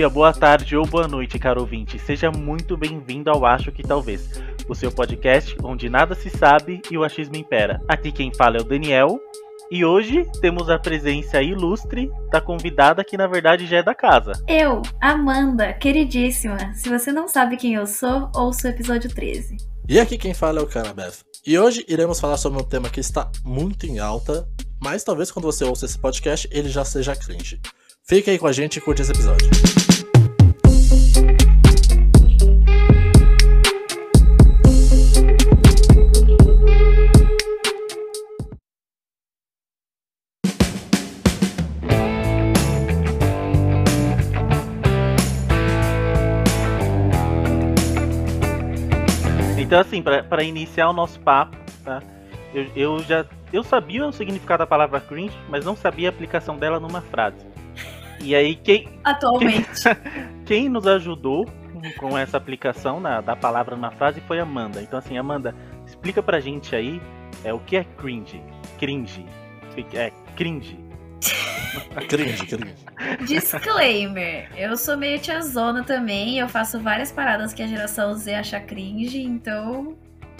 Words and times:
dia, 0.00 0.08
boa 0.08 0.32
tarde 0.32 0.74
ou 0.78 0.86
boa 0.86 1.06
noite, 1.06 1.38
caro 1.38 1.60
ouvinte. 1.60 1.98
Seja 1.98 2.30
muito 2.30 2.74
bem-vindo 2.74 3.30
ao 3.30 3.44
Acho 3.44 3.70
que 3.70 3.82
Talvez, 3.82 4.30
o 4.66 4.74
seu 4.74 4.90
podcast 4.90 5.54
onde 5.62 5.90
nada 5.90 6.14
se 6.14 6.30
sabe 6.30 6.80
e 6.90 6.96
o 6.96 7.04
achismo 7.04 7.36
impera. 7.36 7.82
Aqui 7.86 8.10
quem 8.10 8.32
fala 8.32 8.56
é 8.56 8.60
o 8.62 8.64
Daniel. 8.64 9.20
E 9.70 9.84
hoje 9.84 10.24
temos 10.40 10.70
a 10.70 10.78
presença 10.78 11.42
ilustre 11.42 12.10
da 12.32 12.40
convidada 12.40 13.04
que 13.04 13.18
na 13.18 13.26
verdade 13.26 13.66
já 13.66 13.76
é 13.76 13.82
da 13.82 13.94
casa. 13.94 14.32
Eu, 14.48 14.80
Amanda, 15.02 15.74
queridíssima. 15.74 16.72
Se 16.72 16.88
você 16.88 17.12
não 17.12 17.28
sabe 17.28 17.58
quem 17.58 17.74
eu 17.74 17.86
sou, 17.86 18.30
ouça 18.34 18.68
o 18.68 18.70
episódio 18.70 19.10
13. 19.10 19.58
E 19.86 20.00
aqui 20.00 20.16
quem 20.16 20.32
fala 20.32 20.60
é 20.60 20.62
o 20.62 20.66
Canabeth. 20.66 21.26
E 21.46 21.58
hoje 21.58 21.84
iremos 21.86 22.18
falar 22.18 22.38
sobre 22.38 22.58
um 22.58 22.64
tema 22.64 22.88
que 22.88 23.00
está 23.00 23.30
muito 23.44 23.84
em 23.84 23.98
alta, 23.98 24.48
mas 24.82 25.04
talvez 25.04 25.30
quando 25.30 25.44
você 25.44 25.62
ouça 25.62 25.84
esse 25.84 25.98
podcast 25.98 26.48
ele 26.50 26.70
já 26.70 26.86
seja 26.86 27.14
cringe. 27.14 27.60
Fique 28.10 28.28
aí 28.28 28.38
com 28.38 28.46
a 28.48 28.52
gente 28.52 28.78
e 28.78 28.80
curte 28.80 29.02
esse 29.02 29.12
episódio. 29.12 29.48
Então, 49.70 49.78
assim, 49.78 50.02
para 50.02 50.42
iniciar 50.42 50.90
o 50.90 50.92
nosso 50.92 51.20
papo, 51.20 51.56
tá? 51.84 52.02
Eu, 52.52 52.66
eu 52.74 52.98
já 53.04 53.24
eu 53.52 53.62
sabia 53.62 54.04
o 54.04 54.10
significado 54.10 54.64
da 54.64 54.66
palavra 54.66 55.00
cringe, 55.00 55.38
mas 55.48 55.64
não 55.64 55.76
sabia 55.76 56.08
a 56.08 56.10
aplicação 56.10 56.56
dela 56.56 56.80
numa 56.80 57.00
frase. 57.00 57.46
E 58.20 58.34
aí, 58.34 58.56
quem. 58.56 58.88
Atualmente. 59.04 59.68
Quem, 59.80 59.94
quem 60.44 60.68
nos 60.68 60.88
ajudou 60.88 61.46
com 62.00 62.18
essa 62.18 62.36
aplicação 62.36 62.98
na, 62.98 63.20
da 63.20 63.36
palavra 63.36 63.76
na 63.76 63.92
frase 63.92 64.20
foi 64.22 64.40
a 64.40 64.42
Amanda. 64.42 64.82
Então, 64.82 64.98
assim, 64.98 65.16
Amanda, 65.16 65.54
explica 65.86 66.20
pra 66.20 66.40
gente 66.40 66.74
aí 66.74 67.00
é, 67.44 67.54
o 67.54 67.60
que 67.60 67.76
é 67.76 67.84
cringe. 67.84 68.42
Cringe. 68.76 69.24
É, 69.94 70.10
cringe. 70.34 70.79
Cringe, 72.08 72.46
cringe. 72.46 72.74
Disclaimer: 73.26 74.50
eu 74.56 74.76
sou 74.76 74.96
meio 74.96 75.18
tiazona 75.18 75.82
também. 75.84 76.38
Eu 76.38 76.48
faço 76.48 76.80
várias 76.80 77.10
paradas 77.12 77.52
que 77.52 77.62
a 77.62 77.66
geração 77.66 78.14
Z 78.14 78.34
acha 78.34 78.60
cringe, 78.60 79.22
então. 79.22 79.96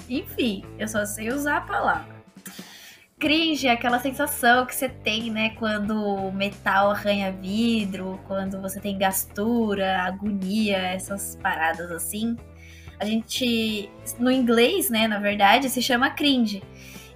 Enfim, 0.08 0.64
eu 0.78 0.88
só 0.88 1.04
sei 1.04 1.28
usar 1.28 1.58
a 1.58 1.60
palavra 1.60 2.20
cringe 3.20 3.68
é 3.68 3.72
aquela 3.72 4.00
sensação 4.00 4.64
que 4.64 4.74
você 4.74 4.88
tem, 4.88 5.30
né, 5.30 5.50
quando 5.50 6.32
metal 6.32 6.90
arranha 6.90 7.30
vidro, 7.30 8.18
quando 8.26 8.60
você 8.60 8.80
tem 8.80 8.96
gastura, 8.96 9.98
agonia, 9.98 10.78
essas 10.78 11.36
paradas 11.36 11.92
assim. 11.92 12.34
A 12.98 13.04
gente, 13.04 13.90
no 14.18 14.30
inglês, 14.30 14.88
né, 14.88 15.06
na 15.06 15.18
verdade, 15.18 15.68
se 15.68 15.82
chama 15.82 16.10
cringe. 16.10 16.62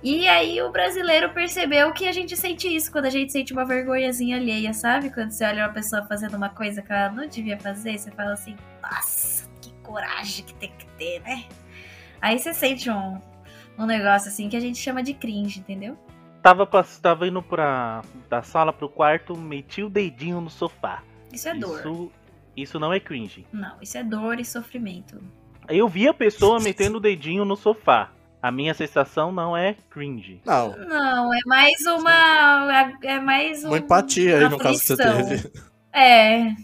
E 0.05 0.29
aí 0.29 0.61
o 0.61 0.71
brasileiro 0.71 1.33
percebeu 1.33 1.91
que 1.95 2.07
a 2.07 2.13
gente 2.13 2.37
sente 2.37 2.69
isso 2.69 2.93
quando 2.93 3.07
a 3.07 3.11
gente 3.11 3.33
sente 3.33 3.55
uma 3.55 3.65
vergonhazinha 3.65 4.37
alheia, 4.37 4.75
sabe? 4.75 5.09
Quando 5.09 5.31
você 5.31 5.47
olha 5.47 5.65
uma 5.65 5.73
pessoa 5.73 6.03
fazendo 6.03 6.37
uma 6.37 6.51
coisa 6.51 6.83
que 6.83 6.93
ela 6.93 7.11
não 7.11 7.27
devia 7.27 7.59
fazer, 7.59 7.97
você 7.97 8.11
fala 8.11 8.35
assim, 8.35 8.55
nossa, 8.83 9.49
que 9.63 9.73
coragem 9.83 10.45
que 10.45 10.53
tem 10.57 10.71
que 10.77 10.85
ter, 10.99 11.23
né? 11.23 11.47
Aí 12.21 12.39
você 12.39 12.53
sente 12.53 12.91
um, 12.91 13.19
um 13.79 13.87
negócio 13.87 14.29
assim 14.29 14.47
que 14.47 14.57
a 14.59 14.61
gente 14.61 14.77
chama 14.77 15.03
de 15.03 15.15
cringe, 15.15 15.61
entendeu? 15.61 15.97
Tava, 16.43 16.69
tava 17.01 17.27
indo 17.27 17.41
pra, 17.41 18.03
da 18.29 18.43
sala 18.43 18.75
pro 18.75 18.91
quarto, 18.91 19.35
meti 19.35 19.83
o 19.83 19.89
dedinho 19.89 20.39
no 20.39 20.51
sofá. 20.51 21.03
Isso 21.33 21.49
é 21.49 21.55
dor. 21.55 21.79
Isso, 21.79 22.13
isso 22.55 22.79
não 22.79 22.93
é 22.93 23.01
cringe. 23.01 23.47
Não, 23.51 23.81
isso 23.81 23.97
é 23.97 24.05
dor 24.05 24.39
e 24.39 24.45
sofrimento. 24.45 25.19
Eu 25.67 25.89
vi 25.89 26.07
a 26.07 26.13
pessoa 26.13 26.61
metendo 26.65 26.99
o 26.99 27.01
dedinho 27.01 27.47
no 27.47 27.57
sofá. 27.57 28.11
A 28.45 28.51
minha 28.51 28.75
sensação 28.75 29.33
não 29.33 29.57
é 29.57 29.75
cringe. 29.89 30.39
Não. 30.45 30.77
Não, 30.77 31.33
é 31.33 31.39
mais 31.47 31.81
uma. 31.87 32.93
É 33.03 33.19
mais 33.19 33.65
um, 33.65 33.69
uma 33.69 33.79
empatia 33.79 34.37
aí 34.37 34.49
no 34.51 34.59
caso 34.59 34.81
que 34.81 34.85
você 34.85 34.97
teve. 34.99 35.51
É, 35.91 36.55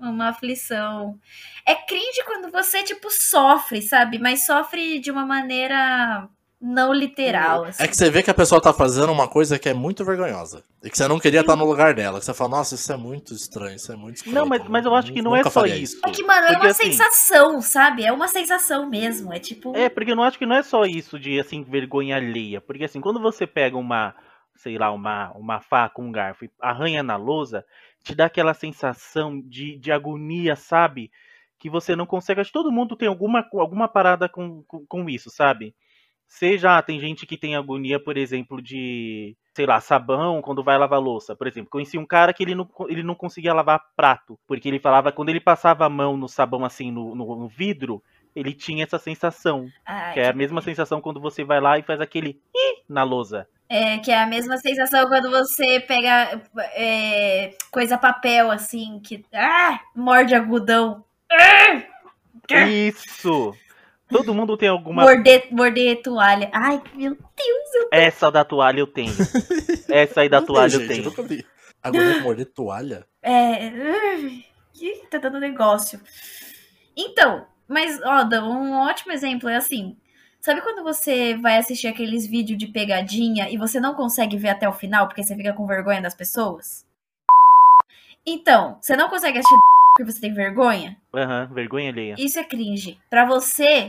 uma 0.00 0.30
aflição. 0.30 1.16
É 1.64 1.76
cringe 1.76 2.24
quando 2.26 2.50
você, 2.50 2.82
tipo, 2.82 3.08
sofre, 3.12 3.80
sabe? 3.80 4.18
Mas 4.18 4.44
sofre 4.44 4.98
de 4.98 5.08
uma 5.08 5.24
maneira 5.24 6.28
não 6.60 6.92
literal. 6.92 7.64
Assim. 7.64 7.82
É 7.82 7.88
que 7.88 7.96
você 7.96 8.10
vê 8.10 8.22
que 8.22 8.30
a 8.30 8.34
pessoa 8.34 8.60
tá 8.60 8.72
fazendo 8.72 9.10
uma 9.10 9.26
coisa 9.26 9.58
que 9.58 9.68
é 9.68 9.72
muito 9.72 10.04
vergonhosa. 10.04 10.62
E 10.82 10.90
que 10.90 10.96
você 10.96 11.08
não 11.08 11.18
queria 11.18 11.40
estar 11.40 11.56
no 11.56 11.64
lugar 11.64 11.94
dela. 11.94 12.18
Que 12.18 12.24
você 12.26 12.34
fala, 12.34 12.50
nossa, 12.50 12.74
isso 12.74 12.92
é 12.92 12.96
muito 12.96 13.32
estranho, 13.32 13.76
isso 13.76 13.90
é 13.90 13.96
muito 13.96 14.16
estranho. 14.16 14.36
Não, 14.36 14.46
mas, 14.46 14.68
mas 14.68 14.84
eu 14.84 14.94
acho 14.94 15.12
que 15.12 15.22
não 15.22 15.34
é 15.34 15.42
só 15.44 15.64
isso. 15.64 15.98
É 16.04 16.10
que, 16.10 16.22
mano, 16.22 16.46
é 16.46 16.52
porque, 16.52 16.56
é 16.56 16.58
uma 16.58 16.70
assim, 16.70 16.92
sensação, 16.92 17.62
sabe? 17.62 18.04
É 18.04 18.12
uma 18.12 18.28
sensação 18.28 18.88
mesmo. 18.88 19.32
É 19.32 19.38
tipo. 19.38 19.74
É, 19.74 19.88
porque 19.88 20.12
eu 20.12 20.16
não 20.16 20.22
acho 20.22 20.38
que 20.38 20.44
não 20.44 20.56
é 20.56 20.62
só 20.62 20.84
isso 20.84 21.18
de, 21.18 21.40
assim, 21.40 21.64
vergonha 21.64 22.16
alheia. 22.16 22.60
Porque, 22.60 22.84
assim, 22.84 23.00
quando 23.00 23.20
você 23.20 23.46
pega 23.46 23.78
uma, 23.78 24.14
sei 24.54 24.76
lá, 24.76 24.92
uma, 24.92 25.32
uma 25.32 25.60
faca, 25.60 26.02
um 26.02 26.12
garfo 26.12 26.44
e 26.44 26.50
arranha 26.60 27.02
na 27.02 27.16
lousa, 27.16 27.64
te 28.04 28.14
dá 28.14 28.26
aquela 28.26 28.52
sensação 28.52 29.40
de, 29.40 29.78
de 29.78 29.90
agonia, 29.90 30.56
sabe? 30.56 31.10
Que 31.58 31.70
você 31.70 31.96
não 31.96 32.04
consegue. 32.04 32.42
Acho 32.42 32.50
que 32.50 32.58
todo 32.58 32.72
mundo 32.72 32.96
tem 32.96 33.08
alguma, 33.08 33.46
alguma 33.54 33.88
parada 33.88 34.28
com, 34.28 34.62
com, 34.64 34.84
com 34.86 35.08
isso, 35.08 35.30
sabe? 35.30 35.74
Seja, 36.30 36.78
ah, 36.78 36.82
tem 36.82 37.00
gente 37.00 37.26
que 37.26 37.36
tem 37.36 37.56
agonia, 37.56 37.98
por 37.98 38.16
exemplo, 38.16 38.62
de, 38.62 39.36
sei 39.52 39.66
lá, 39.66 39.80
sabão 39.80 40.40
quando 40.40 40.62
vai 40.62 40.78
lavar 40.78 41.00
louça. 41.00 41.34
Por 41.34 41.48
exemplo, 41.48 41.68
conheci 41.68 41.98
um 41.98 42.06
cara 42.06 42.32
que 42.32 42.44
ele 42.44 42.54
não, 42.54 42.70
ele 42.88 43.02
não 43.02 43.16
conseguia 43.16 43.52
lavar 43.52 43.82
prato, 43.96 44.38
porque 44.46 44.68
ele 44.68 44.78
falava 44.78 45.10
quando 45.10 45.28
ele 45.28 45.40
passava 45.40 45.84
a 45.84 45.90
mão 45.90 46.16
no 46.16 46.28
sabão 46.28 46.64
assim, 46.64 46.92
no, 46.92 47.16
no, 47.16 47.34
no 47.34 47.48
vidro, 47.48 48.00
ele 48.34 48.54
tinha 48.54 48.84
essa 48.84 48.96
sensação. 48.96 49.66
Ai, 49.84 50.14
que 50.14 50.20
é 50.20 50.28
a 50.28 50.32
mesma 50.32 50.62
sensação 50.62 51.00
quando 51.00 51.20
você 51.20 51.42
vai 51.42 51.60
lá 51.60 51.80
e 51.80 51.82
faz 51.82 52.00
aquele 52.00 52.40
Ih! 52.54 52.82
na 52.88 53.02
lousa. 53.02 53.48
É, 53.68 53.98
que 53.98 54.12
é 54.12 54.22
a 54.22 54.26
mesma 54.26 54.56
sensação 54.56 55.08
quando 55.08 55.30
você 55.30 55.80
pega 55.80 56.40
é, 56.76 57.56
coisa 57.72 57.98
papel, 57.98 58.52
assim, 58.52 59.00
que. 59.04 59.24
Ah! 59.34 59.80
Morde 59.96 60.32
agudão. 60.32 61.04
Ah! 61.28 61.82
Isso! 62.68 63.52
Todo 64.10 64.34
mundo 64.34 64.56
tem 64.56 64.68
alguma. 64.68 65.02
Morder, 65.02 65.48
morder 65.50 66.02
toalha. 66.02 66.50
Ai, 66.52 66.82
meu 66.94 67.14
Deus. 67.14 67.74
Eu... 67.74 67.88
Essa 67.92 68.30
da 68.30 68.44
toalha 68.44 68.80
eu 68.80 68.86
tenho. 68.86 69.12
Essa 69.88 70.22
aí 70.22 70.28
da 70.28 70.42
toalha 70.42 70.74
eu 70.74 70.86
tenho. 70.86 71.04
Nunca 71.04 71.22
vi. 71.22 71.44
Agora 71.82 72.20
morder 72.20 72.46
toalha? 72.46 73.06
É. 73.22 73.68
Ih, 74.80 75.06
tá 75.10 75.18
dando 75.18 75.38
negócio. 75.38 76.00
Então, 76.96 77.46
mas, 77.68 78.00
ó, 78.02 78.24
um 78.42 78.72
ótimo 78.80 79.12
exemplo 79.12 79.48
é 79.48 79.56
assim. 79.56 79.96
Sabe 80.40 80.62
quando 80.62 80.82
você 80.82 81.36
vai 81.36 81.58
assistir 81.58 81.86
aqueles 81.86 82.26
vídeos 82.26 82.58
de 82.58 82.66
pegadinha 82.66 83.50
e 83.50 83.58
você 83.58 83.78
não 83.78 83.94
consegue 83.94 84.38
ver 84.38 84.48
até 84.48 84.68
o 84.68 84.72
final 84.72 85.06
porque 85.06 85.22
você 85.22 85.36
fica 85.36 85.52
com 85.52 85.66
vergonha 85.66 86.00
das 86.00 86.14
pessoas? 86.14 86.86
Então, 88.26 88.78
você 88.80 88.96
não 88.96 89.08
consegue 89.08 89.38
assistir 89.38 89.58
porque 89.94 90.10
você 90.10 90.20
tem 90.20 90.32
vergonha? 90.32 90.96
Aham, 91.14 91.46
uhum, 91.48 91.54
vergonha 91.54 91.90
alheia. 91.90 92.14
Isso 92.18 92.38
é 92.38 92.44
cringe. 92.44 92.98
Pra 93.10 93.26
você, 93.26 93.88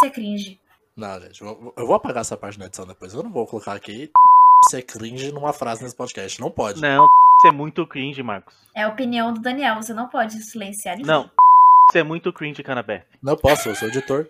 isso 0.00 0.06
é 0.06 0.10
cringe. 0.10 0.58
Não, 0.96 1.20
gente, 1.20 1.42
eu 1.42 1.86
vou 1.86 1.94
apagar 1.94 2.22
essa 2.22 2.36
parte 2.36 2.58
na 2.58 2.66
edição 2.66 2.86
depois. 2.86 3.12
Eu 3.12 3.22
não 3.22 3.30
vou 3.30 3.46
colocar 3.46 3.74
aqui 3.74 4.10
isso 4.66 4.76
é 4.76 4.82
cringe 4.82 5.32
numa 5.32 5.54
frase 5.54 5.82
nesse 5.82 5.96
podcast. 5.96 6.38
Não 6.40 6.50
pode. 6.50 6.80
Não, 6.80 7.06
isso 7.38 7.46
é 7.46 7.50
muito 7.50 7.86
cringe, 7.86 8.22
Marcos. 8.22 8.54
É 8.74 8.82
a 8.82 8.88
opinião 8.88 9.32
do 9.32 9.40
Daniel, 9.40 9.76
você 9.76 9.94
não 9.94 10.08
pode 10.08 10.42
silenciar 10.42 10.96
ninguém. 10.96 11.10
Não, 11.10 11.30
isso 11.88 11.98
é 11.98 12.02
muito 12.02 12.30
cringe, 12.32 12.62
Canabé. 12.62 13.06
Não 13.22 13.36
posso, 13.36 13.70
eu 13.70 13.74
sou 13.74 13.88
editor. 13.88 14.28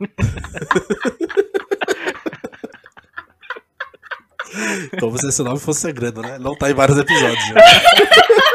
Como 5.00 5.16
se 5.18 5.28
esse 5.28 5.42
nome 5.42 5.58
fosse 5.58 5.80
segredo, 5.80 6.20
né? 6.20 6.38
Não 6.38 6.54
tá 6.56 6.70
em 6.70 6.74
vários 6.74 6.98
episódios. 6.98 7.44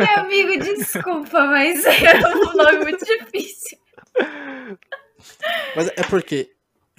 Ai, 0.00 0.14
amigo, 0.16 0.58
desculpa, 0.62 1.46
mas 1.46 1.84
é 1.86 2.28
um 2.28 2.52
nome 2.54 2.78
muito 2.84 3.04
difícil. 3.04 3.78
Mas 5.74 5.88
é 5.88 6.02
porque, 6.08 6.50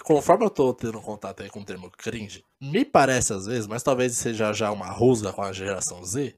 conforme 0.03 0.45
eu 0.45 0.49
tô 0.49 0.73
tendo 0.73 1.01
contato 1.01 1.43
aí 1.43 1.49
com 1.49 1.61
o 1.61 1.65
termo 1.65 1.89
cringe, 1.91 2.43
me 2.61 2.83
parece 2.83 3.33
às 3.33 3.45
vezes, 3.45 3.67
mas 3.67 3.83
talvez 3.83 4.15
seja 4.17 4.53
já 4.53 4.71
uma 4.71 4.89
rusga 4.89 5.31
com 5.31 5.41
a 5.41 5.53
geração 5.53 6.03
Z, 6.03 6.35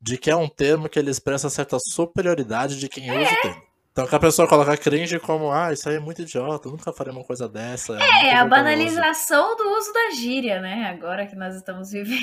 de 0.00 0.18
que 0.18 0.30
é 0.30 0.36
um 0.36 0.48
termo 0.48 0.88
que 0.88 0.98
ele 0.98 1.10
expressa 1.10 1.50
certa 1.50 1.78
superioridade 1.78 2.78
de 2.78 2.88
quem 2.88 3.08
é. 3.08 3.22
usa 3.22 3.32
o 3.32 3.40
termo. 3.42 3.65
Então 3.96 4.06
que 4.06 4.14
a 4.14 4.20
pessoa 4.20 4.46
coloca 4.46 4.76
cringe 4.76 5.18
como, 5.18 5.50
ah, 5.50 5.72
isso 5.72 5.88
aí 5.88 5.96
é 5.96 5.98
muito 5.98 6.20
idiota, 6.20 6.68
eu 6.68 6.72
nunca 6.72 6.92
faria 6.92 7.14
uma 7.14 7.24
coisa 7.24 7.48
dessa. 7.48 7.96
É, 7.98 8.26
é 8.26 8.36
a 8.36 8.44
banalização 8.44 9.56
do 9.56 9.70
uso 9.70 9.90
da 9.90 10.10
gíria, 10.10 10.60
né? 10.60 10.90
Agora 10.90 11.26
que 11.26 11.34
nós 11.34 11.56
estamos 11.56 11.92
vivendo. 11.96 12.20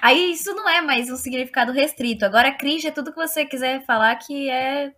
Aí 0.00 0.32
isso 0.32 0.54
não 0.54 0.66
é 0.66 0.80
mais 0.80 1.10
um 1.10 1.16
significado 1.16 1.72
restrito. 1.72 2.24
Agora 2.24 2.50
cringe 2.56 2.88
é 2.88 2.90
tudo 2.90 3.12
que 3.12 3.20
você 3.20 3.44
quiser 3.44 3.84
falar 3.84 4.16
que 4.16 4.48
é 4.48 4.94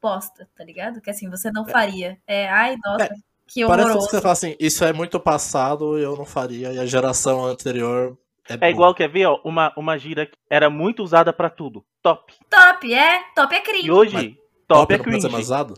bosta, 0.00 0.48
tá 0.56 0.62
ligado? 0.62 1.00
Que 1.00 1.10
assim, 1.10 1.28
você 1.28 1.50
não 1.50 1.64
é. 1.64 1.72
faria. 1.72 2.18
É, 2.24 2.48
ai, 2.48 2.76
nossa, 2.84 3.06
é, 3.06 3.10
que 3.48 3.64
horroroso. 3.64 3.88
Parece 3.88 4.06
que 4.06 4.10
você 4.12 4.20
fala 4.20 4.32
assim, 4.32 4.56
isso 4.60 4.84
é 4.84 4.92
muito 4.92 5.18
passado 5.18 5.98
e 5.98 6.04
eu 6.04 6.16
não 6.16 6.24
faria, 6.24 6.72
e 6.72 6.78
a 6.78 6.86
geração 6.86 7.44
anterior 7.44 8.16
É 8.48 8.56
boa. 8.56 8.70
igual, 8.70 8.94
quer 8.94 9.08
ver, 9.08 9.26
ó, 9.26 9.40
uma, 9.44 9.72
uma 9.76 9.98
gira 9.98 10.24
que 10.24 10.38
era 10.48 10.70
muito 10.70 11.02
usada 11.02 11.32
pra 11.32 11.50
tudo. 11.50 11.84
Top. 12.00 12.32
Top, 12.48 12.94
é. 12.94 13.24
Top 13.34 13.52
é 13.52 13.60
cringe. 13.60 13.88
E 13.88 13.90
hoje, 13.90 14.14
Mas 14.14 14.45
top, 14.68 14.94
é 14.94 14.98
não 14.98 15.04
pode 15.04 15.14
ser 15.16 15.20
cringe. 15.20 15.32
mais 15.32 15.44
usado? 15.46 15.74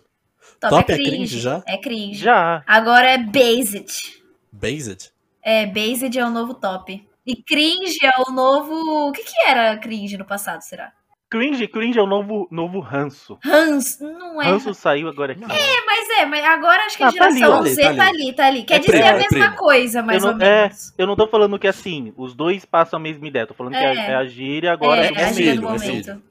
Top, 0.60 0.70
top 0.74 0.92
é 0.92 0.94
é 0.94 0.98
cringe. 0.98 1.10
cringe 1.16 1.40
já? 1.40 1.62
É 1.66 1.76
cringe. 1.76 2.18
Já. 2.18 2.62
Agora 2.66 3.08
é 3.10 3.18
based. 3.18 4.22
Based? 4.52 5.10
É, 5.42 5.66
based 5.66 6.18
é 6.18 6.24
o 6.24 6.30
novo 6.30 6.54
top. 6.54 7.06
E 7.26 7.36
cringe 7.36 7.98
é 8.04 8.10
o 8.26 8.32
novo. 8.32 9.08
O 9.08 9.12
que, 9.12 9.22
que 9.22 9.40
era 9.46 9.76
cringe 9.76 10.16
no 10.16 10.24
passado, 10.24 10.62
será? 10.62 10.92
Cringe, 11.30 11.68
cringe 11.68 11.98
é 11.98 12.02
o 12.02 12.06
novo, 12.06 12.48
novo 12.50 12.80
ranço. 12.80 13.38
Hans, 13.44 13.98
não 14.00 14.40
é. 14.40 14.46
Ranço 14.46 14.72
saiu 14.72 15.08
agora 15.08 15.32
aqui. 15.32 15.42
Não. 15.42 15.54
É, 15.54 15.84
mas 15.84 16.08
é, 16.20 16.24
mas 16.24 16.42
agora 16.42 16.86
acho 16.86 16.96
que 16.96 17.02
a 17.02 17.08
Ah, 17.08 17.12
tá 17.12 17.24
ali, 17.26 17.34
geração 17.38 17.60
ó. 17.60 17.64
Z 17.64 17.82
Tá 17.82 17.88
ali, 17.88 17.96
tá 17.98 18.02
tá 18.02 18.08
ali, 18.08 18.32
tá 18.32 18.46
ali. 18.46 18.62
Quer 18.64 18.74
É 18.74 18.78
dizer 18.78 18.92
primo, 18.92 19.04
a 19.04 19.08
é 19.08 19.12
mesma 19.18 19.28
primo. 19.28 19.56
coisa, 19.56 20.02
mais 20.02 20.22
Eu 20.24 20.30
ou 20.30 20.36
não- 20.36 20.46
é, 20.46 20.62
menos. 20.62 20.94
Eu 20.96 21.06
não 21.06 21.16
tô 21.16 21.28
falando 21.28 21.58
que 21.58 21.66
é 21.66 21.70
assim, 21.70 22.14
os 22.16 22.34
dois 22.34 22.64
passam 22.64 22.98
a 22.98 23.02
mesma 23.02 23.28
ideia. 23.28 23.46
Tô 23.46 23.52
falando 23.52 23.72
que 23.74 23.78
É. 23.78 23.94
é, 23.94 24.10
é 24.12 24.14
a 24.14 24.24
gíria 24.24 24.72
agora 24.72 25.04
é, 25.04 25.12
do 25.12 25.18
é 25.18 25.24
a 25.24 25.32
gíria 25.34 25.60
do 25.60 25.68
é 25.68 25.70
momento. 25.70 26.22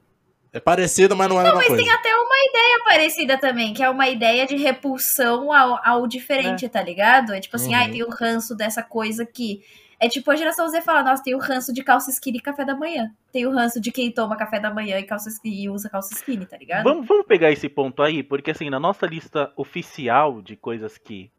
É 0.52 0.58
parecido, 0.60 1.14
mas 1.14 1.28
não 1.28 1.36
é 1.36 1.40
a 1.40 1.44
mesma 1.44 1.58
Mas 1.58 1.68
coisa. 1.68 1.82
tem 1.82 1.92
até 1.92 2.08
uma 2.14 2.36
ideia 2.48 2.78
parecida 2.84 3.38
também, 3.38 3.74
que 3.74 3.82
é 3.82 3.90
uma 3.90 4.08
ideia 4.08 4.46
de 4.46 4.56
repulsão 4.56 5.52
ao, 5.52 5.78
ao 5.86 6.06
diferente, 6.06 6.68
tá 6.68 6.82
ligado? 6.82 7.34
É 7.34 7.40
tipo 7.40 7.56
assim, 7.56 7.74
Uhum. 7.74 7.80
ai, 7.80 7.90
tem 7.90 8.02
o 8.02 8.08
ranço 8.10 8.54
dessa 8.56 8.82
coisa 8.82 9.24
aqui. 9.24 9.62
É 10.00 10.08
tipo 10.08 10.30
a 10.30 10.36
geração 10.36 10.68
Z 10.68 10.80
fala, 10.82 11.02
nossa, 11.02 11.22
tem 11.22 11.34
o 11.34 11.38
ranço 11.38 11.72
de 11.72 11.82
calça 11.82 12.10
skinny 12.10 12.38
e 12.38 12.40
café 12.40 12.64
da 12.64 12.74
manhã. 12.74 13.10
Tem 13.32 13.46
o 13.46 13.50
ranço 13.50 13.80
de 13.80 13.90
quem 13.90 14.10
toma 14.12 14.36
café 14.36 14.58
da 14.60 14.72
manhã 14.72 14.98
e, 14.98 15.02
calça 15.02 15.28
skinny, 15.28 15.64
e 15.64 15.68
usa 15.68 15.90
calça 15.90 16.14
skinny, 16.14 16.46
tá 16.46 16.56
ligado? 16.56 16.84
Vamos, 16.84 17.06
vamos 17.06 17.26
pegar 17.26 17.50
esse 17.50 17.68
ponto 17.68 18.02
aí, 18.02 18.22
porque 18.22 18.52
assim, 18.52 18.70
na 18.70 18.78
nossa 18.78 19.06
lista 19.06 19.52
oficial 19.56 20.40
de 20.40 20.54
coisas 20.56 20.96
que 20.96 21.30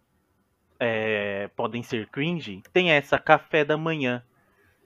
é, 0.79 1.49
podem 1.55 1.81
ser 1.83 2.07
cringe, 2.09 2.61
tem 2.71 2.91
essa 2.91 3.17
café 3.17 3.63
da 3.65 3.77
manhã. 3.77 4.23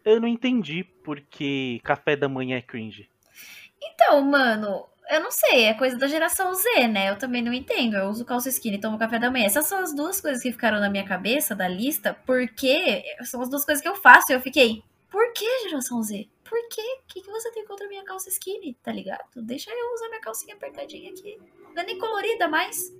Eu 0.05 0.19
não 0.21 0.27
entendi 0.27 0.83
porque 1.03 1.79
café 1.83 2.15
da 2.15 2.29
manhã 2.29 2.57
é 2.57 2.61
cringe. 2.61 3.09
Então, 3.91 4.21
mano, 4.21 4.87
eu 5.09 5.19
não 5.19 5.31
sei, 5.31 5.65
é 5.65 5.73
coisa 5.73 5.97
da 5.97 6.07
geração 6.07 6.53
Z, 6.53 6.87
né? 6.87 7.09
Eu 7.09 7.17
também 7.17 7.41
não 7.41 7.53
entendo. 7.53 7.95
Eu 7.95 8.07
uso 8.07 8.25
calça 8.25 8.49
skinny 8.49 8.77
e 8.77 8.81
tomo 8.81 8.97
café 8.97 9.19
da 9.19 9.29
manhã. 9.29 9.45
Essas 9.45 9.65
são 9.65 9.79
as 9.79 9.93
duas 9.93 10.21
coisas 10.21 10.41
que 10.41 10.51
ficaram 10.51 10.79
na 10.79 10.89
minha 10.89 11.05
cabeça 11.05 11.55
da 11.55 11.67
lista, 11.67 12.15
porque 12.25 13.03
são 13.23 13.41
as 13.41 13.49
duas 13.49 13.65
coisas 13.65 13.81
que 13.81 13.87
eu 13.87 13.95
faço 13.95 14.31
e 14.31 14.33
eu 14.33 14.41
fiquei, 14.41 14.83
por 15.09 15.31
que 15.33 15.69
geração 15.69 16.01
Z? 16.01 16.27
Por 16.43 16.57
quê? 16.69 16.81
O 16.81 17.07
que, 17.07 17.21
que 17.21 17.31
você 17.31 17.51
tem 17.51 17.65
contra 17.65 17.85
a 17.85 17.89
minha 17.89 18.03
calça 18.03 18.29
skinny? 18.29 18.75
Tá 18.81 18.91
ligado? 18.91 19.23
Deixa 19.35 19.69
eu 19.71 19.93
usar 19.93 20.07
minha 20.09 20.21
calcinha 20.21 20.55
apertadinha 20.55 21.11
aqui. 21.11 21.37
Não 21.75 21.83
é 21.83 21.85
nem 21.85 21.97
colorida 21.97 22.47
mais. 22.47 22.91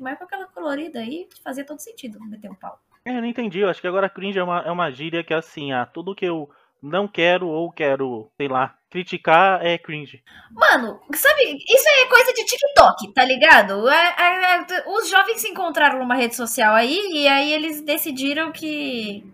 Mais 0.00 0.16
com 0.16 0.24
aquela 0.24 0.46
colorida 0.46 1.00
aí, 1.00 1.28
fazia 1.42 1.64
todo 1.64 1.80
sentido 1.80 2.20
meter 2.20 2.50
um 2.50 2.54
pau. 2.54 2.80
É, 3.04 3.10
eu 3.10 3.20
não 3.20 3.26
entendi. 3.26 3.60
Eu 3.60 3.68
acho 3.68 3.80
que 3.80 3.86
agora 3.86 4.08
cringe 4.08 4.38
é 4.38 4.42
uma, 4.42 4.60
é 4.60 4.70
uma 4.70 4.90
gíria 4.90 5.24
que 5.24 5.34
assim, 5.34 5.72
ah, 5.72 5.84
tudo 5.84 6.14
que 6.14 6.24
eu 6.24 6.48
não 6.82 7.08
quero 7.08 7.48
ou 7.48 7.70
quero, 7.70 8.30
sei 8.36 8.48
lá, 8.48 8.74
criticar 8.90 9.64
é 9.64 9.76
cringe. 9.78 10.22
Mano, 10.50 11.00
sabe, 11.14 11.42
isso 11.68 11.88
aí 11.88 12.04
é 12.04 12.08
coisa 12.08 12.32
de 12.32 12.44
TikTok, 12.44 13.12
tá 13.12 13.24
ligado? 13.24 13.88
É- 13.88 14.14
é- 14.18 14.56
é- 14.56 14.84
os 14.88 15.08
jovens 15.08 15.40
se 15.40 15.48
encontraram 15.48 15.98
numa 15.98 16.14
rede 16.14 16.34
social 16.34 16.74
aí 16.74 16.98
e 17.12 17.28
aí 17.28 17.52
eles 17.52 17.82
decidiram 17.82 18.50
que. 18.50 19.24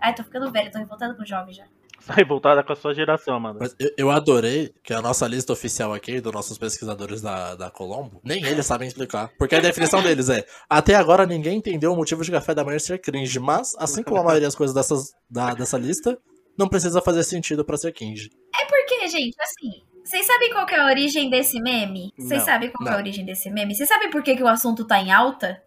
Ai, 0.00 0.14
tô 0.14 0.22
ficando 0.22 0.50
velho, 0.50 0.70
tô 0.70 0.78
revoltada 0.78 1.14
com 1.14 1.22
o 1.22 1.26
jovem 1.26 1.54
já. 1.54 1.64
Sai 2.00 2.16
revoltada 2.18 2.62
com 2.62 2.72
a 2.72 2.76
sua 2.76 2.94
geração, 2.94 3.38
mano. 3.38 3.58
Mas 3.60 3.74
eu, 3.78 3.90
eu 3.96 4.10
adorei 4.10 4.72
que 4.82 4.94
a 4.94 5.02
nossa 5.02 5.26
lista 5.26 5.52
oficial 5.52 5.92
aqui, 5.92 6.20
dos 6.20 6.32
nossos 6.32 6.56
pesquisadores 6.56 7.20
da, 7.20 7.54
da 7.54 7.70
Colombo, 7.70 8.20
nem 8.24 8.44
eles 8.44 8.66
sabem 8.66 8.88
explicar. 8.88 9.30
Porque 9.38 9.54
a 9.54 9.60
definição 9.60 10.02
deles 10.02 10.28
é: 10.28 10.44
até 10.68 10.94
agora 10.94 11.26
ninguém 11.26 11.58
entendeu 11.58 11.92
o 11.92 11.96
motivo 11.96 12.24
de 12.24 12.30
café 12.30 12.54
da 12.54 12.64
manhã 12.64 12.78
ser 12.78 12.98
cringe, 12.98 13.38
mas, 13.38 13.74
assim 13.78 14.02
como 14.02 14.20
a 14.20 14.24
maioria 14.24 14.46
das 14.46 14.54
coisas 14.54 14.74
dessas, 14.74 15.12
da, 15.28 15.54
dessa 15.54 15.76
lista, 15.76 16.18
não 16.58 16.68
precisa 16.68 17.00
fazer 17.00 17.22
sentido 17.24 17.64
pra 17.64 17.76
ser 17.76 17.92
cringe. 17.92 18.30
É 18.60 18.64
porque, 18.66 19.06
gente, 19.08 19.36
assim. 19.40 19.82
Vocês 20.04 20.26
sabem 20.26 20.50
qual 20.52 20.64
que 20.64 20.74
é 20.74 20.80
a 20.80 20.86
origem 20.86 21.28
desse 21.28 21.60
meme? 21.60 22.12
Vocês 22.16 22.40
Não. 22.40 22.46
sabem 22.46 22.70
qual 22.70 22.82
que 22.82 22.88
é 22.88 22.92
a 22.92 22.94
Não. 22.94 23.00
origem 23.02 23.24
desse 23.26 23.50
meme? 23.50 23.74
Vocês 23.74 23.88
sabem 23.88 24.10
por 24.10 24.22
que, 24.22 24.34
que 24.36 24.42
o 24.42 24.48
assunto 24.48 24.84
tá 24.86 24.98
em 24.98 25.12
alta? 25.12 25.62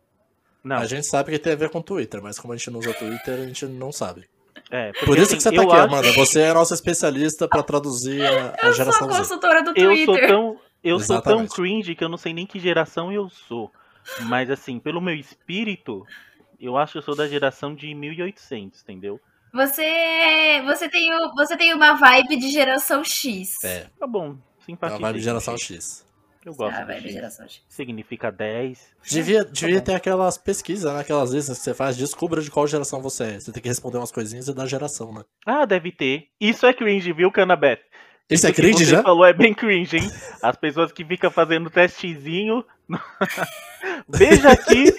Não, 0.63 0.77
A 0.77 0.85
gente 0.85 1.05
sabe 1.05 1.31
que 1.31 1.37
tem 1.39 1.53
a 1.53 1.55
ver 1.55 1.69
com 1.69 1.79
Twitter, 1.81 2.21
mas 2.23 2.39
como 2.39 2.51
a 2.53 2.57
gente 2.57 2.69
não 2.71 2.79
usa 2.79 2.91
Twitter, 2.93 3.35
a 3.39 3.45
gente 3.45 3.65
não 3.67 3.91
sabe. 3.91 4.27
é, 4.71 4.91
porque, 4.93 5.05
Por 5.05 5.17
isso 5.17 5.27
assim, 5.27 5.35
que 5.37 5.43
você 5.43 5.51
tá 5.55 5.61
aqui, 5.61 5.71
acho- 5.71 5.81
Amanda. 5.83 6.11
Você 6.13 6.39
é 6.41 6.49
a 6.49 6.53
nossa 6.55 6.73
especialista 6.73 7.47
pra 7.47 7.61
traduzir 7.61 8.21
a, 8.25 8.29
a 8.29 8.33
Eu 8.33 8.57
sou 8.59 8.69
a 8.69 8.71
geração 8.73 9.11
Z. 9.11 9.17
consultora 9.19 9.61
do 9.63 9.73
Eu 9.75 9.95
sou 9.97 10.05
Twitter. 10.05 10.27
tão, 10.27 10.59
eu 10.83 10.99
sou 10.99 11.21
tão 11.21 11.47
cringe 11.47 11.93
que 11.95 12.03
eu 12.03 12.09
não 12.09 12.17
sei 12.17 12.33
nem 12.33 12.45
que 12.47 12.59
geração 12.59 13.11
eu 13.11 13.29
sou. 13.29 13.71
Mas 14.21 14.49
assim, 14.49 14.79
pelo 14.79 14.99
meu 15.01 15.13
espírito, 15.15 16.03
eu 16.59 16.77
acho 16.77 16.93
que 16.93 16.97
eu 16.97 17.03
sou 17.03 17.15
da 17.15 17.27
geração 17.27 17.75
de 17.75 17.93
1800, 17.93 18.81
entendeu? 18.81 19.19
Você, 19.53 20.61
você, 20.65 20.89
tem 20.89 21.13
o- 21.13 21.33
você 21.35 21.57
tem 21.57 21.73
uma 21.73 21.93
vibe 21.93 22.37
de 22.37 22.49
geração 22.51 23.03
X. 23.03 23.63
É, 23.63 23.87
Tá 23.99 24.07
bom, 24.07 24.37
é 24.61 24.63
simpatia. 24.65 24.97
uma 24.97 25.07
vibe 25.07 25.19
de 25.19 25.23
geração 25.25 25.57
X. 25.57 26.05
Eu 26.43 26.55
gosto 26.55 26.75
Ah, 26.75 26.85
vibe 26.85 26.99
de 27.01 27.05
X. 27.07 27.13
geração 27.13 27.47
X. 27.47 27.61
Significa 27.69 28.31
10. 28.31 28.79
Devia, 29.07 29.45
devia 29.45 29.77
bom. 29.79 29.83
ter 29.85 29.93
aquelas 29.95 30.37
pesquisas, 30.37 30.91
né? 30.91 30.99
Aquelas 31.01 31.31
listas 31.31 31.57
que 31.59 31.63
você 31.63 31.73
faz, 31.73 31.95
descubra 31.95 32.41
de 32.41 32.49
qual 32.49 32.65
geração 32.65 33.01
você 33.01 33.23
é. 33.25 33.39
Você 33.39 33.51
tem 33.51 33.61
que 33.61 33.69
responder 33.69 33.97
umas 33.97 34.11
coisinhas 34.11 34.47
e 34.47 34.53
dar 34.53 34.65
geração, 34.67 35.13
né? 35.13 35.23
Ah, 35.45 35.65
deve 35.65 35.91
ter. 35.91 36.27
Isso 36.39 36.65
é 36.65 36.73
cringe, 36.73 37.13
viu, 37.13 37.31
Canabeth? 37.31 37.79
Isso 38.29 38.47
é 38.47 38.51
que 38.51 38.61
cringe 38.61 38.85
você 38.85 38.91
já? 38.91 39.03
falou 39.03 39.25
é 39.25 39.33
bem 39.33 39.53
cringe, 39.53 39.97
hein? 39.97 40.09
As 40.41 40.55
pessoas 40.55 40.91
que 40.93 41.03
ficam 41.05 41.29
fazendo 41.29 41.69
testezinho. 41.69 42.63
Veja 44.07 44.51
aqui. 44.51 44.91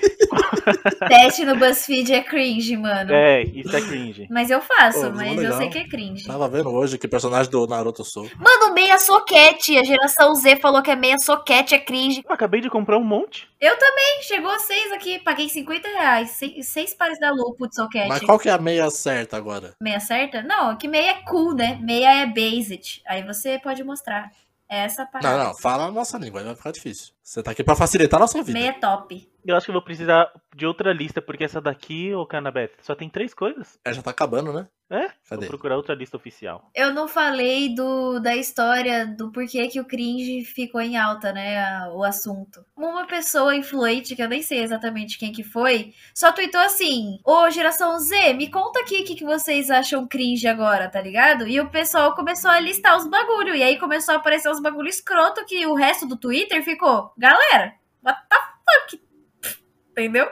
Teste 1.09 1.45
no 1.45 1.57
BuzzFeed 1.57 2.13
é 2.13 2.23
cringe, 2.23 2.77
mano. 2.77 3.13
É, 3.13 3.43
isso 3.43 3.75
é 3.75 3.81
cringe. 3.81 4.27
Mas 4.31 4.51
eu 4.51 4.61
faço, 4.61 5.03
Pô, 5.03 5.11
mas 5.17 5.29
eu 5.31 5.43
legal. 5.43 5.59
sei 5.59 5.69
que 5.69 5.79
é 5.79 5.89
cringe. 5.89 6.27
Tava 6.27 6.49
vendo 6.49 6.71
hoje 6.71 6.99
que 6.99 7.07
personagem 7.07 7.51
do 7.51 7.67
Naruto 7.67 8.03
eu 8.03 8.05
sou. 8.05 8.29
Mano, 8.39 8.75
meia 8.75 8.99
soquete. 8.99 9.79
A 9.79 9.85
geração 9.85 10.35
Z 10.35 10.57
falou 10.57 10.83
que 10.83 10.91
é 10.91 10.97
meia 10.97 11.19
soquete, 11.19 11.75
é 11.75 11.79
cringe. 11.79 12.23
Eu 12.27 12.35
acabei 12.35 12.61
de 12.61 12.71
comprar 12.71 12.99
um 12.99 13.05
monte. 13.05 13.49
Eu 13.61 13.77
também. 13.79 14.23
Chegou 14.23 14.51
a 14.51 14.59
seis 14.59 14.93
aqui. 14.93 15.19
Paguei 15.21 15.49
50 15.49 15.89
reais. 15.89 16.31
Seis, 16.31 16.69
seis 16.69 16.95
pares 16.95 17.19
da 17.21 17.31
Lupo 17.31 17.69
de 17.69 17.75
soquete. 17.75 18.09
Mas 18.09 18.23
qual 18.23 18.39
que 18.39 18.49
é 18.49 18.53
a 18.53 18.59
meia 18.59 18.91
certa 18.91 19.37
agora? 19.37 19.75
Meia 19.81 20.01
certa? 20.01 20.43
Não, 20.43 20.77
que 20.77 20.89
meia 20.89 21.11
é 21.11 21.23
cool, 21.29 21.55
né? 21.55 21.79
Meia 21.83 22.23
é 22.23 22.27
based. 22.27 23.03
Aí 23.07 23.23
você 23.23 23.59
pode 23.59 23.83
mostrar. 23.85 24.31
É 24.69 24.85
essa 24.85 25.05
parada. 25.05 25.37
Não, 25.37 25.45
não, 25.45 25.55
fala 25.55 25.85
a 25.85 25.91
nossa 25.91 26.17
língua, 26.17 26.41
aí 26.41 26.47
vai 26.47 26.57
ficar 26.57 26.73
difícil. 26.73 27.12
Você 27.33 27.43
tá 27.43 27.53
aqui 27.53 27.65
pra 27.65 27.75
facilitar 27.75 28.19
a 28.19 28.25
nossa 28.25 28.43
vida. 28.43 28.59
Meia 28.59 28.75
top. 28.75 29.27
Eu 29.45 29.57
acho 29.57 29.65
que 29.65 29.71
eu 29.71 29.75
vou 29.75 29.83
precisar 29.83 30.31
de 30.55 30.67
outra 30.67 30.93
lista, 30.93 31.21
porque 31.23 31.45
essa 31.45 31.61
daqui, 31.63 32.15
ô 32.15 32.27
Canabeth, 32.27 32.73
só 32.83 32.95
tem 32.95 33.09
três 33.09 33.33
coisas. 33.35 33.79
É, 33.85 33.93
já 33.93 34.03
tá 34.03 34.11
acabando, 34.11 34.53
né? 34.53 34.69
É? 34.91 35.09
Cadê? 35.29 35.37
Vou 35.41 35.47
procurar 35.47 35.77
outra 35.77 35.95
lista 35.95 36.19
oficial. 36.19 36.71
Eu 36.75 36.93
não 36.93 37.09
falei 37.09 37.75
do, 37.75 38.21
da 38.21 38.37
história 38.37 39.07
do 39.07 39.33
porquê 39.33 39.67
que 39.67 39.81
o 39.81 39.87
cringe 39.87 40.45
ficou 40.45 40.83
em 40.83 40.99
alta, 40.99 41.33
né? 41.33 41.59
a- 41.65 41.91
o 41.95 42.05
assunto. 42.05 42.63
Uma 42.77 43.07
pessoa 43.07 43.57
influente, 43.57 44.15
que 44.15 44.23
eu 44.23 44.29
nem 44.29 44.43
sei 44.43 44.63
exatamente 44.63 45.19
quem 45.19 45.33
que 45.33 45.43
foi, 45.43 45.95
só 46.15 46.31
tweetou 46.31 46.61
assim: 46.61 47.19
Ô 47.25 47.49
geração 47.51 47.99
Z, 47.99 48.35
me 48.35 48.51
conta 48.51 48.81
aqui 48.81 49.01
o 49.01 49.05
que, 49.05 49.15
que 49.15 49.25
vocês 49.25 49.71
acham 49.71 50.07
cringe 50.07 50.47
agora, 50.47 50.91
tá 50.91 51.01
ligado? 51.01 51.49
E 51.49 51.59
o 51.59 51.71
pessoal 51.71 52.15
começou 52.15 52.51
a 52.51 52.61
listar 52.61 52.95
os 52.97 53.09
bagulho. 53.09 53.57
E 53.57 53.63
aí 53.63 53.79
começou 53.79 54.15
a 54.15 54.19
aparecer 54.19 54.51
uns 54.51 54.61
bagulho 54.61 54.89
escroto 54.89 55.45
que 55.47 55.67
o 55.67 55.75
resto 55.75 56.07
do 56.07 56.19
Twitter 56.19 56.63
ficou: 56.63 57.13
Galera, 57.23 57.77
what 58.03 58.21
the 58.29 58.37
fuck? 58.37 59.57
Entendeu? 59.93 60.29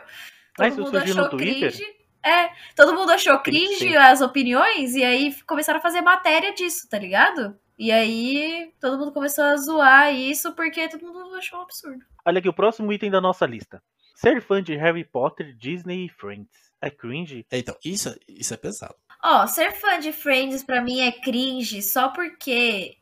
Ah, 0.58 0.66
isso 0.66 0.84
surgiu 0.84 1.14
no 1.14 1.30
Twitter? 1.30 1.72
É, 2.20 2.50
todo 2.74 2.92
mundo 2.94 3.12
achou 3.12 3.38
cringe 3.38 3.96
as 3.96 4.20
opiniões 4.20 4.96
e 4.96 5.04
aí 5.04 5.32
começaram 5.44 5.78
a 5.78 5.82
fazer 5.82 6.00
matéria 6.00 6.52
disso, 6.52 6.88
tá 6.88 6.98
ligado? 6.98 7.56
E 7.78 7.92
aí 7.92 8.74
todo 8.80 8.98
mundo 8.98 9.12
começou 9.12 9.44
a 9.44 9.56
zoar 9.56 10.12
isso 10.12 10.52
porque 10.56 10.88
todo 10.88 11.06
mundo 11.06 11.32
achou 11.36 11.60
um 11.60 11.62
absurdo. 11.62 12.04
Olha 12.26 12.40
aqui, 12.40 12.48
o 12.48 12.52
próximo 12.52 12.92
item 12.92 13.08
da 13.08 13.20
nossa 13.20 13.46
lista. 13.46 13.80
Ser 14.16 14.42
fã 14.42 14.60
de 14.60 14.74
Harry 14.74 15.04
Potter, 15.04 15.56
Disney 15.56 16.06
e 16.06 16.08
Friends. 16.08 16.72
É 16.82 16.90
cringe? 16.90 17.46
É, 17.52 17.58
então, 17.58 17.76
isso, 17.84 18.18
isso 18.26 18.52
é 18.52 18.56
pesado. 18.56 18.96
Ó, 19.22 19.46
ser 19.46 19.70
fã 19.74 20.00
de 20.00 20.12
Friends 20.12 20.64
pra 20.64 20.82
mim 20.82 21.02
é 21.02 21.12
cringe 21.12 21.82
só 21.82 22.08
porque 22.08 22.96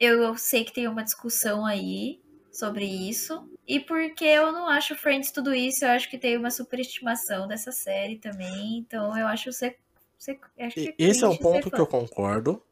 eu 0.00 0.34
sei 0.38 0.64
que 0.64 0.72
tem 0.72 0.88
uma 0.88 1.04
discussão 1.04 1.66
aí 1.66 2.22
sobre 2.58 2.84
isso. 2.84 3.48
E 3.66 3.78
porque 3.78 4.24
eu 4.24 4.50
não 4.50 4.68
acho 4.68 4.96
Friends 4.96 5.30
tudo 5.30 5.54
isso, 5.54 5.84
eu 5.84 5.90
acho 5.90 6.10
que 6.10 6.18
tem 6.18 6.36
uma 6.36 6.50
superestimação 6.50 7.46
dessa 7.46 7.70
série 7.70 8.18
também. 8.18 8.78
Então 8.78 9.16
eu 9.16 9.26
acho 9.26 9.52
ser. 9.52 9.76
ser 10.18 10.38
acho 10.58 10.74
que 10.74 10.88
é 10.88 10.94
esse 10.98 11.22
é 11.22 11.28
um 11.28 11.36
ponto 11.36 11.70
que 11.70 11.80
eu 11.80 11.86
concordo, 11.86 12.62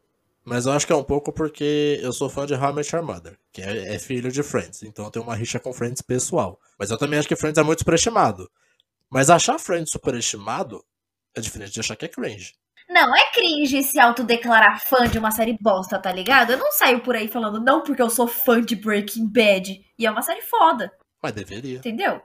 mas 0.43 0.65
eu 0.65 0.73
acho 0.73 0.85
que 0.85 0.91
é 0.91 0.95
um 0.95 1.03
pouco 1.03 1.31
porque 1.31 1.99
eu 2.01 2.11
sou 2.11 2.29
fã 2.29 2.45
de 2.45 2.53
How 2.53 2.71
I 2.71 2.73
Met 2.73 2.95
Your 2.95 3.05
Mother, 3.05 3.37
que 3.51 3.61
é, 3.61 3.95
é 3.95 3.99
filho 3.99 4.31
de 4.31 4.43
Friends, 4.43 4.83
então 4.83 5.05
eu 5.05 5.11
tenho 5.11 5.23
uma 5.23 5.35
rixa 5.35 5.59
com 5.59 5.71
Friends 5.71 6.01
pessoal. 6.01 6.59
Mas 6.77 6.91
eu 6.91 6.97
também 6.97 7.17
acho 7.17 7.27
que 7.27 7.35
Friends 7.35 7.57
é 7.57 7.63
muito 7.63 7.79
superestimado. 7.79 8.49
Mas 9.09 9.29
achar 9.29 9.57
Friends 9.57 9.91
superestimado 9.91 10.83
é 11.33 11.39
diferente 11.39 11.71
de 11.71 11.79
achar 11.79 11.95
que 11.95 12.05
é 12.05 12.09
cringe. 12.09 12.55
Não, 12.89 13.13
é 13.15 13.31
cringe 13.31 13.83
se 13.83 13.99
autodeclarar 13.99 14.81
fã 14.85 15.07
de 15.07 15.19
uma 15.19 15.31
série 15.31 15.57
bosta, 15.59 15.99
tá 15.99 16.11
ligado? 16.11 16.51
Eu 16.51 16.57
não 16.57 16.71
saio 16.71 17.01
por 17.01 17.15
aí 17.15 17.27
falando, 17.27 17.59
não, 17.59 17.81
porque 17.83 18.01
eu 18.01 18.09
sou 18.09 18.27
fã 18.27 18.61
de 18.61 18.75
Breaking 18.75 19.27
Bad. 19.27 19.85
E 19.99 20.05
é 20.05 20.11
uma 20.11 20.21
série 20.21 20.41
foda, 20.41 20.91
Mas 21.21 21.33
deveria. 21.33 21.79
entendeu? 21.79 22.21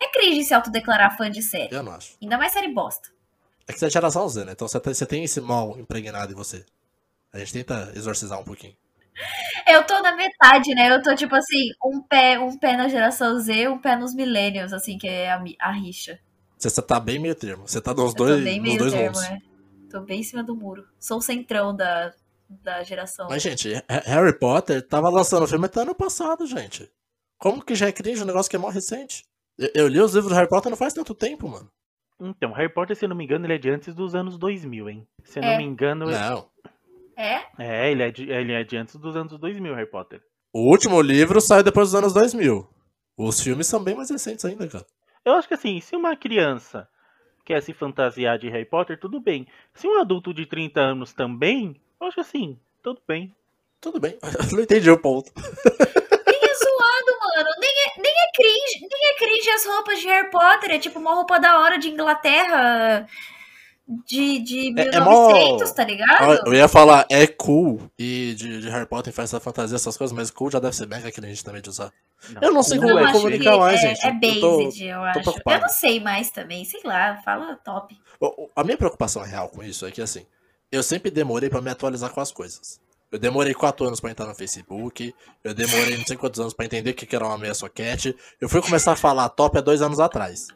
É 0.00 0.08
cringe 0.12 0.44
se 0.44 0.54
autodeclarar 0.54 1.16
fã 1.16 1.30
de 1.30 1.42
série. 1.42 1.74
Eu 1.74 1.82
não 1.82 1.92
acho. 1.92 2.16
Ainda 2.22 2.38
mais 2.38 2.52
série 2.52 2.72
bosta. 2.72 3.08
É 3.66 3.72
que 3.72 3.78
você 3.80 3.86
é 3.86 3.90
geração 3.90 4.28
Z, 4.28 4.44
né? 4.44 4.52
Então 4.52 4.68
você 4.68 4.78
tem, 4.78 4.94
você 4.94 5.06
tem 5.06 5.24
esse 5.24 5.40
mal 5.40 5.76
impregnado 5.78 6.32
em 6.32 6.36
você. 6.36 6.64
A 7.32 7.38
gente 7.38 7.52
tenta 7.52 7.92
exorcizar 7.96 8.38
um 8.40 8.44
pouquinho. 8.44 8.76
Eu 9.66 9.82
tô 9.84 10.00
na 10.00 10.14
metade, 10.14 10.72
né? 10.74 10.94
Eu 10.94 11.02
tô 11.02 11.14
tipo 11.16 11.34
assim, 11.34 11.70
um 11.84 12.00
pé, 12.00 12.38
um 12.38 12.56
pé 12.56 12.76
na 12.76 12.88
geração 12.88 13.38
Z, 13.40 13.68
um 13.68 13.78
pé 13.78 13.96
nos 13.96 14.14
millennials, 14.14 14.72
assim, 14.72 14.96
que 14.96 15.08
é 15.08 15.32
a, 15.32 15.42
a 15.60 15.72
rixa. 15.72 16.18
Você, 16.56 16.80
tá 16.80 17.00
bem 17.00 17.18
meio 17.18 17.34
termo. 17.34 17.66
Você 17.66 17.80
tá 17.80 17.92
nos 17.92 18.12
Eu 18.12 18.14
dois, 18.14 18.44
nos 18.62 18.76
dois 18.78 18.92
termo, 18.92 19.18
mundos. 19.18 19.55
Tô 19.90 20.00
bem 20.00 20.20
em 20.20 20.22
cima 20.22 20.42
do 20.42 20.54
muro. 20.54 20.86
Sou 20.98 21.18
o 21.18 21.22
centrão 21.22 21.74
da, 21.74 22.12
da 22.48 22.82
geração. 22.82 23.28
Mas, 23.28 23.42
gente, 23.42 23.74
Ha- 23.88 24.02
Harry 24.06 24.38
Potter 24.38 24.86
tava 24.86 25.08
lançando 25.08 25.44
o 25.44 25.46
filme 25.48 25.66
até 25.66 25.80
ano 25.82 25.94
passado, 25.94 26.46
gente. 26.46 26.90
Como 27.38 27.64
que 27.64 27.74
já 27.74 27.86
é 27.88 27.92
cringe 27.92 28.22
um 28.22 28.26
negócio 28.26 28.50
que 28.50 28.56
é 28.56 28.58
mó 28.58 28.68
recente? 28.68 29.24
Eu, 29.58 29.70
eu 29.74 29.88
li 29.88 30.00
os 30.00 30.14
livros 30.14 30.32
do 30.32 30.36
Harry 30.36 30.48
Potter 30.48 30.70
não 30.70 30.76
faz 30.76 30.92
tanto 30.92 31.14
tempo, 31.14 31.48
mano. 31.48 31.70
Então, 32.20 32.52
Harry 32.52 32.72
Potter, 32.72 32.96
se 32.96 33.04
eu 33.04 33.08
não 33.10 33.16
me 33.16 33.24
engano, 33.24 33.44
ele 33.46 33.54
é 33.54 33.58
de 33.58 33.68
antes 33.70 33.94
dos 33.94 34.14
anos 34.14 34.38
2000, 34.38 34.88
hein? 34.88 35.06
Se 35.24 35.38
eu 35.38 35.42
É. 35.42 35.50
não 35.50 35.56
me 35.58 35.64
engano, 35.64 36.06
ele- 36.06 36.18
Não. 36.18 36.48
É? 37.18 37.42
é, 37.58 37.90
ele 37.90 38.02
é, 38.02 38.10
de, 38.10 38.30
ele 38.30 38.52
é 38.52 38.64
de 38.64 38.76
antes 38.76 38.96
dos 38.96 39.16
anos 39.16 39.38
2000, 39.38 39.74
Harry 39.74 39.90
Potter. 39.90 40.22
O 40.52 40.68
último 40.70 41.00
livro 41.00 41.40
saiu 41.40 41.62
depois 41.62 41.88
dos 41.88 41.94
anos 41.94 42.12
2000. 42.12 42.68
Os 43.18 43.40
filmes 43.40 43.66
são 43.66 43.82
bem 43.82 43.94
mais 43.94 44.10
recentes 44.10 44.44
ainda, 44.44 44.66
cara. 44.68 44.84
Eu 45.24 45.34
acho 45.34 45.48
que 45.48 45.54
assim, 45.54 45.80
se 45.80 45.94
uma 45.96 46.14
criança 46.16 46.88
quer 47.46 47.62
se 47.62 47.72
fantasiar 47.72 48.38
de 48.38 48.48
Harry 48.48 48.64
Potter, 48.64 48.98
tudo 48.98 49.20
bem. 49.20 49.46
Se 49.72 49.86
um 49.86 50.00
adulto 50.00 50.34
de 50.34 50.44
30 50.44 50.80
anos 50.80 51.12
também, 51.12 51.80
eu 52.00 52.08
acho 52.08 52.20
assim, 52.20 52.58
tudo 52.82 53.00
bem. 53.06 53.32
Tudo 53.80 54.00
bem. 54.00 54.18
Eu 54.20 54.50
não 54.56 54.62
entendi 54.64 54.90
o 54.90 54.98
ponto. 54.98 55.30
Nem 55.36 56.40
é 56.42 56.54
zoado, 56.54 57.18
mano. 57.20 57.50
Nem 57.60 57.70
é, 57.70 58.02
nem 58.02 58.12
é 58.12 58.32
cringe. 58.34 58.88
Nem 58.90 59.10
é 59.10 59.14
cringe 59.14 59.50
as 59.50 59.64
roupas 59.64 60.00
de 60.00 60.08
Harry 60.08 60.30
Potter. 60.30 60.72
É 60.72 60.78
tipo 60.78 60.98
uma 60.98 61.14
roupa 61.14 61.38
da 61.38 61.60
hora 61.60 61.78
de 61.78 61.88
Inglaterra. 61.88 63.06
De, 63.88 64.40
de 64.40 64.74
É- 64.80 64.96
é 64.96 65.00
mó- 65.00 65.28
1900, 65.32 65.72
tá 65.72 65.84
ligado? 65.84 66.42
Eu 66.46 66.54
ia 66.54 66.66
falar, 66.66 67.06
é 67.08 67.24
cool 67.26 67.80
e 67.96 68.34
de, 68.36 68.60
de 68.60 68.68
Harry 68.68 68.86
Potter 68.86 69.12
faz 69.12 69.30
essa 69.30 69.38
fantasia, 69.38 69.76
essas 69.76 69.96
coisas, 69.96 70.14
mas 70.16 70.28
cool 70.30 70.50
já 70.50 70.58
deve 70.58 70.74
ser 70.74 70.88
mega 70.88 71.10
cringe 71.12 71.44
também 71.44 71.62
de 71.62 71.68
usar. 71.70 71.92
Eu 72.42 72.52
não 72.52 72.64
sei 72.64 72.78
cool 72.78 72.88
como 72.88 72.98
é 72.98 73.08
é 73.08 73.12
comunicar 73.12 73.52
que 73.52 73.58
mais, 73.58 73.84
é, 73.84 73.88
gente. 73.94 74.04
É 74.04 74.08
Eu 74.10 74.40
tô- 74.40 74.58
based, 74.58 74.84
eu 74.84 75.02
acho. 75.04 75.20
preocupado. 75.20 75.56
Eu 75.56 75.60
não 75.62 75.68
sei 75.68 76.00
mais 76.00 76.30
também. 76.30 76.64
Sei 76.64 76.80
lá, 76.84 77.20
fala 77.24 77.54
top. 77.64 77.96
A 78.56 78.64
minha 78.64 78.76
preocupação 78.76 79.22
real 79.22 79.48
com 79.50 79.62
isso 79.62 79.86
é 79.86 79.90
que, 79.92 80.02
assim, 80.02 80.26
eu 80.72 80.82
sempre 80.82 81.08
demorei 81.10 81.48
pra 81.48 81.60
me 81.60 81.70
atualizar 81.70 82.10
com 82.10 82.20
as 82.20 82.32
coisas. 82.32 82.80
Eu 83.12 83.20
demorei 83.20 83.54
quatro 83.54 83.86
anos 83.86 84.00
pra 84.00 84.10
entrar 84.10 84.26
no 84.26 84.34
Facebook, 84.34 85.14
eu 85.44 85.54
demorei 85.54 85.96
não 85.96 86.04
sei 86.04 86.16
quantos 86.16 86.40
anos 86.40 86.52
pra 86.52 86.66
entender 86.66 86.90
o 86.90 86.94
que 86.94 87.06
que 87.06 87.14
era 87.14 87.24
uma 87.24 87.38
meia 87.38 87.54
soquete. 87.54 88.16
Eu 88.40 88.48
fui 88.48 88.60
começar 88.60 88.92
a 88.92 88.96
falar 88.96 89.28
top 89.28 89.58
há 89.58 89.60
dois 89.60 89.80
anos 89.80 90.00
atrás. 90.00 90.48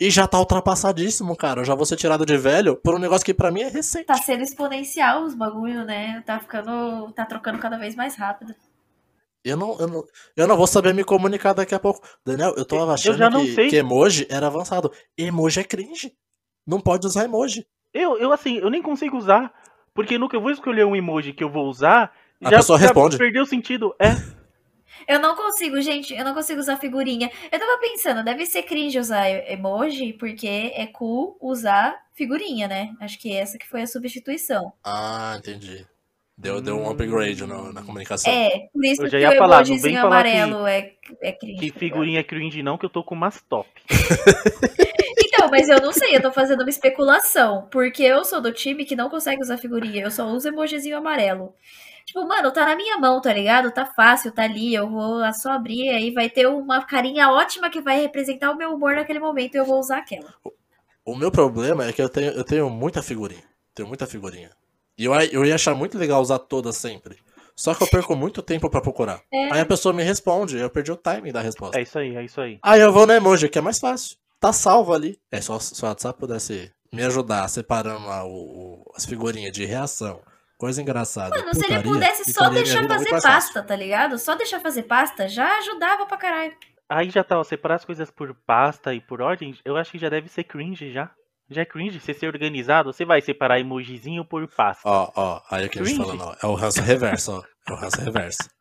E 0.00 0.10
já 0.10 0.26
tá 0.26 0.38
ultrapassadíssimo, 0.38 1.36
cara. 1.36 1.60
Eu 1.60 1.64
já 1.64 1.74
vou 1.74 1.86
ser 1.86 1.96
tirado 1.96 2.26
de 2.26 2.36
velho 2.36 2.76
por 2.76 2.94
um 2.94 2.98
negócio 2.98 3.24
que 3.24 3.32
pra 3.32 3.50
mim 3.50 3.62
é 3.62 3.68
recente. 3.68 4.06
Tá 4.06 4.16
sendo 4.16 4.42
exponencial 4.42 5.22
os 5.22 5.34
bagulho, 5.34 5.84
né? 5.84 6.22
Tá 6.26 6.38
ficando. 6.40 7.12
Tá 7.12 7.24
trocando 7.24 7.58
cada 7.58 7.78
vez 7.78 7.94
mais 7.94 8.16
rápido. 8.16 8.54
Eu 9.44 9.56
não, 9.58 9.78
eu, 9.78 9.86
não, 9.86 10.04
eu 10.36 10.46
não 10.48 10.56
vou 10.56 10.66
saber 10.66 10.94
me 10.94 11.04
comunicar 11.04 11.52
daqui 11.52 11.74
a 11.74 11.78
pouco. 11.78 12.00
Daniel, 12.24 12.54
eu 12.56 12.64
tô 12.64 12.90
achando 12.90 13.18
já 13.18 13.28
não 13.28 13.44
que, 13.44 13.68
que 13.68 13.76
emoji 13.76 14.26
era 14.30 14.46
avançado. 14.46 14.90
Emoji 15.18 15.60
é 15.60 15.64
cringe. 15.64 16.12
Não 16.66 16.80
pode 16.80 17.06
usar 17.06 17.24
emoji. 17.24 17.66
Eu, 17.92 18.16
eu 18.18 18.32
assim, 18.32 18.56
eu 18.56 18.70
nem 18.70 18.80
consigo 18.82 19.16
usar, 19.18 19.52
porque 19.94 20.16
no 20.16 20.28
que 20.30 20.34
eu 20.34 20.40
vou 20.40 20.50
escolher 20.50 20.86
um 20.86 20.96
emoji 20.96 21.34
que 21.34 21.44
eu 21.44 21.50
vou 21.50 21.66
usar, 21.68 22.10
A 22.42 22.50
já, 22.50 22.56
pessoa 22.56 22.78
já 22.78 22.86
responde. 22.86 23.18
perdeu 23.18 23.42
o 23.42 23.46
sentido. 23.46 23.94
É, 24.00 24.16
Eu 25.06 25.18
não 25.20 25.34
consigo, 25.36 25.80
gente. 25.82 26.14
Eu 26.14 26.24
não 26.24 26.34
consigo 26.34 26.60
usar 26.60 26.76
figurinha. 26.76 27.30
Eu 27.52 27.58
tava 27.58 27.78
pensando, 27.78 28.24
deve 28.24 28.46
ser 28.46 28.62
cringe 28.62 28.98
usar 28.98 29.28
emoji, 29.28 30.12
porque 30.14 30.46
é 30.74 30.86
cool 30.86 31.36
usar 31.40 31.94
figurinha, 32.14 32.66
né? 32.68 32.94
Acho 33.00 33.18
que 33.18 33.32
essa 33.34 33.58
que 33.58 33.66
foi 33.68 33.82
a 33.82 33.86
substituição. 33.86 34.72
Ah, 34.82 35.36
entendi. 35.38 35.86
Deu, 36.36 36.60
deu 36.60 36.76
um 36.76 36.90
upgrade 36.90 37.44
no- 37.46 37.72
na 37.72 37.82
comunicação. 37.82 38.32
É, 38.32 38.68
por 38.72 38.84
isso 38.84 39.02
Eu 39.02 39.08
já 39.08 39.18
que 39.18 39.22
ia 39.24 39.30
o 39.30 39.36
falar, 39.36 39.58
não 39.58 39.64
vem 39.64 39.74
emojizinho 39.76 40.00
falar 40.00 40.22
que- 40.24 40.28
amarelo 40.30 40.66
é, 40.66 40.92
é 41.22 41.32
cringe. 41.32 41.60
que 41.60 41.78
figurinha 41.78 42.24
cringe 42.24 42.60
não, 42.62 42.76
que 42.76 42.84
eu 42.84 42.90
tô 42.90 43.04
com 43.04 43.14
umas 43.14 43.40
top. 43.42 43.68
Então, 45.26 45.48
mas 45.50 45.68
eu 45.68 45.80
não 45.80 45.92
sei, 45.92 46.16
eu 46.16 46.22
tô 46.22 46.30
fazendo 46.32 46.60
uma 46.60 46.70
especulação. 46.70 47.68
Porque 47.70 48.02
eu 48.02 48.24
sou 48.24 48.40
do 48.40 48.52
time 48.52 48.84
que 48.84 48.94
não 48.96 49.10
consegue 49.10 49.42
usar 49.42 49.58
figurinha, 49.58 50.04
eu 50.04 50.10
só 50.10 50.26
uso 50.28 50.48
emojizinho 50.48 50.96
amarelo. 50.96 51.54
Tipo, 52.06 52.26
mano, 52.26 52.52
tá 52.52 52.66
na 52.66 52.76
minha 52.76 52.98
mão, 52.98 53.20
tá 53.20 53.32
ligado? 53.32 53.70
Tá 53.70 53.86
fácil, 53.86 54.30
tá 54.32 54.42
ali. 54.44 54.74
Eu 54.74 54.88
vou 54.90 55.20
só 55.32 55.52
abrir, 55.52 55.88
aí 55.88 56.10
vai 56.12 56.28
ter 56.28 56.46
uma 56.46 56.84
carinha 56.84 57.30
ótima 57.30 57.70
que 57.70 57.80
vai 57.80 58.00
representar 58.00 58.50
o 58.50 58.56
meu 58.56 58.74
humor 58.74 58.94
naquele 58.94 59.18
momento 59.18 59.54
e 59.54 59.58
eu 59.58 59.64
vou 59.64 59.78
usar 59.80 59.98
aquela. 59.98 60.32
O 61.04 61.14
meu 61.16 61.30
problema 61.30 61.86
é 61.86 61.92
que 61.92 62.02
eu 62.02 62.08
tenho, 62.08 62.32
eu 62.32 62.44
tenho 62.44 62.68
muita 62.70 63.02
figurinha. 63.02 63.42
Tenho 63.74 63.88
muita 63.88 64.06
figurinha. 64.06 64.50
E 64.96 65.04
eu, 65.04 65.14
eu 65.14 65.44
ia 65.44 65.54
achar 65.56 65.74
muito 65.74 65.98
legal 65.98 66.20
usar 66.20 66.38
todas 66.38 66.76
sempre. 66.76 67.16
Só 67.56 67.74
que 67.74 67.82
eu 67.84 67.88
perco 67.88 68.14
muito 68.16 68.42
tempo 68.42 68.68
pra 68.68 68.80
procurar. 68.80 69.20
É. 69.32 69.52
Aí 69.52 69.60
a 69.60 69.66
pessoa 69.66 69.92
me 69.92 70.02
responde, 70.02 70.58
eu 70.58 70.68
perdi 70.70 70.90
o 70.92 70.96
timing 70.96 71.32
da 71.32 71.40
resposta. 71.40 71.78
É 71.78 71.82
isso 71.82 71.98
aí, 71.98 72.14
é 72.16 72.24
isso 72.24 72.40
aí. 72.40 72.58
Aí 72.62 72.80
eu 72.80 72.92
vou 72.92 73.06
no 73.06 73.12
emoji, 73.12 73.48
que 73.48 73.58
é 73.58 73.62
mais 73.62 73.78
fácil. 73.78 74.16
Tá 74.40 74.52
salvo 74.52 74.92
ali. 74.92 75.18
É 75.30 75.40
só 75.40 75.58
se 75.58 75.82
o 75.82 75.86
WhatsApp 75.86 76.18
pudesse 76.18 76.70
me 76.92 77.02
ajudar 77.04 77.48
separando 77.48 78.06
lá 78.06 78.24
o, 78.24 78.30
o- 78.30 78.92
as 78.96 79.04
figurinhas 79.04 79.52
de 79.52 79.64
reação, 79.64 80.20
coisa 80.56 80.80
engraçada. 80.82 81.36
Mano, 81.36 81.54
se 81.54 81.60
ele 81.60 81.76
putaria, 81.76 81.92
pudesse 81.92 82.32
só 82.32 82.48
deixar 82.48 82.86
fazer 82.86 83.20
pasta, 83.20 83.62
tá 83.62 83.76
ligado? 83.76 84.18
Só 84.18 84.34
deixar 84.34 84.60
fazer 84.60 84.84
pasta 84.84 85.28
já 85.28 85.58
ajudava 85.58 86.06
pra 86.06 86.16
caralho. 86.16 86.56
Aí 86.88 87.10
já 87.10 87.24
tá, 87.24 87.38
ó, 87.38 87.44
separar 87.44 87.76
as 87.76 87.84
coisas 87.84 88.10
por 88.10 88.34
pasta 88.46 88.94
e 88.94 89.00
por 89.00 89.22
ordem, 89.22 89.56
eu 89.64 89.76
acho 89.76 89.92
que 89.92 89.98
já 89.98 90.08
deve 90.08 90.28
ser 90.28 90.44
cringe 90.44 90.92
já. 90.92 91.10
Já 91.50 91.62
é 91.62 91.64
cringe, 91.64 92.00
você 92.00 92.14
ser 92.14 92.26
organizado, 92.26 92.92
você 92.92 93.04
vai 93.04 93.20
separar 93.20 93.60
emojizinho 93.60 94.24
por 94.24 94.46
pasta. 94.48 94.88
Ó, 94.88 95.12
ó, 95.14 95.40
aí 95.50 95.66
o 95.66 95.68
que 95.68 95.78
a 95.78 95.84
gente 95.84 95.96
Cringe. 95.96 96.16
falando, 96.16 96.36
ó. 96.42 96.46
É 96.46 96.50
o 96.50 96.54
ranço 96.54 96.80
reverso, 96.80 97.32
ó. 97.32 97.42
É 97.70 97.72
o 97.72 97.76
ranço 97.76 98.00
reverso. 98.00 98.38